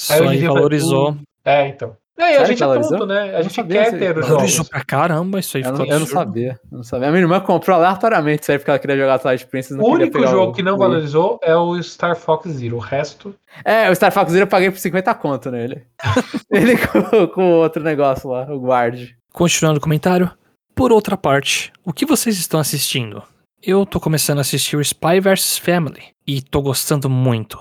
[0.00, 1.10] Só aí dia eu falei, valorizou.
[1.12, 1.96] "Hum, É, então.
[2.18, 3.34] É, e a gente é tonto, né?
[3.36, 4.68] A gente quer ter os Valorizou jogos.
[4.68, 7.08] pra caramba, isso aí Eu não, eu não sabia, eu não sabia.
[7.08, 9.76] A minha irmã comprou aleatoriamente isso aí porque ela queria jogar Twilight Princess.
[9.76, 12.76] Não O único pegar jogo o- que não valorizou é o Star Fox Zero.
[12.76, 13.34] O resto,
[13.64, 15.82] É, o Star Fox Zero eu paguei por 50 conto nele.
[16.50, 19.08] Ele com, com o outro negócio lá, o guard.
[19.32, 20.30] Continuando o comentário.
[20.74, 23.22] Por outra parte, o que vocês estão assistindo?
[23.62, 27.58] Eu tô começando a assistir o Spy vs Family e tô gostando muito.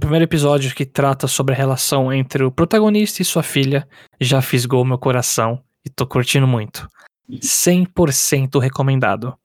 [0.00, 3.86] O primeiro episódio que trata sobre a relação entre o protagonista e sua filha
[4.18, 6.88] já fisgou meu coração e tô curtindo muito.
[7.30, 9.36] 100% recomendado.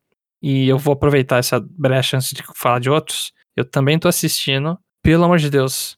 [0.42, 3.34] E eu vou aproveitar essa brecha antes de falar de outros.
[3.54, 4.80] Eu também tô assistindo.
[5.04, 5.98] Pelo amor de Deus,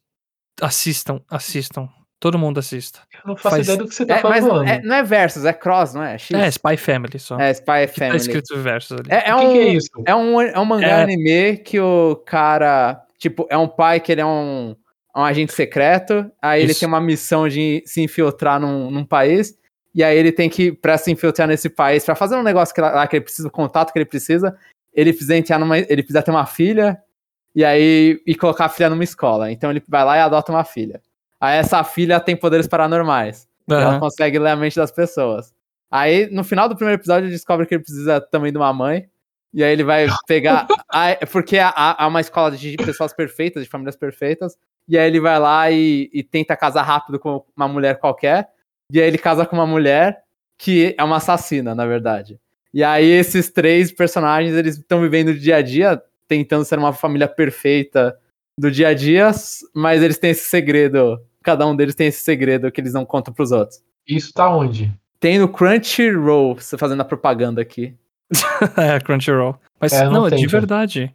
[0.59, 1.87] assistam, assistam.
[2.19, 3.01] Todo mundo assista.
[3.13, 4.67] eu não faço Faz- ideia do que você tá É, mas falando.
[4.67, 6.17] é- não é versus, é cross, não é?
[6.17, 6.31] X.
[6.35, 7.39] É, Spy Family só.
[7.39, 8.17] É, Spy Tá Family.
[8.17, 9.07] escrito versus ali.
[9.11, 9.89] É, é o que, um, que é isso?
[10.03, 11.03] É um, é um mangá É.
[11.03, 14.75] anime que o cara, tipo, é um pai que ele é um,
[15.15, 16.79] um agente secreto, aí ele Isso.
[16.81, 19.57] tem uma missão de se infiltrar num, num país,
[19.93, 22.81] e aí ele tem que, pra se infiltrar nesse país, pra fazer um negócio que,
[22.81, 24.55] lá- que ele precisa, o contato que ele precisa,
[24.93, 27.01] ele precisa entrar numa, ele precisa ter uma filha,
[27.55, 29.51] e aí, e colocar a filha numa escola.
[29.51, 31.01] Então ele vai lá e adota uma filha.
[31.41, 33.47] Aí essa filha tem poderes paranormais.
[33.67, 33.99] Ela Aham.
[33.99, 35.51] consegue ler a mente das pessoas.
[35.89, 39.07] Aí, no final do primeiro episódio, ele descobre que ele precisa também de uma mãe.
[39.53, 40.67] E aí ele vai pegar.
[40.91, 44.55] a- porque há, uma escola de pessoas perfeitas, de famílias perfeitas.
[44.87, 48.49] E aí ele vai lá e, e tenta casar rápido com uma mulher qualquer.
[48.91, 50.23] E aí ele casa com uma mulher
[50.57, 52.39] que é uma assassina, na verdade.
[52.73, 56.93] E aí esses três personagens, eles estão vivendo o dia a dia, tentando ser uma
[56.93, 58.17] família perfeita
[58.59, 59.31] do dia a dia,
[59.73, 61.19] mas eles têm esse segredo.
[61.43, 63.81] Cada um deles tem esse segredo que eles não contam pros outros.
[64.07, 64.91] Isso tá onde?
[65.19, 67.95] Tem no Crunchyroll, você fazendo a propaganda aqui.
[68.77, 69.59] é, Crunchyroll.
[69.79, 71.13] Mas É, não não, de verdade.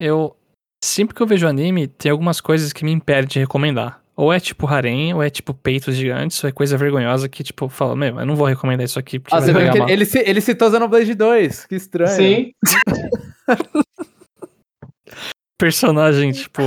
[0.00, 0.36] Eu.
[0.84, 4.00] Sempre que eu vejo anime, tem algumas coisas que me impedem de recomendar.
[4.16, 7.68] ou é tipo harém, ou é tipo peitos gigantes, ou é coisa vergonhosa que, tipo,
[7.68, 9.88] fala, meu, eu não vou recomendar isso aqui porque Ah, vai pegar mal.
[9.88, 12.10] ele, ele citou Xenoblade 2, que estranho.
[12.10, 12.52] Sim.
[15.58, 16.62] Personagem, tipo.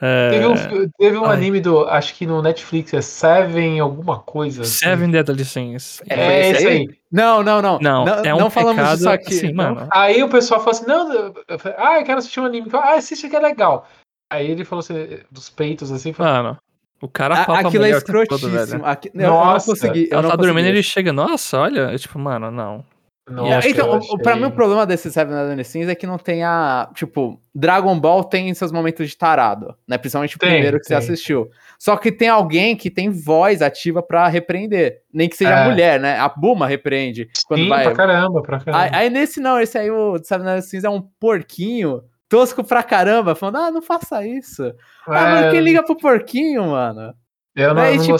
[0.00, 1.84] É, Teve um, fi- teve um anime do.
[1.88, 4.62] Acho que no Netflix é Seven alguma coisa.
[4.62, 4.70] assim.
[4.84, 6.00] Seven Deadly Sins.
[6.08, 6.76] É, É, esse aí?
[6.78, 6.88] aí.
[7.10, 7.78] Não, não, não.
[7.80, 9.34] Não, é um não falamos pecado, disso aqui.
[9.34, 9.74] assim, não.
[9.74, 9.88] mano.
[9.92, 11.12] Aí o pessoal falou assim: não,
[11.48, 12.68] eu- falei, ah, eu quero assistir um anime.
[12.72, 13.88] Ah, assiste que é legal.
[14.30, 14.94] Aí ele falou assim,
[15.30, 16.12] dos peitos assim.
[16.12, 16.58] falou, Mano,
[17.00, 18.78] o cara papa Aquilo é mulher o tempo todo, escrotíssimo.
[18.82, 18.86] velho.
[18.86, 20.04] Aqui- eu- eu não Nossa, consegui.
[20.10, 20.76] eu Ela não tá dormindo e consegui.
[20.78, 21.80] ele chega, nossa, olha.
[21.92, 22.84] Eu, tipo, mano, não.
[23.30, 26.18] Nossa, então, o- pra achei- mim o problema desse Seven Deadly Sins é que não
[26.18, 26.88] tem a.
[26.94, 29.98] Tipo, Dragon Ball tem seus momentos de tarado, né?
[29.98, 30.98] Principalmente o Tem, primeiro que você tem.
[30.98, 31.48] assistiu.
[31.78, 35.02] Só que tem alguém que tem voz ativa pra repreender.
[35.12, 35.64] Nem que seja É.
[35.68, 36.18] mulher, né?
[36.18, 37.28] A Buma repreende.
[37.46, 37.84] Quando Sim, vai.
[37.84, 38.84] pra caramba, pra caramba.
[38.84, 42.02] Aí, aí nesse não, esse aí, o Seven Deadly Sins é um porquinho.
[42.28, 44.62] Tosco pra caramba, falando, ah, não faça isso.
[45.06, 47.14] Ah, mas É, quem liga pro porquinho, mano?
[47.56, 48.16] eu não, Aí, não tipo.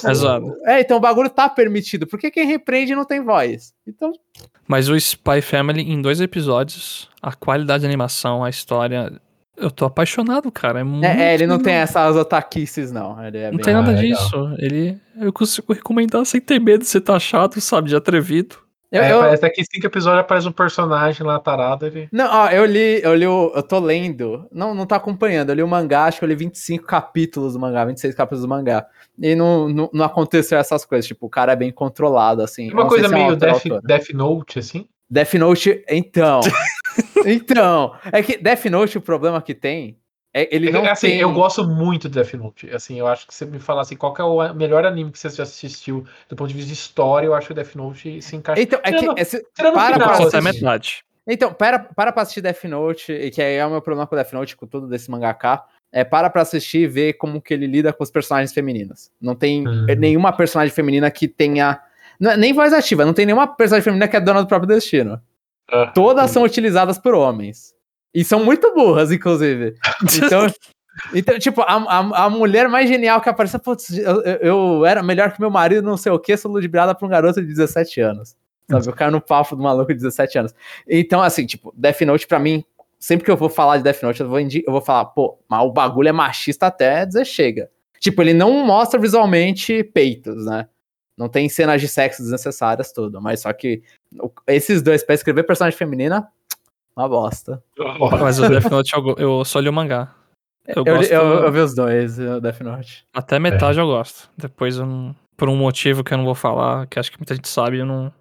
[0.66, 0.76] É.
[0.76, 3.74] É, então o bagulho tá permitido, porque quem repreende não tem voz.
[3.86, 4.10] Então,
[4.68, 9.10] Mas o Spy Family, em dois episódios, a qualidade da animação, a história.
[9.56, 10.80] Eu tô apaixonado, cara.
[10.80, 11.82] É, muito é, é, ele não tem legal.
[11.82, 13.20] essas otaquices, não.
[13.24, 14.22] Ele é Não bem- tem nada Ah, legal.
[14.22, 14.54] disso.
[14.58, 14.96] Ele.
[15.20, 17.88] Eu consigo recomendar sem ter medo de ser taxado, sabe?
[17.88, 18.56] De atrevido.
[18.90, 21.84] Eu, É, eu- Parece daqui cinco episódios aparece um personagem lá tarado.
[21.86, 22.08] Ele...
[22.10, 25.56] Não, ó, eu li, eu li, o- eu tô lendo, não, não tô acompanhando, eu
[25.56, 28.86] li o mangá, acho que eu li 25 capítulos do mangá, 26 capítulos do mangá,
[29.18, 32.72] e não, não, não aconteceu essas coisas, tipo, o cara é bem controlado, assim.
[32.72, 33.62] Uma coisa se é meio Death.
[33.84, 34.88] Death Note, assim.
[35.10, 36.40] Death Note, então,
[37.26, 39.98] então, é que Death Note, o problema que tem,
[40.42, 41.20] é ele não assim, tem...
[41.20, 42.70] eu gosto muito de Death Note.
[42.70, 45.18] Assim, eu acho que você me falar assim, qual que é o melhor anime que
[45.18, 48.36] você já assistiu do ponto de vista de história, eu acho que Death Note se
[48.36, 48.60] encaixa.
[48.62, 48.98] Então, é que...
[48.98, 51.04] Tirando- é se- para final, pra metade.
[51.26, 54.16] Então, para, para pra assistir Death Note, e que aí é o meu problema com
[54.16, 55.62] Death Note, com tudo desse mangaka,
[55.92, 59.10] é para pra assistir e ver como que ele lida com os personagens femininos.
[59.20, 59.86] Não tem Hum.
[59.98, 61.80] nenhuma personagem feminina que tenha...
[62.18, 64.68] não é nem voz ativa, não tem nenhuma personagem feminina que é dona do próprio
[64.68, 65.20] destino.
[65.70, 67.74] Ah, Todas são utilizadas por homens.
[68.14, 69.74] E são muito burras, inclusive.
[70.16, 70.46] Então,
[71.14, 75.32] então tipo, a, a, a mulher mais genial que apareceu, putz, eu, eu- era melhor
[75.32, 78.36] que meu marido, não sei o que, sou ludibriada por um garoto de 17 anos.
[78.70, 80.54] Sabe, eu caio no papo do maluco de 17 anos.
[80.86, 82.62] Então, assim, tipo, Death Note pra mim,
[82.98, 85.62] sempre que eu vou falar de Death Note, eu vou, eu vou falar, pô, mas
[85.64, 87.70] o bagulho é machista até dizer chega.
[87.98, 90.68] Tipo, ele não mostra visualmente peitos, né?
[91.16, 93.20] Não tem cenas de sexo desnecessárias, tudo.
[93.20, 93.82] Mas só que
[94.46, 96.28] esses dois, pra escrever personagem feminina,
[96.98, 97.62] uma bosta.
[98.20, 100.12] Mas o Death Note eu, eu só li o mangá.
[100.66, 101.10] Eu, Eu, gosto.
[101.12, 103.04] eu, eu vi os dois, o Death Note.
[103.14, 104.28] Até metade eu gosto.
[104.36, 105.16] Depois eu não.
[105.36, 107.86] Por um motivo que eu não vou falar, que acho que muita gente sabe, eu
[107.86, 108.12] não.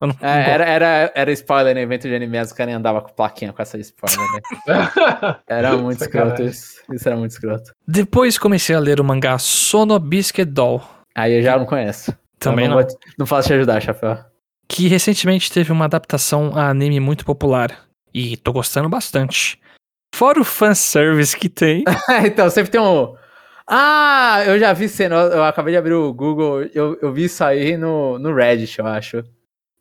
[0.00, 3.00] Eu não, não É, era, era, era spoiler no evento de anime, os caras andavam
[3.00, 4.18] com plaquinha com essa spoiler,
[4.66, 4.90] né?
[5.46, 6.82] Era muito escroto isso.
[6.92, 7.72] Isso era muito escroto.
[7.86, 10.82] Depois comecei a ler o mangá Sono Biscuit Doll.
[11.14, 12.12] Aí eu já não conheço.
[12.40, 12.82] Também Então não.
[12.84, 14.18] vou te- não posso te ajudar, chapéu.
[14.68, 17.70] Que recentemente teve uma adaptação a anime muito popular.
[18.14, 19.60] E tô gostando bastante.
[20.14, 21.82] Fora o fanservice que tem.
[22.24, 23.16] então, sempre tem um.
[23.66, 25.16] Ah, eu já vi cena.
[25.16, 26.62] Eu, eu acabei de abrir o Google.
[26.72, 29.24] Eu, eu vi isso aí no, no Reddit, eu acho.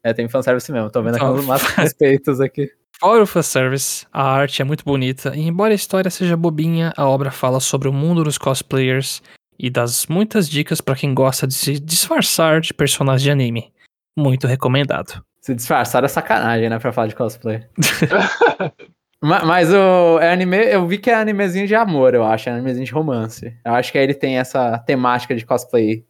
[0.04, 0.90] É, tem fanservice mesmo.
[0.90, 2.72] Tô vendo aqui Então, os máximos respeitos aqui.
[3.00, 5.36] Fora o fanservice, a arte é muito bonita.
[5.36, 9.22] E embora a história seja bobinha, a obra fala sobre o mundo dos cosplayers
[9.60, 13.74] e das muitas dicas pra quem gosta de se disfarçar de personagens de anime.
[14.18, 15.24] Muito recomendado.
[15.44, 16.80] Se disfarçar é sacanagem, né?
[16.80, 17.64] Pra falar de cosplay.
[19.22, 22.52] Ma- Mas o é anime, eu vi que é animezinho de amor, eu acho, é
[22.54, 23.54] animezinho de romance.
[23.66, 26.06] Eu acho que aí ele tem essa temática de cosplay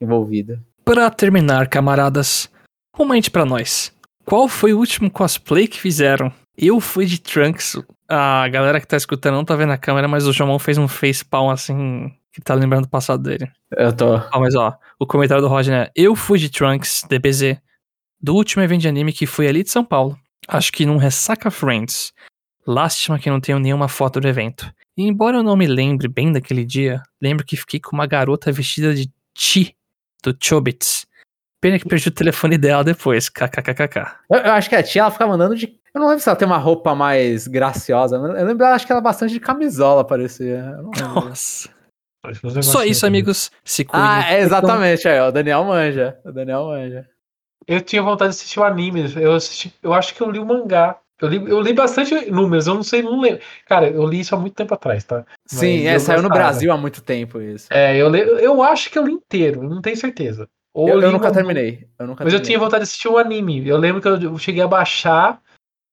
[0.00, 0.62] envolvida.
[0.84, 2.50] Pra terminar, camaradas,
[2.92, 3.92] comente pra nós.
[4.24, 6.32] Qual foi o último cosplay que fizeram?
[6.56, 7.76] Eu fui de Trunks.
[8.08, 10.88] A galera que tá escutando não tá vendo a câmera, mas o Jomon fez um
[10.88, 13.50] facepalm assim, que tá lembrando do passado dele.
[13.76, 14.14] Eu tô.
[14.16, 17.58] Ó, mas ó, o comentário do Roger é: Eu fui de Trunks, DBZ,
[18.20, 20.18] do último evento de anime que foi ali de São Paulo.
[20.46, 22.12] Acho que num Ressaca Friends.
[22.66, 24.70] Lástima que não tenho nenhuma foto do evento.
[24.96, 28.52] E embora eu não me lembre bem daquele dia, lembro que fiquei com uma garota
[28.52, 29.74] vestida de Chi,
[30.22, 31.06] do Chobits.
[31.60, 33.98] Pena que perdi o telefone dela depois, kkkk.
[34.30, 35.66] Eu, eu acho que a tia ela ficava andando de.
[35.94, 38.16] Eu não lembro se ela tem uma roupa mais graciosa.
[38.16, 40.76] Eu lembro, eu acho que ela bastante de camisola, parecia.
[41.00, 41.70] Nossa.
[42.62, 43.50] Só isso, amigos.
[43.64, 44.06] Se cuidem.
[44.06, 45.08] Ah, é exatamente.
[45.08, 46.18] Aí, ó, o Daniel manja.
[46.24, 47.08] O Daniel manja.
[47.68, 49.12] Eu tinha vontade de assistir o anime.
[49.14, 50.96] Eu, assisti, eu acho que eu li o mangá.
[51.20, 53.40] Eu li, eu li bastante números, eu não sei, não lembro.
[53.66, 55.26] Cara, eu li isso há muito tempo atrás, tá?
[55.46, 56.28] Sim, Mas é, eu saiu no.
[56.30, 57.66] Brasil há muito tempo isso.
[57.70, 60.48] É, eu, le, eu acho que eu li inteiro, eu não tenho certeza.
[60.72, 61.88] Ou Eu, li eu nunca uma- terminei.
[61.98, 62.46] Eu nunca Mas eu terminei.
[62.46, 63.66] tinha vontade de assistir o anime.
[63.66, 65.40] Eu lembro que eu, eu cheguei a baixar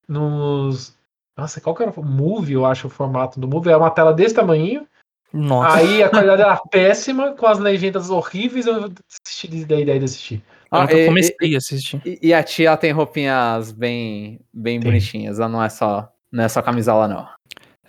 [0.08, 0.96] nos.
[1.38, 3.72] Nossa, qual que era o Movie, eu acho, o formato do Movie.
[3.72, 4.88] É uma tela desse tamanho.
[5.34, 5.78] Nossa.
[5.78, 8.90] Aí a qualidade era péssima, com as legendas horríveis, eu
[9.26, 10.42] desisti da ideia de assistir.
[10.76, 12.02] Eu Ah, nunca e- comecei a assistir.
[12.06, 14.90] E, e a tia ela tem roupinhas bem, bem Tem.
[14.92, 15.40] bonitinhas.
[15.40, 17.28] Ela não é só, não é só camisola, não.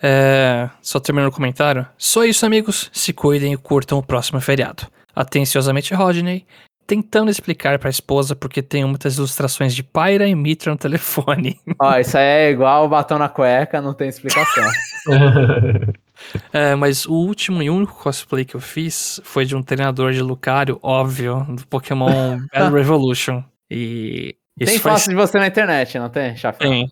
[0.02, 1.86] É, só terminando o comentário.
[1.96, 2.90] Só isso, amigos.
[2.92, 4.86] Se cuidem e curtam o próximo feriado.
[5.14, 6.46] Atenciosamente, Rodney.
[6.86, 11.58] Tentando explicar pra esposa porque tenho muitas ilustrações de Pyra e Mitra no telefone.
[11.80, 14.62] Ó, isso aí é igual batom na cueca, não tem explicação.
[16.52, 20.22] É, mas o último e único cosplay que eu fiz foi de um treinador de
[20.22, 23.42] Lucario, óbvio, do Pokémon Battle Revolution.
[23.70, 26.68] E isso tem foto de você na internet, não tem, Chapéu?
[26.68, 26.86] Tem.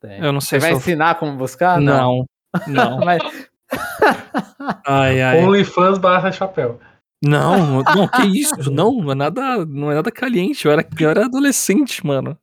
[0.00, 0.20] Tem.
[0.20, 0.78] Eu não Você sei vai se eu...
[0.78, 1.80] ensinar como buscar?
[1.80, 2.26] Não,
[2.66, 3.00] não.
[3.04, 3.22] Mas,
[4.86, 5.44] Ai, ai.
[5.44, 6.78] OnlyFans barra chapéu.
[7.22, 8.70] Não, não, que isso?
[8.70, 10.66] Não, não é nada, não é nada caliente.
[10.66, 12.36] Eu era, eu era adolescente, mano.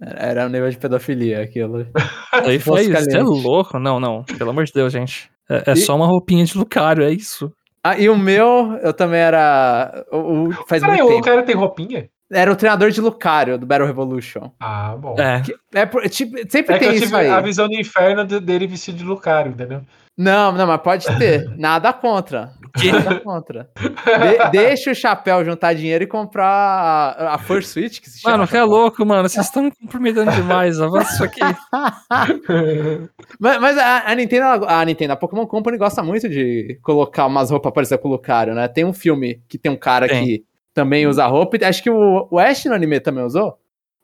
[0.00, 1.86] era um nível de pedofilia aquilo.
[2.32, 3.78] Aí foi, você é louco?
[3.80, 5.28] Não, não, pelo amor de Deus, gente.
[5.48, 7.52] É, é E- só uma roupinha de Lucario, é isso.
[7.82, 10.04] Ah, e o meu, eu também era.
[10.12, 11.24] O, o- faz Peraí, muito o tempo.
[11.24, 12.08] cara tem roupinha?
[12.30, 14.50] Era o treinador de Lucario, do Battle Revolution.
[14.60, 15.16] Ah, bom.
[15.18, 15.42] É,
[15.72, 17.28] É, por- tipo, sempre É que tem eu isso tive aí.
[17.30, 19.80] a visão do inferno de- dele vestido de Lucario, entendeu?
[20.18, 21.48] Não, não, mas pode ter.
[21.56, 22.50] Nada contra.
[22.92, 23.70] Nada contra.
[23.80, 26.44] De- deixa o chapéu juntar dinheiro e comprar
[27.16, 28.38] a, a First Switch, que se chama.
[28.38, 29.28] mano, que é louco, mano.
[29.28, 30.80] Vocês estão me comprometendo demais.
[30.80, 31.40] Avança isso aqui.
[33.38, 37.50] Mas, mas a, a Nintendo, a Nintendo, a Pokémon Company gosta muito de colocar umas
[37.50, 38.66] roupas parecidas com o Lucario, né?
[38.68, 40.24] Tem um filme que tem um cara Tem.
[40.24, 41.56] que também usa roupa.
[41.64, 43.58] Acho que o, o Ash no anime também usou?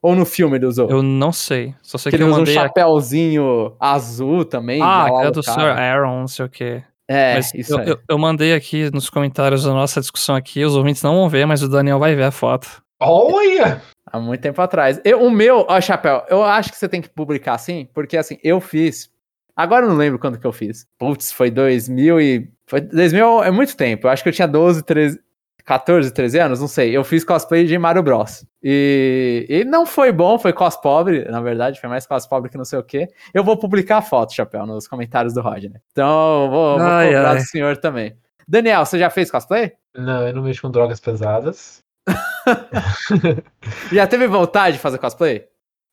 [0.04, 0.90] Ou no filme ele usou?
[0.90, 1.74] Eu não sei.
[1.80, 4.78] Só sei que que, ele usa um chapéuzinho azul também.
[4.82, 5.42] Ah, é do.
[5.42, 5.60] Sr.
[5.60, 6.82] Aaron, não sei o quê.
[7.08, 7.88] É, Mas isso eu, aí.
[7.88, 10.62] eu, eu mandei aqui nos comentários da nossa discussão aqui.
[10.62, 12.82] Os ouvintes não vão ver, mas o Daniel vai ver a foto.
[13.00, 13.80] Olha!
[14.06, 15.00] Há muito tempo atrás.
[15.06, 18.36] Eu- o meu, ó, Chapéu, eu acho que você tem que publicar assim, porque assim,
[18.44, 19.08] eu fiz.
[19.56, 20.86] Agora eu não lembro quando que eu fiz.
[20.98, 22.46] Putz, foi 2000 e.
[22.66, 24.06] Foi 2000 é muito tempo.
[24.06, 25.18] Eu acho que eu tinha 12, 13.
[25.64, 26.94] 14, 13 anos, não sei.
[26.94, 28.44] Eu fiz cosplay de Mario Bros.
[28.62, 32.58] E, e não foi bom, foi cos pobre, na verdade, foi mais cos pobre que
[32.58, 33.08] não sei o quê.
[33.32, 35.80] Eu vou publicar a foto, Chapéu, nos comentários do Rodney.
[35.92, 37.36] Então, vou, vou Ai, cobrar ai.
[37.38, 38.16] do senhor também.
[38.46, 39.72] Daniel, você já fez cosplay?
[39.96, 41.82] Não, eu não mexo com drogas pesadas.
[43.90, 45.46] Já teve vontade de fazer cosplay?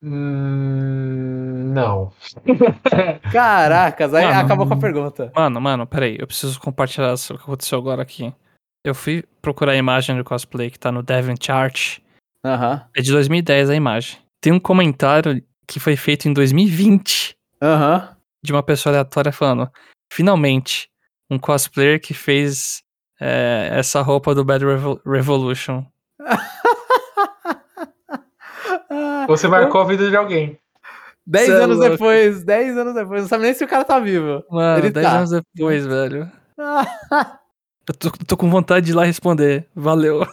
[0.03, 2.11] Hum, não.
[3.31, 5.31] Caracas, aí Mano, acabou com a pergunta.
[5.33, 6.17] Mano, mano, peraí.
[6.19, 8.33] Eu preciso compartilhar isso que aconteceu agora aqui.
[8.83, 11.99] Eu fui procurar a imagem do cosplay que tá no DeviantArt.
[12.43, 12.83] Aham.
[12.95, 14.17] É de 2010 a imagem.
[14.41, 18.15] Tem um comentário que foi feito em 2020 Aham.
[18.43, 19.69] de uma pessoa aleatória falando:
[20.11, 20.89] Finalmente,
[21.29, 22.81] um cosplayer que fez
[23.19, 25.85] é, essa roupa do Bad Revo- Revolution.
[29.27, 30.57] Você marcou a vida de alguém.
[31.27, 31.91] 10 Cê é anos louco.
[31.91, 34.43] depois, 10 anos depois, não sabe nem se o cara tá vivo.
[34.49, 35.17] Mano, Ele 10 tá.
[35.17, 36.29] anos depois, velho.
[37.91, 39.67] Eu tô, tô com vontade de ir lá responder.
[39.75, 40.21] Valeu.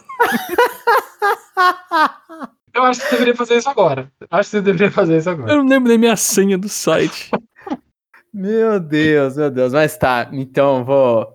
[2.73, 4.09] Eu acho que você deveria fazer isso agora.
[4.31, 5.55] Acho que você deveria fazer isso Eu agora.
[5.57, 7.29] não lembro nem minha senha do site.
[8.33, 9.73] Meu Deus, meu Deus.
[9.73, 11.27] Mas tá, então vou.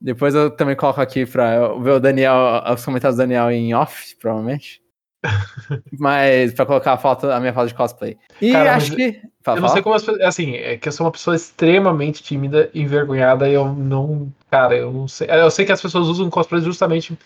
[0.00, 3.74] Depois eu também coloco aqui pra eu ver o Daniel, os comentários do Daniel em
[3.74, 4.80] off, provavelmente.
[5.98, 8.16] Mas pra colocar a foto, a minha foto de cosplay.
[8.40, 9.20] E Cara, acho que.
[9.42, 9.72] Fala, Eu não fala.
[9.74, 10.20] sei como as pessoas.
[10.22, 14.32] Assim, é que eu sou uma pessoa extremamente tímida, envergonhada, e eu não.
[14.50, 15.28] Cara, eu não sei.
[15.30, 17.18] Eu sei que as pessoas usam cosplay justamente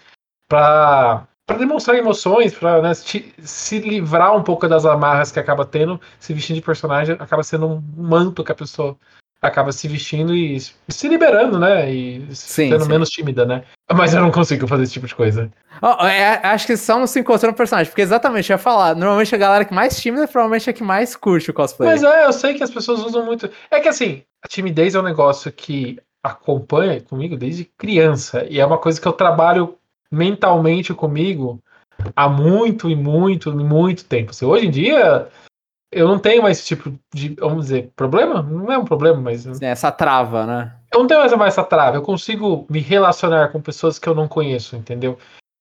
[0.49, 5.65] pra, pra demonstrar emoções, pra né, te- se livrar um pouco das amarras que acaba
[5.65, 8.97] tendo, se vestindo de personagem, acaba sendo um manto que a pessoa
[9.43, 11.93] acaba se vestindo e se liberando, né?
[11.93, 12.89] E Sim, sendo sim.
[12.89, 13.65] menos tímida, né?
[13.93, 15.51] Mas eu não consigo fazer esse tipo de coisa.
[15.83, 18.95] Ó, é, acho que só não se encontrou no personagem, porque exatamente, eu ia falar,
[18.95, 21.91] normalmente a galera que mais tímida provavelmente é que mais curte o cosplay.
[21.91, 23.51] Mas é, eu sei que as pessoas usam muito.
[23.71, 28.47] É que assim, a timidez é um negócio que acompanha comigo desde criança.
[28.49, 29.77] E é uma coisa que eu trabalho
[30.11, 31.59] mentalmente comigo
[32.15, 34.31] há muito e muito e muito tempo.
[34.31, 35.29] Assim, hoje em dia,
[35.93, 38.43] eu não tenho mais esse tipo de, vamos dizer, problema?
[38.43, 40.73] Não é um problema, mas eu Assim, essa trava, né?
[40.95, 41.97] não tenho mais mais essa trava.
[41.97, 45.19] Eu consigo me relacionar com pessoas que eu não conheço, entendeu?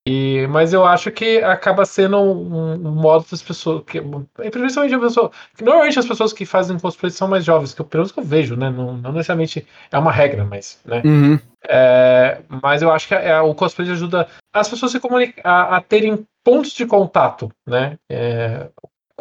[0.07, 3.83] E, mas eu acho que acaba sendo um, um modo das pessoas.
[3.85, 4.01] Que,
[4.49, 5.31] principalmente a pessoa.
[5.55, 8.19] Que normalmente as pessoas que fazem cosplay são mais jovens, que eu, pelo menos que
[8.19, 8.69] eu vejo, né?
[8.69, 10.79] Não, não necessariamente é uma regra, mas.
[10.85, 11.03] Né?
[11.05, 11.39] Uhum.
[11.67, 14.99] É, mas eu acho que é, o cosplay ajuda as pessoas a,
[15.43, 17.99] a, a terem pontos de contato, né?
[18.09, 18.69] É,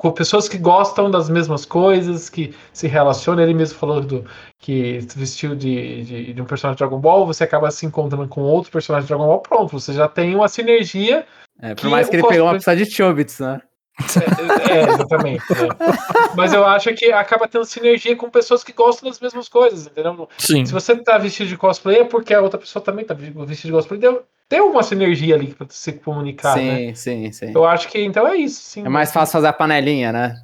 [0.00, 3.42] com pessoas que gostam das mesmas coisas, que se relacionam.
[3.42, 4.24] Ele mesmo falou do
[4.58, 8.40] que vestiu de, de, de um personagem de Dragon Ball, você acaba se encontrando com
[8.40, 11.26] outro personagem de Dragon Ball, pronto, você já tem uma sinergia.
[11.60, 13.60] É, por Que mais que ele pegou uma cosplay- pista de Chobits, né?
[14.00, 15.44] É, é, exatamente.
[15.52, 15.68] é.
[16.34, 20.26] Mas eu acho que acaba tendo sinergia com pessoas que gostam das mesmas coisas, entendeu?
[20.38, 20.64] Sim.
[20.64, 23.72] Se você tá vestido de cosplay é porque a outra pessoa também tá vestido de
[23.72, 24.00] cosplay.
[24.00, 26.92] Deu, tem uma sinergia ali pra se comunicar, né?
[26.92, 27.52] sim, sim, sim.
[27.54, 28.84] Eu acho que então é isso, sim.
[28.84, 30.42] É mais fácil fazer a panelinha, né?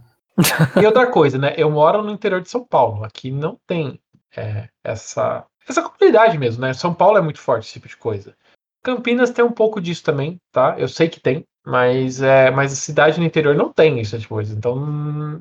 [0.81, 1.55] E outra coisa, né?
[1.57, 3.03] Eu moro no interior de São Paulo.
[3.05, 3.99] Aqui não tem
[4.37, 6.73] é, essa, essa comunidade mesmo, né?
[6.73, 8.33] São Paulo é muito forte esse tipo de coisa.
[8.85, 10.77] Campinas tem um pouco disso também, tá?
[10.78, 14.23] Eu sei que tem, mas, é, mas a cidade no interior não tem esse tipo
[14.23, 14.55] de coisa.
[14.55, 14.77] Então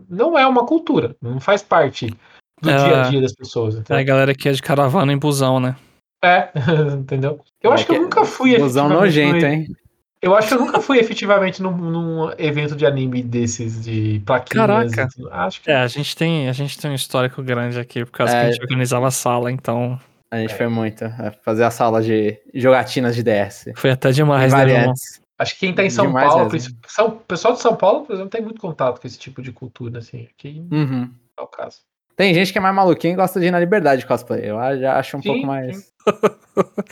[0.10, 2.12] não é uma cultura, não faz parte
[2.64, 2.78] do É.
[2.78, 3.80] dia a dia das pessoas.
[3.88, 5.76] É a galera que é de caravana em busão, né?
[6.26, 6.50] É,
[6.98, 7.40] entendeu?
[7.62, 9.68] Eu É acho que eu que- nunca fui nojento, num- hein?
[10.22, 14.96] Eu acho que eu nunca fui efetivamente num, num evento de anime desses, de plaquinhas.
[14.96, 15.08] Caraca.
[15.32, 18.34] Acho que É, a gente tem, a gente tem um histórico grande aqui, por causa
[18.34, 18.42] que É.
[18.48, 20.00] a gente organizava a sala, então
[20.32, 20.58] A gente É.
[20.58, 21.04] foi muito.
[21.06, 23.72] é, Fazer a sala de jogatinas de DS.
[23.76, 24.94] foi até demais, né, irmão?
[25.38, 28.32] Acho que quem tá em São Demais Paulo, o pessoal de São Paulo, por exemplo,
[28.32, 30.28] tem muito contato com esse tipo de cultura, assim.
[30.38, 31.10] Aqui não Uhum.
[31.38, 31.78] é o caso.
[32.18, 34.50] Tem gente que é mais maluquinho e gosta de ir na liberdade de cosplay.
[34.50, 35.94] Eu já acho um Sim, pouco mais.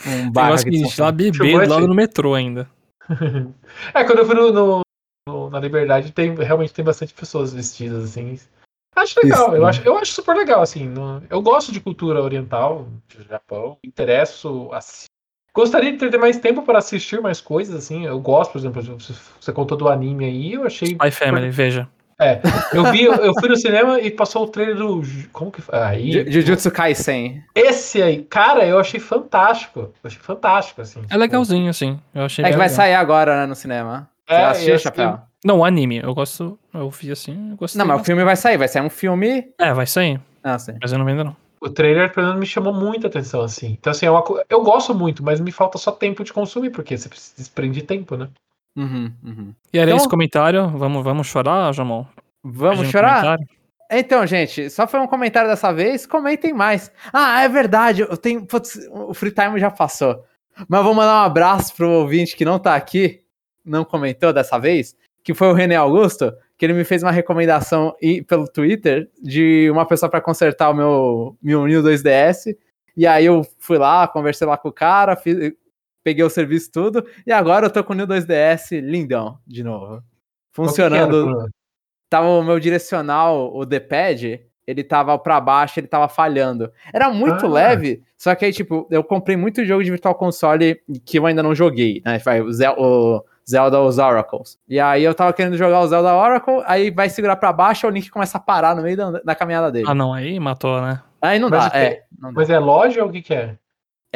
[0.06, 1.16] Um Eu bairro gosto aqui de de São lá Paulo.
[1.16, 1.88] beber Chamou do lado esse?
[1.88, 2.68] do metrô ainda.
[3.94, 4.80] É, quando eu fui no, no-
[5.28, 8.38] no- na Liberdade, tem, realmente tem bastante pessoas vestidas, assim.
[8.96, 9.68] Acho legal, Isso, eu né?
[9.68, 10.86] acho, eu acho super legal, assim.
[10.88, 14.68] no- eu gosto de cultura oriental, de Japão, interesso.
[14.72, 15.06] assi-
[15.54, 18.04] Gostaria de ter mais tempo para assistir mais coisas, assim.
[18.06, 20.88] Eu gosto, por exemplo, você- você contou do anime aí, eu achei.
[20.92, 21.88] Spy Family, veja.
[22.72, 25.02] Eu vi, eu fui no cinema e passou o trailer do.
[25.02, 25.62] Ju- Como que.
[25.72, 27.42] Aí, Ju- Jujutsu Kaisen.
[27.54, 29.80] Esse aí, cara, eu achei fantástico.
[29.80, 31.02] Eu achei fantástico, assim.
[31.10, 31.98] É legalzinho, assim.
[32.14, 32.76] Eu achei É que vai legal.
[32.76, 34.08] sair agora, né, no cinema.
[34.26, 35.18] Você É, assistiu, eu- Chapéu?
[35.44, 35.98] Não, o anime.
[35.98, 36.58] Eu gosto.
[36.72, 37.78] Eu vi assim, eu gostei.
[37.78, 38.56] Não, mas o filme vai sair.
[38.56, 39.46] Vai sair um filme.
[39.58, 40.18] É, vai sair.
[40.42, 40.72] Ah, sim.
[40.80, 41.36] Mas eu não vi ainda não.
[41.60, 43.76] O trailer, pelo menos, me chamou muita atenção, assim.
[43.80, 46.96] Então, assim, é uma eu gosto muito, mas me falta só tempo de consumir, porque
[46.96, 48.28] você precisa desprende tempo, né?
[48.76, 49.54] Uhum, uhum.
[49.72, 50.68] E era Então- esse comentário.
[50.70, 52.04] Vamos, vamos chorar, Jamon?
[52.42, 53.20] Vamos chorar?
[53.20, 53.46] comentário?
[53.90, 56.06] Então, gente, só foi um comentário dessa vez.
[56.06, 56.90] Comentem mais.
[57.12, 58.02] Ah, é verdade.
[58.02, 58.44] Eu tenho.
[58.46, 60.24] putz, o Free Time já passou.
[60.68, 63.20] Mas eu vou mandar um abraço pro ouvinte que não tá aqui,
[63.64, 67.94] não comentou dessa vez, que foi o René Augusto, que ele me fez uma recomendação
[68.00, 72.56] e- pelo Twitter de uma pessoa para consertar o meu, meu New 2DS.
[72.96, 75.52] E aí eu fui lá, conversei lá com o cara, fiz-
[76.04, 80.02] peguei o serviço tudo, e agora eu tô com o New 2DS lindão de novo.
[80.52, 81.48] Funcionando
[82.08, 86.70] tava o meu direcional, o D-pad, ele tava pra baixo, ele tava falhando.
[86.92, 87.48] Era muito Ah.
[87.48, 91.42] leve, só que aí, tipo, eu comprei muito jogo de Virtual Console que eu ainda
[91.42, 92.18] não joguei, né?
[92.42, 94.56] O, Zel- o Zelda Os Oracles.
[94.68, 97.90] E aí eu tava querendo jogar o Zelda Oracle, aí vai segurar pra baixo, o
[97.90, 99.86] Link começa a parar no meio da, da caminhada dele.
[99.88, 101.02] Ah, não, aí matou, né?
[101.20, 102.04] Aí não Mas dá, é.
[102.18, 102.34] Não dá.
[102.36, 103.56] Mas é loja ou o que, que é?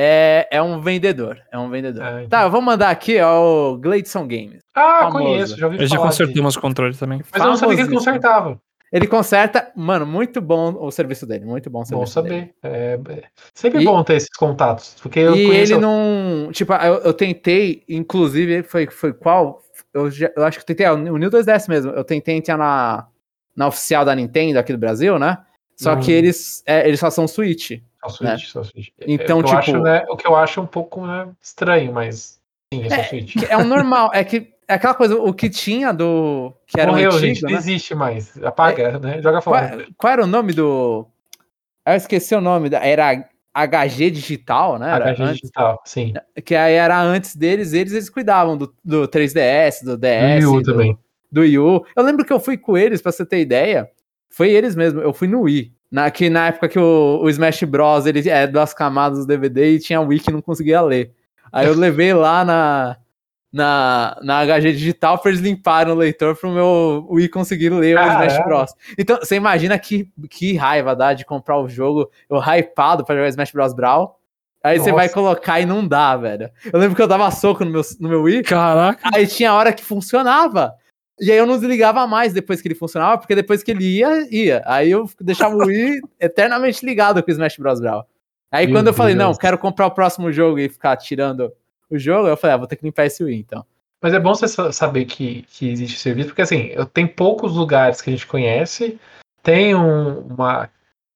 [0.00, 2.04] É, é um vendedor, é um vendedor.
[2.06, 2.28] Entendi.
[2.28, 4.60] tá, eu vou mandar aqui, ó, o Gladson Games.
[4.72, 5.24] Ah, Famoso.
[5.24, 5.96] conheço, já ouvi Eu já
[6.28, 6.42] disso.
[6.42, 7.20] meus controles também.
[7.32, 8.60] Mas eu não sabia que ele consertava.
[8.92, 12.54] Ele conserta, mano, muito bom o serviço dele, muito bom o Bom serviço dele.
[12.62, 12.76] saber.
[12.76, 13.22] É, é
[13.52, 14.94] sempre E- bom ter esses contatos.
[15.02, 15.72] Porque eu e conheço.
[15.74, 16.48] ele não.
[16.52, 19.60] Tipo, eu, eu tentei, inclusive, foi, foi qual?
[19.92, 21.90] Eu, já- eu acho que eu tentei, é, o New 2DS mesmo.
[21.90, 23.06] Eu tentei entrar na,
[23.56, 25.38] na oficial da Nintendo aqui do Brasil, né?
[25.76, 26.00] Só Hum.
[26.00, 27.72] que eles, é, eles só são Switch.
[28.02, 28.88] Só Switch, só Switch.
[29.06, 31.28] Então, É, o que tipo- eu acho, né, o que eu acho um pouco né,
[31.42, 32.40] estranho, mas
[32.72, 33.34] sim, é só Switch.
[33.48, 36.52] É o normal, é que é aquela coisa, o que tinha do.
[36.66, 37.56] Que era Morreu, antigo, gente, não né?
[37.56, 38.40] existe mais.
[38.42, 39.20] Apaga, né?
[39.22, 39.86] Joga Qual, fora.
[39.96, 41.06] qual era o nome do.
[41.86, 44.94] Eu esqueci o nome, era HG Digital, né?
[44.94, 45.40] Era HG antes.
[45.40, 46.12] digital, sim.
[46.44, 50.60] que aí era antes deles, eles, eles cuidavam do, do 3DS, do DS, Wii U
[50.62, 50.98] do, também.
[51.32, 51.84] do Wii U.
[51.96, 53.90] Eu lembro que eu fui com eles, pra você ter ideia,
[54.28, 55.72] foi eles mesmo, eu fui no Wii.
[55.90, 59.72] Na, que na época que o, o Smash Bros, ele é duas camadas do DVD
[59.72, 61.12] e tinha Wii que não conseguia ler.
[61.50, 62.96] Aí eu levei lá na,
[63.52, 68.00] na, na HG Digital pra eles limparem o leitor pro meu Wii conseguir ler o
[68.00, 68.44] Smash Caramba.
[68.44, 68.74] Bros.
[68.98, 73.28] Então, você imagina que, que raiva dá de comprar o jogo, eu hypado pra jogar
[73.28, 73.74] Smash Bros.
[73.74, 74.18] Brawl.
[74.62, 74.96] Aí você Nossa.
[74.96, 76.50] vai colocar e não dá, velho.
[76.70, 79.08] Eu lembro que eu dava soco no meu, no meu Wii, Caraca.
[79.14, 80.74] aí tinha hora que funcionava.
[81.20, 84.26] E aí eu não desligava mais depois que ele funcionava, porque depois que ele ia,
[84.30, 84.62] ia.
[84.66, 87.80] Aí eu deixava o Wii eternamente ligado com o Smash Bros.
[87.80, 88.04] Brawl.
[88.50, 91.52] Aí Meu quando eu falei, não, quero comprar o próximo jogo e ficar tirando
[91.90, 93.64] o jogo, eu falei, ah, vou ter que limpar esse Wii, então.
[94.00, 97.54] Mas é bom você sa- saber que, que existe serviço, porque assim, eu tenho poucos
[97.54, 98.98] lugares que a gente conhece,
[99.42, 100.70] tem um- uma,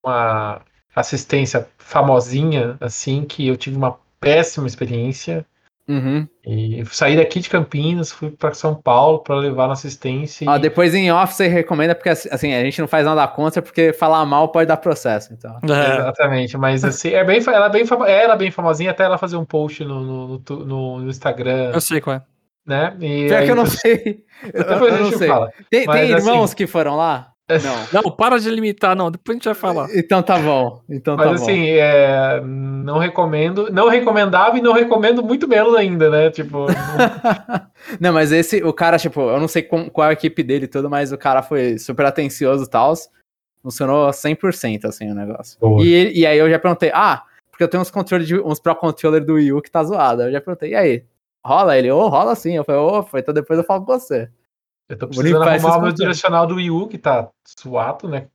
[0.04, 0.60] uma
[0.94, 5.46] assistência famosinha, assim, que eu tive uma péssima experiência.
[5.93, 6.27] Uhum.
[6.47, 10.48] E saí daqui de Campinas, fui para São Paulo para levar na assistência.
[10.51, 10.59] Ó, E...
[10.59, 14.24] depois em off você recomenda, porque assim, a gente não faz nada contra, porque falar
[14.24, 15.59] mal pode dar processo, então.
[15.62, 19.19] É, Exatamente, mas assim, é bem, ela é bem, ela é bem famosinha, até ela
[19.19, 22.23] fazer um post no, no, no no- Instagram eu sei qual é.
[22.66, 22.97] né?
[23.01, 24.24] E Pior aí que eu não sei.
[24.52, 25.28] Eu, Depois eu a não gente sei.
[25.28, 25.52] fala.
[25.70, 27.31] Tem, Mas, tem assim- irmãos que foram lá?
[27.60, 28.02] Não.
[28.02, 29.10] Não, para de limitar, não.
[29.10, 29.88] Depois a gente vai falar.
[29.96, 30.80] Então tá bom.
[30.88, 36.08] Então Mas tá assim, é, não recomendo, não recomendava e não recomendo muito menos ainda,
[36.10, 36.30] né?
[36.30, 36.66] Tipo, bom.
[38.00, 40.64] não, mas esse, o cara, tipo, eu não sei com- qual é a equipe dele
[40.64, 42.92] e tudo, mas o cara foi super atencioso e tal.
[43.62, 45.58] Funcionou 100% assim o negócio.
[45.60, 45.84] Boa.
[45.84, 48.58] E, ele- e aí eu já perguntei, ah, porque eu tenho uns controles de uns
[48.58, 50.22] Pro Controller do Wii U que tá zoado.
[50.22, 51.04] Eu já perguntei, e aí?
[51.44, 51.90] Rola ele?
[51.90, 52.54] Ô, rola sim.
[52.56, 54.28] Eu falei, ô, foi, então depois eu falo com você.
[54.88, 58.28] Eu tô precisando arrumar o meu direcional do Wii U, que tá suado, né?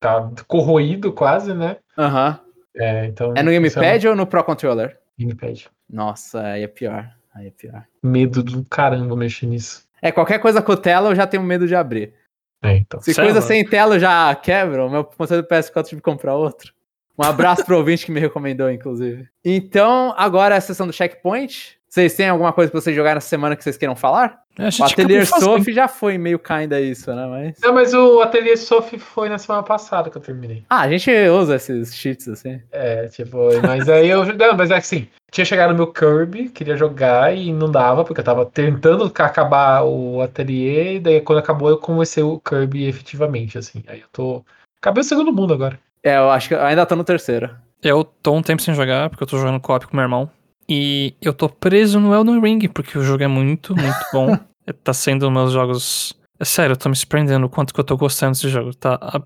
[0.00, 1.76] Tá corroído quase, né?
[1.96, 2.38] Aham.
[2.74, 4.98] É, então, É no um Gamepad ou no Pro Controller?
[5.18, 5.68] Gamepad.
[5.88, 7.08] Nossa, aí é pior.
[7.34, 7.84] Aí é pior.
[8.02, 9.84] Medo do caramba mexer nisso.
[10.00, 12.14] É, qualquer coisa com tela eu já tenho medo de abrir.
[12.62, 13.00] É, então.
[13.00, 13.30] Se Sério?
[13.32, 16.34] coisa sem tela eu já quebra, o meu controle do PS4 eu tive que comprar
[16.34, 16.72] outro.
[17.18, 19.28] Um abraço pro ouvinte que me recomendou, inclusive.
[19.44, 21.78] Então, agora é a sessão do checkpoint.
[21.92, 24.40] Vocês têm alguma coisa pra vocês jogarem nessa semana que vocês queiram falar?
[24.58, 25.26] É, O Atelier.
[25.26, 27.26] Soft já foi meio kinda isso, né?
[27.26, 27.60] Mas...
[27.62, 30.64] Não, mas o Ateliê Sof foi na semana passada que eu terminei.
[30.70, 32.62] Ah, a gente usa esses cheats assim.
[32.72, 33.36] É, tipo,
[33.66, 34.24] mas aí eu.
[34.34, 38.20] Não, mas é assim, tinha chegado no meu Kirby, queria jogar e não dava, porque
[38.20, 42.86] eu tava tentando ca- acabar o ateliê, e daí quando acabou eu comecei o Kirby
[42.86, 43.84] efetivamente, assim.
[43.86, 44.42] Aí eu tô.
[44.80, 45.78] Acabei o segundo mundo agora.
[46.02, 47.50] É, eu acho que eu ainda tô no terceiro.
[47.82, 50.30] Eu tô um tempo sem jogar, porque eu tô jogando co-op com meu irmão.
[50.68, 54.38] E eu tô preso no Elden Ring, porque o jogo é muito, muito bom.
[54.84, 56.12] tá sendo um dos meus jogos.
[56.38, 58.74] É sério, eu tô me surpreendendo o quanto que eu tô gostando desse jogo.
[58.74, 58.94] Tá.
[59.00, 59.22] a-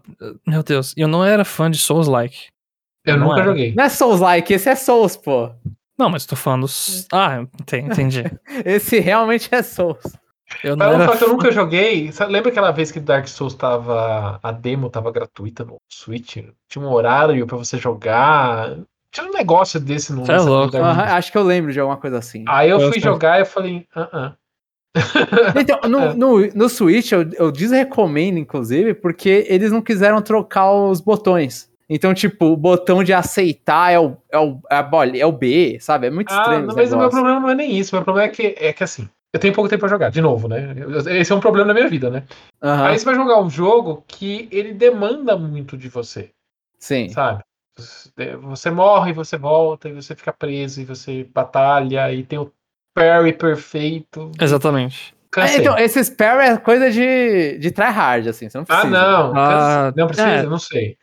[0.46, 2.48] Meu Deus, eu não era fã de Souls-like.
[3.04, 3.44] Eu Não nunca é.
[3.44, 3.74] joguei.
[3.74, 5.50] Não é Souls-like, esse é Souls, pô.
[5.98, 6.66] Não, mas tô falando.
[7.12, 8.22] Ah, enten- entendi.
[8.66, 10.02] Esse realmente é Souls.
[10.62, 12.10] Eu não era que eu nunca joguei.
[12.28, 14.38] Lembra aquela vez que Dark Souls tava.
[14.42, 16.36] A demo tava gratuita no Switch?
[16.68, 18.76] Tinha um horário pra você jogar.
[19.16, 20.72] Tinha um negócio desse no é louco.
[20.72, 20.98] Souls.
[20.98, 22.44] acho que eu lembro de alguma coisa assim.
[22.46, 23.10] Aí eu Eu fui sei.
[23.10, 24.08] jogar e eu falei, ah,
[24.94, 25.52] ah.
[25.58, 31.00] Então, no, no, no Switch eu, eu desrecomendo, inclusive, porque eles não quiseram trocar os
[31.00, 31.70] botões.
[31.88, 36.08] Então, tipo, o botão de aceitar é o, é o, é é o B, sabe?
[36.08, 36.66] É muito Ah, estranho.
[36.66, 37.96] não, mas o meu problema não é nem isso.
[37.96, 40.20] O meu problema é que, é que assim, eu tenho pouco tempo pra jogar, de
[40.20, 40.74] novo, né?
[41.18, 42.24] Esse é um problema da minha vida, né?
[42.62, 46.28] Aham, Aí você vai jogar um jogo que ele demanda muito de você,
[46.78, 47.08] Sim.
[47.08, 47.42] sabe?
[47.78, 52.50] Você- Você morre, você volta, e você fica preso, e você batalha, e tem o
[52.94, 54.30] parry perfeito.
[54.40, 55.14] Exatamente.
[55.36, 58.86] É, então, esse spare é coisa de, de tryhard, assim, você não precisa.
[58.86, 59.36] Ah, não.
[59.36, 60.42] Ah, não precisa, é.
[60.44, 60.96] não sei.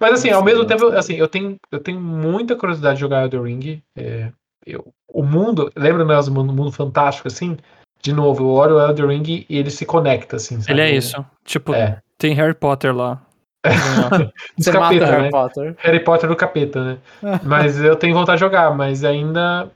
[0.00, 3.42] Mas assim, ao mesmo tempo, assim, eu tenho, eu tenho muita curiosidade de jogar Elden
[3.42, 3.82] Ring.
[3.96, 4.32] É,
[4.66, 7.56] eu, o mundo, lembra nós do mundo, mundo fantástico, assim?
[8.02, 10.72] De novo, eu olho o Elden Ring e ele se conecta, assim, sabe?
[10.72, 11.24] Ele é isso.
[11.44, 12.00] Tipo, É.
[12.16, 13.20] tem Harry Potter lá.
[13.64, 15.30] Você Dos mata capeta, Harry né?
[15.30, 15.76] Potter.
[15.78, 16.98] Harry Potter do capeta, né?
[17.42, 19.70] Mas eu tenho vontade de jogar, mas ainda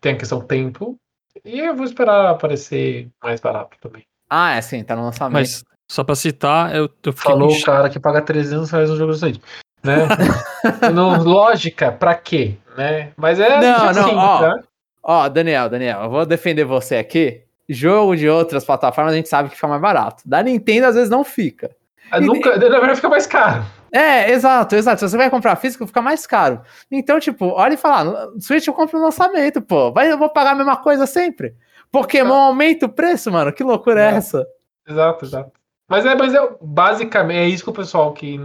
[0.00, 0.96] tem a questão tempo.
[1.44, 4.04] E eu vou esperar aparecer mais barato também.
[4.28, 5.34] Ah, é sim, tá no lançamento.
[5.34, 8.96] Mas, só pra citar, eu, eu fiquei Falou o cara que paga 300 reais no
[8.96, 9.40] jogo do Switch.
[9.84, 9.96] Né?
[10.92, 12.56] Não, lógica, pra quê?
[12.76, 13.12] Né?
[13.16, 14.38] Mas é Não, assim, não, ó.
[14.40, 14.60] tá?
[15.02, 17.42] Ó, Daniel, Daniel, eu vou defender você aqui.
[17.68, 20.22] Jogo de outras plataformas a gente sabe que fica mais barato.
[20.26, 21.70] Da Nintendo às vezes não fica.
[22.20, 23.64] Nunca, na verdade fica mais caro.
[23.92, 25.00] É, exato, exato.
[25.00, 26.60] Se você vai comprar físico, fica mais caro.
[26.90, 29.92] Então, tipo, olha e fala, no Switch eu compro no lançamento, pô.
[29.92, 31.54] Vai, eu vou pagar a mesma coisa sempre.
[31.90, 33.52] Pokémon aumenta o preço, mano.
[33.52, 34.18] Que loucura é Não.
[34.18, 34.46] essa?
[34.86, 35.52] Exato, exato.
[35.88, 38.38] Mas é, mas é basicamente é isso que o pessoal que,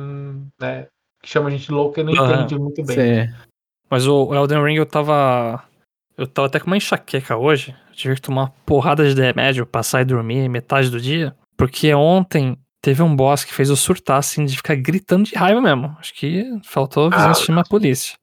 [0.59, 0.87] né,
[1.21, 2.33] que chama a gente louco e não Aham.
[2.35, 3.25] entende muito bem.
[3.25, 3.33] Sim.
[3.89, 5.63] Mas o Elden Ring eu tava.
[6.17, 7.75] Eu tava até com uma enxaqueca hoje.
[7.89, 11.35] Eu tive que tomar uma porrada de remédio pra sair dormir metade do dia.
[11.57, 15.61] Porque ontem teve um boss que fez eu surtar, assim, de ficar gritando de raiva
[15.61, 15.95] mesmo.
[15.99, 17.17] Acho que faltou a Ah.
[17.17, 18.15] vizinhança chamar a polícia.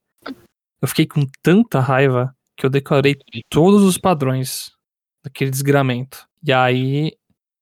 [0.81, 3.17] Eu fiquei com tanta raiva que eu decorei
[3.49, 4.71] todos os padrões
[5.23, 6.25] daquele desgramento.
[6.43, 7.11] E aí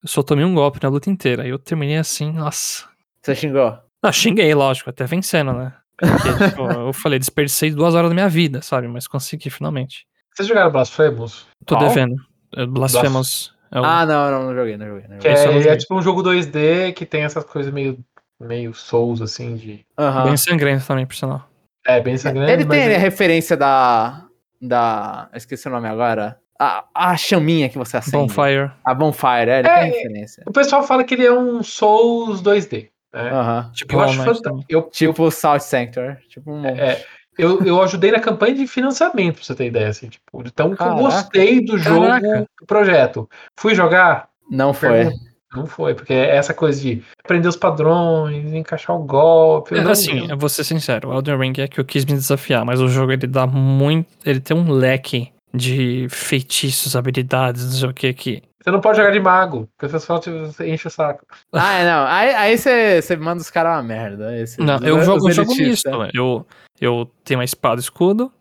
[0.03, 1.43] eu só tomei um golpe na luta inteira.
[1.43, 2.85] Aí eu terminei assim, nossa.
[3.23, 3.77] Você xingou.
[4.03, 5.73] Ah, xinguei, lógico, até vencendo, né?
[5.97, 6.11] Porque,
[6.61, 8.87] tipo, eu falei, desperdicei duas horas da minha vida, sabe?
[8.87, 10.05] Mas consegui, finalmente.
[10.35, 11.47] Vocês jogaram Blasphemous?
[11.65, 11.87] Tô Qual?
[11.89, 12.15] devendo.
[12.55, 13.51] É Blasphemous.
[13.71, 13.83] É o...
[13.83, 15.07] Ah, não, não, não joguei, não joguei.
[15.09, 15.57] Não Que joguei.
[15.67, 17.97] Eu é, é tipo um jogo 2D que tem essas coisas meio,
[18.39, 19.85] meio Souls, assim, de.
[19.97, 20.25] Aham.
[20.25, 21.47] Bem sangrento também, por sinal.
[21.85, 22.51] É, bem sangrento.
[22.51, 24.23] Ele tem é- a referência da.
[24.61, 25.29] Da.
[25.31, 26.39] Eu esqueci o nome agora.
[26.59, 28.17] A, a chaminha que você acende.
[28.17, 28.71] Bonfire.
[28.83, 30.43] A Bonfire, é, ele É, tem referência.
[30.47, 32.89] O pessoal fala que ele é um Souls 2D.
[33.13, 33.29] Né?
[33.31, 33.71] Aham.
[33.73, 34.65] Tipo, Eu acho também.
[34.67, 36.17] eu, Tipo South Sanctuary.
[36.29, 36.79] Tipo um monte.
[36.79, 37.05] É,
[37.37, 40.75] eu, eu ajudei na campanha de financiamento, pra você ter ideia, assim, tipo, de tão
[40.75, 42.45] que eu gostei do jogo, Caraca.
[42.59, 43.29] do projeto.
[43.57, 44.29] Fui jogar?
[44.49, 44.89] Não foi.
[44.89, 45.27] Pergunta.
[45.55, 49.75] Não foi, porque é essa coisa de aprender os padrões, encaixar o golpe.
[49.75, 52.11] É, não- assim, eu vou ser sincero, o Elden Ring é que eu quis me
[52.13, 54.09] desafiar, mas o jogo ele dá muito.
[54.25, 58.43] Ele tem um leque de feitiços, habilidades, não sei o que aqui.
[58.61, 60.29] Você não pode jogar de mago, porque o pessoal te
[60.65, 61.25] enche o saco.
[61.53, 62.05] Ah, é, não.
[62.05, 64.37] Aí você aí manda os caras uma merda.
[64.37, 65.89] Esse, Não, eu jogo, eu jogo misto.
[66.13, 66.45] Eu,
[66.79, 68.31] eu tenho uma espada e escudo.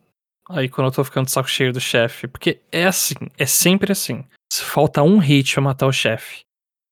[0.48, 2.28] Aí quando eu tô ficando de saco cheio do chefe.
[2.28, 4.24] Porque é assim, é sempre assim.
[4.52, 6.42] Se falta um hit pra matar o chefe,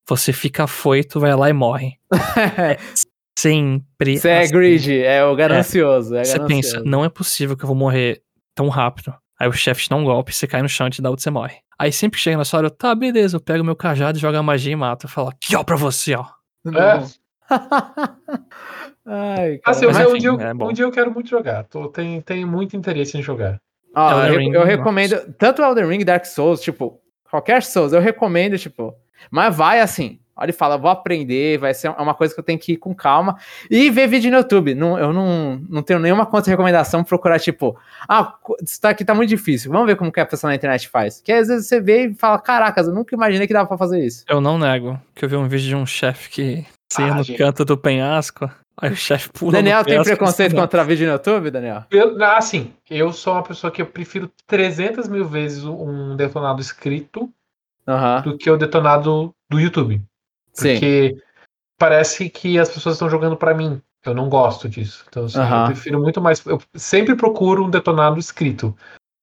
[0.09, 1.99] você fica afoito, vai lá e morre.
[3.37, 4.17] Sempre.
[4.17, 4.53] Você é assim.
[4.53, 6.15] greedy, é o ganancioso.
[6.15, 6.77] É Você ganancioso.
[6.77, 8.23] pensa, não é possível que eu vou morrer
[8.55, 9.13] tão rápido.
[9.39, 11.23] Aí o chefe te dá um golpe, você cai no chão e te dá outro,
[11.23, 11.57] você morre.
[11.77, 14.73] Aí sempre chega nessa hora, eu, tá, beleza, eu pego meu cajado, jogo a magia
[14.73, 15.07] e mato.
[15.07, 16.25] Eu falo, aqui ó pra você, ó.
[16.69, 17.25] É.
[19.07, 19.77] Ai, cara.
[19.77, 21.65] Assim, Mas um, enfim, dia eu, é um dia eu quero muito jogar.
[21.65, 23.61] Tô, tenho, tenho muito interesse em jogar.
[23.97, 24.67] Elden eu, Ring, eu nossa.
[24.67, 27.01] recomendo tanto Elden Ring, Dark Souls, tipo,
[27.31, 28.95] qualquer Souls, eu recomendo, tipo,
[29.31, 30.19] mas vai assim.
[30.37, 32.93] Olha e fala, vou aprender, vai ser uma coisa que eu tenho que ir com
[32.93, 33.37] calma.
[33.71, 34.75] E ver vídeo no YouTube.
[34.75, 37.79] Não, eu não, não tenho nenhuma conta de recomendação pra procurar, tipo,
[38.09, 39.71] ah, isso aqui tá muito difícil.
[39.71, 41.21] Vamos ver como que a pessoa na internet faz.
[41.21, 44.05] Que às vezes você vê e fala, caracas, eu nunca imaginei que dava pra fazer
[44.05, 44.25] isso.
[44.29, 47.23] Eu não nego que eu vi um vídeo de um chefe que saía Ah, no
[47.23, 47.39] gente.
[47.39, 48.51] canto do penhasco.
[48.77, 49.53] Aí o chefe pula.
[49.53, 51.85] Daniel tem preconceito contra vídeo no YouTube, Daniel?
[51.91, 57.33] Eu, assim, eu sou uma pessoa que eu prefiro 300 mil vezes um detonado escrito
[57.87, 58.23] Aham.
[58.23, 60.03] do que o detonado do YouTube.
[60.53, 60.73] Sim.
[60.73, 61.17] Porque
[61.79, 63.81] parece que as pessoas estão jogando pra mim.
[64.05, 65.05] Eu não gosto disso.
[65.09, 65.63] Então, assim, Aham.
[65.63, 66.45] eu prefiro muito mais.
[66.45, 68.77] Eu sempre procuro um detonado escrito.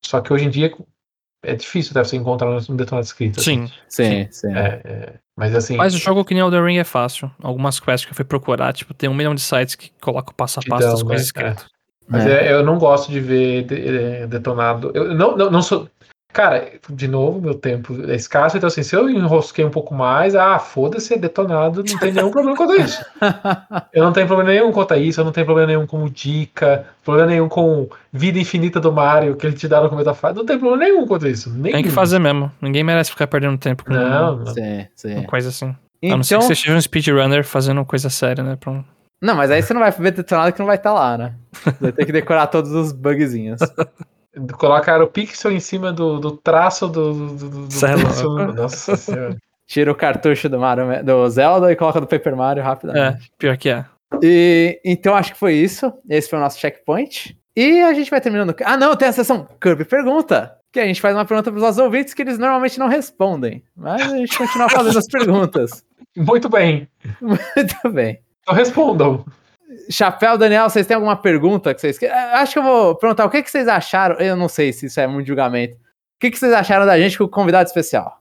[0.03, 0.73] Só que hoje em dia
[1.43, 3.39] é difícil deve você encontrar um detonado escrito.
[3.39, 3.67] assim.
[3.67, 3.73] Sim.
[3.87, 4.55] Sim, sim.
[4.55, 5.75] É, é, mas assim.
[5.75, 7.31] Mas o jogo que nem Elden Ring é fácil.
[7.41, 10.59] Algumas quests que eu fui procurar, tipo, tem um milhão de sites que colocam passo
[10.59, 11.25] a passo dão, das coisas né?
[11.25, 11.65] escritas.
[12.07, 12.47] Mas É.
[12.47, 14.91] é, eu não gosto de ver é, detonado.
[14.93, 15.87] Eu não, não, não sou.
[16.33, 20.33] Cara, de novo, meu tempo é escasso, então assim, se eu enrosquei um pouco mais,
[20.33, 23.03] ah, foda-se, é detonado, não tem nenhum problema quanto a isso.
[23.93, 26.85] Eu não tenho problema nenhum quanto a isso, eu não tenho problema nenhum com dica,
[27.03, 30.37] problema nenhum com vida infinita do Mario, que ele te dá no começo da fase,
[30.37, 31.49] não tem problema nenhum quanto a isso.
[31.49, 31.73] Nenhum.
[31.75, 32.49] Tem que fazer mesmo.
[32.61, 34.45] Ninguém merece ficar perdendo tempo com Não, não.
[34.53, 35.15] sim, sim.
[35.15, 35.75] uma coisa assim.
[36.03, 38.57] A não ser Então, que você seja um speedrunner fazendo coisa séria, né?
[38.65, 38.83] Um-
[39.21, 41.33] não, mas aí você não vai ver detonado que não vai estar lá, né?
[41.79, 43.59] Vai ter que decorar todos os bugzinhos.
[44.57, 47.13] Colocar o pixel em cima do, do traço do.
[47.13, 48.53] do, do, do é.
[48.53, 49.35] Nossa senhora.
[49.67, 53.31] Tira o cartucho do, Mario, do Zelda e coloca do Paper Mario É, rapidamente.
[53.37, 53.85] pior que é.
[54.21, 55.93] E, então acho que foi isso.
[56.09, 57.37] Esse foi o nosso checkpoint.
[57.55, 58.55] E a gente vai terminando.
[58.63, 60.57] Ah, não, tem a sessão Kirby Pergunta.
[60.71, 63.61] Que a gente faz uma pergunta para os nossos ouvintes que eles normalmente não respondem.
[63.75, 65.83] Mas a gente continua fazendo as perguntas.
[66.15, 66.87] Muito bem.
[67.21, 68.19] Muito bem.
[68.41, 69.25] Então respondam.
[69.89, 72.15] Chapéu, Daniel, vocês têm alguma pergunta que vocês querem?
[72.15, 74.15] Acho que eu vou perguntar o que, que vocês acharam.
[74.15, 75.75] Eu não sei se isso é muito julgamento.
[75.75, 78.19] O que, que vocês acharam da gente com o convidado especial?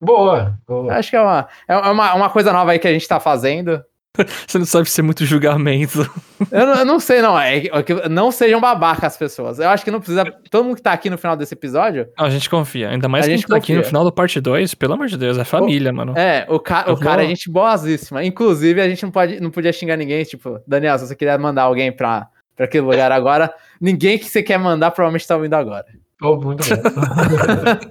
[0.00, 0.58] Boa.
[0.66, 0.94] boa.
[0.94, 3.82] Acho que é uma, é uma, uma coisa nova aí que a gente tá fazendo.
[4.46, 6.08] Você não sabe ser muito julgamento.
[6.50, 7.38] Eu não, eu não sei, não.
[7.38, 9.58] É, é que não sejam babacas as pessoas.
[9.58, 10.24] Eu acho que não precisa.
[10.50, 12.08] Todo mundo que tá aqui no final desse episódio.
[12.18, 12.90] Não, a gente confia.
[12.90, 13.88] Ainda mais A que a gente tá aqui no confia.
[13.88, 16.14] final do parte 2, pelo amor de Deus, é família, mano.
[16.16, 18.24] É, o, ca, Eu o cara é gente boazíssima.
[18.24, 20.22] Inclusive, a gente não, pode, não podia xingar ninguém.
[20.24, 24.42] Tipo, Daniel, se você quiser mandar alguém pra, pra aquele lugar agora, ninguém que você
[24.42, 25.84] quer mandar provavelmente tá ouvindo agora.
[26.22, 27.90] Oh, muito bom.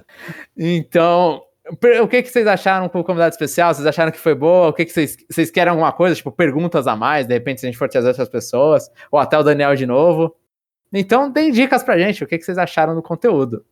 [0.56, 1.42] Então,
[2.02, 3.74] o que, que vocês acharam com o convidado especial?
[3.74, 4.68] Vocês acharam que foi boa?
[4.68, 6.14] O que, que vocês, vocês querem alguma coisa?
[6.14, 9.38] Tipo, perguntas a mais, de repente, se a gente for trazer outras pessoas, ou até
[9.38, 10.34] o Daniel de novo.
[10.92, 13.64] Então, deem dicas pra gente, o que, que vocês acharam do conteúdo.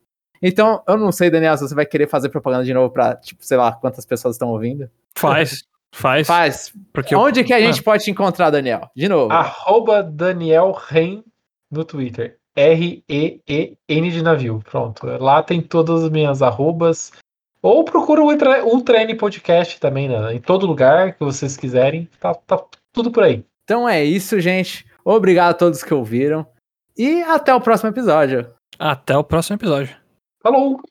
[0.43, 3.45] Então, eu não sei, Daniel, se você vai querer fazer propaganda de novo pra, tipo,
[3.45, 4.91] sei lá, quantas pessoas estão ouvindo.
[5.16, 5.62] Faz,
[5.95, 6.27] faz.
[6.27, 6.73] Faz.
[6.93, 8.91] Porque eu- Onde que a gente Ah, pode te encontrar, Daniel?
[8.95, 9.33] De novo.
[9.33, 11.23] Arroba Daniel Ren
[11.71, 12.37] no Twitter.
[12.57, 14.61] R-E-E-N de navio.
[14.71, 15.07] Pronto.
[15.19, 17.12] Lá tem todas as minhas arrobas.
[17.65, 20.35] Ou procura o Ultra, Ultra N Podcast também, né?
[20.35, 22.07] Em todo lugar que vocês quiserem.
[22.20, 22.62] Tá, tá
[22.93, 23.43] tudo por aí.
[23.65, 24.85] Então é isso, gente.
[25.03, 26.47] Obrigado a todos que ouviram.
[26.95, 28.53] E até o próximo episódio.
[28.78, 29.97] Até o próximo episódio.
[30.43, 30.85] Falou!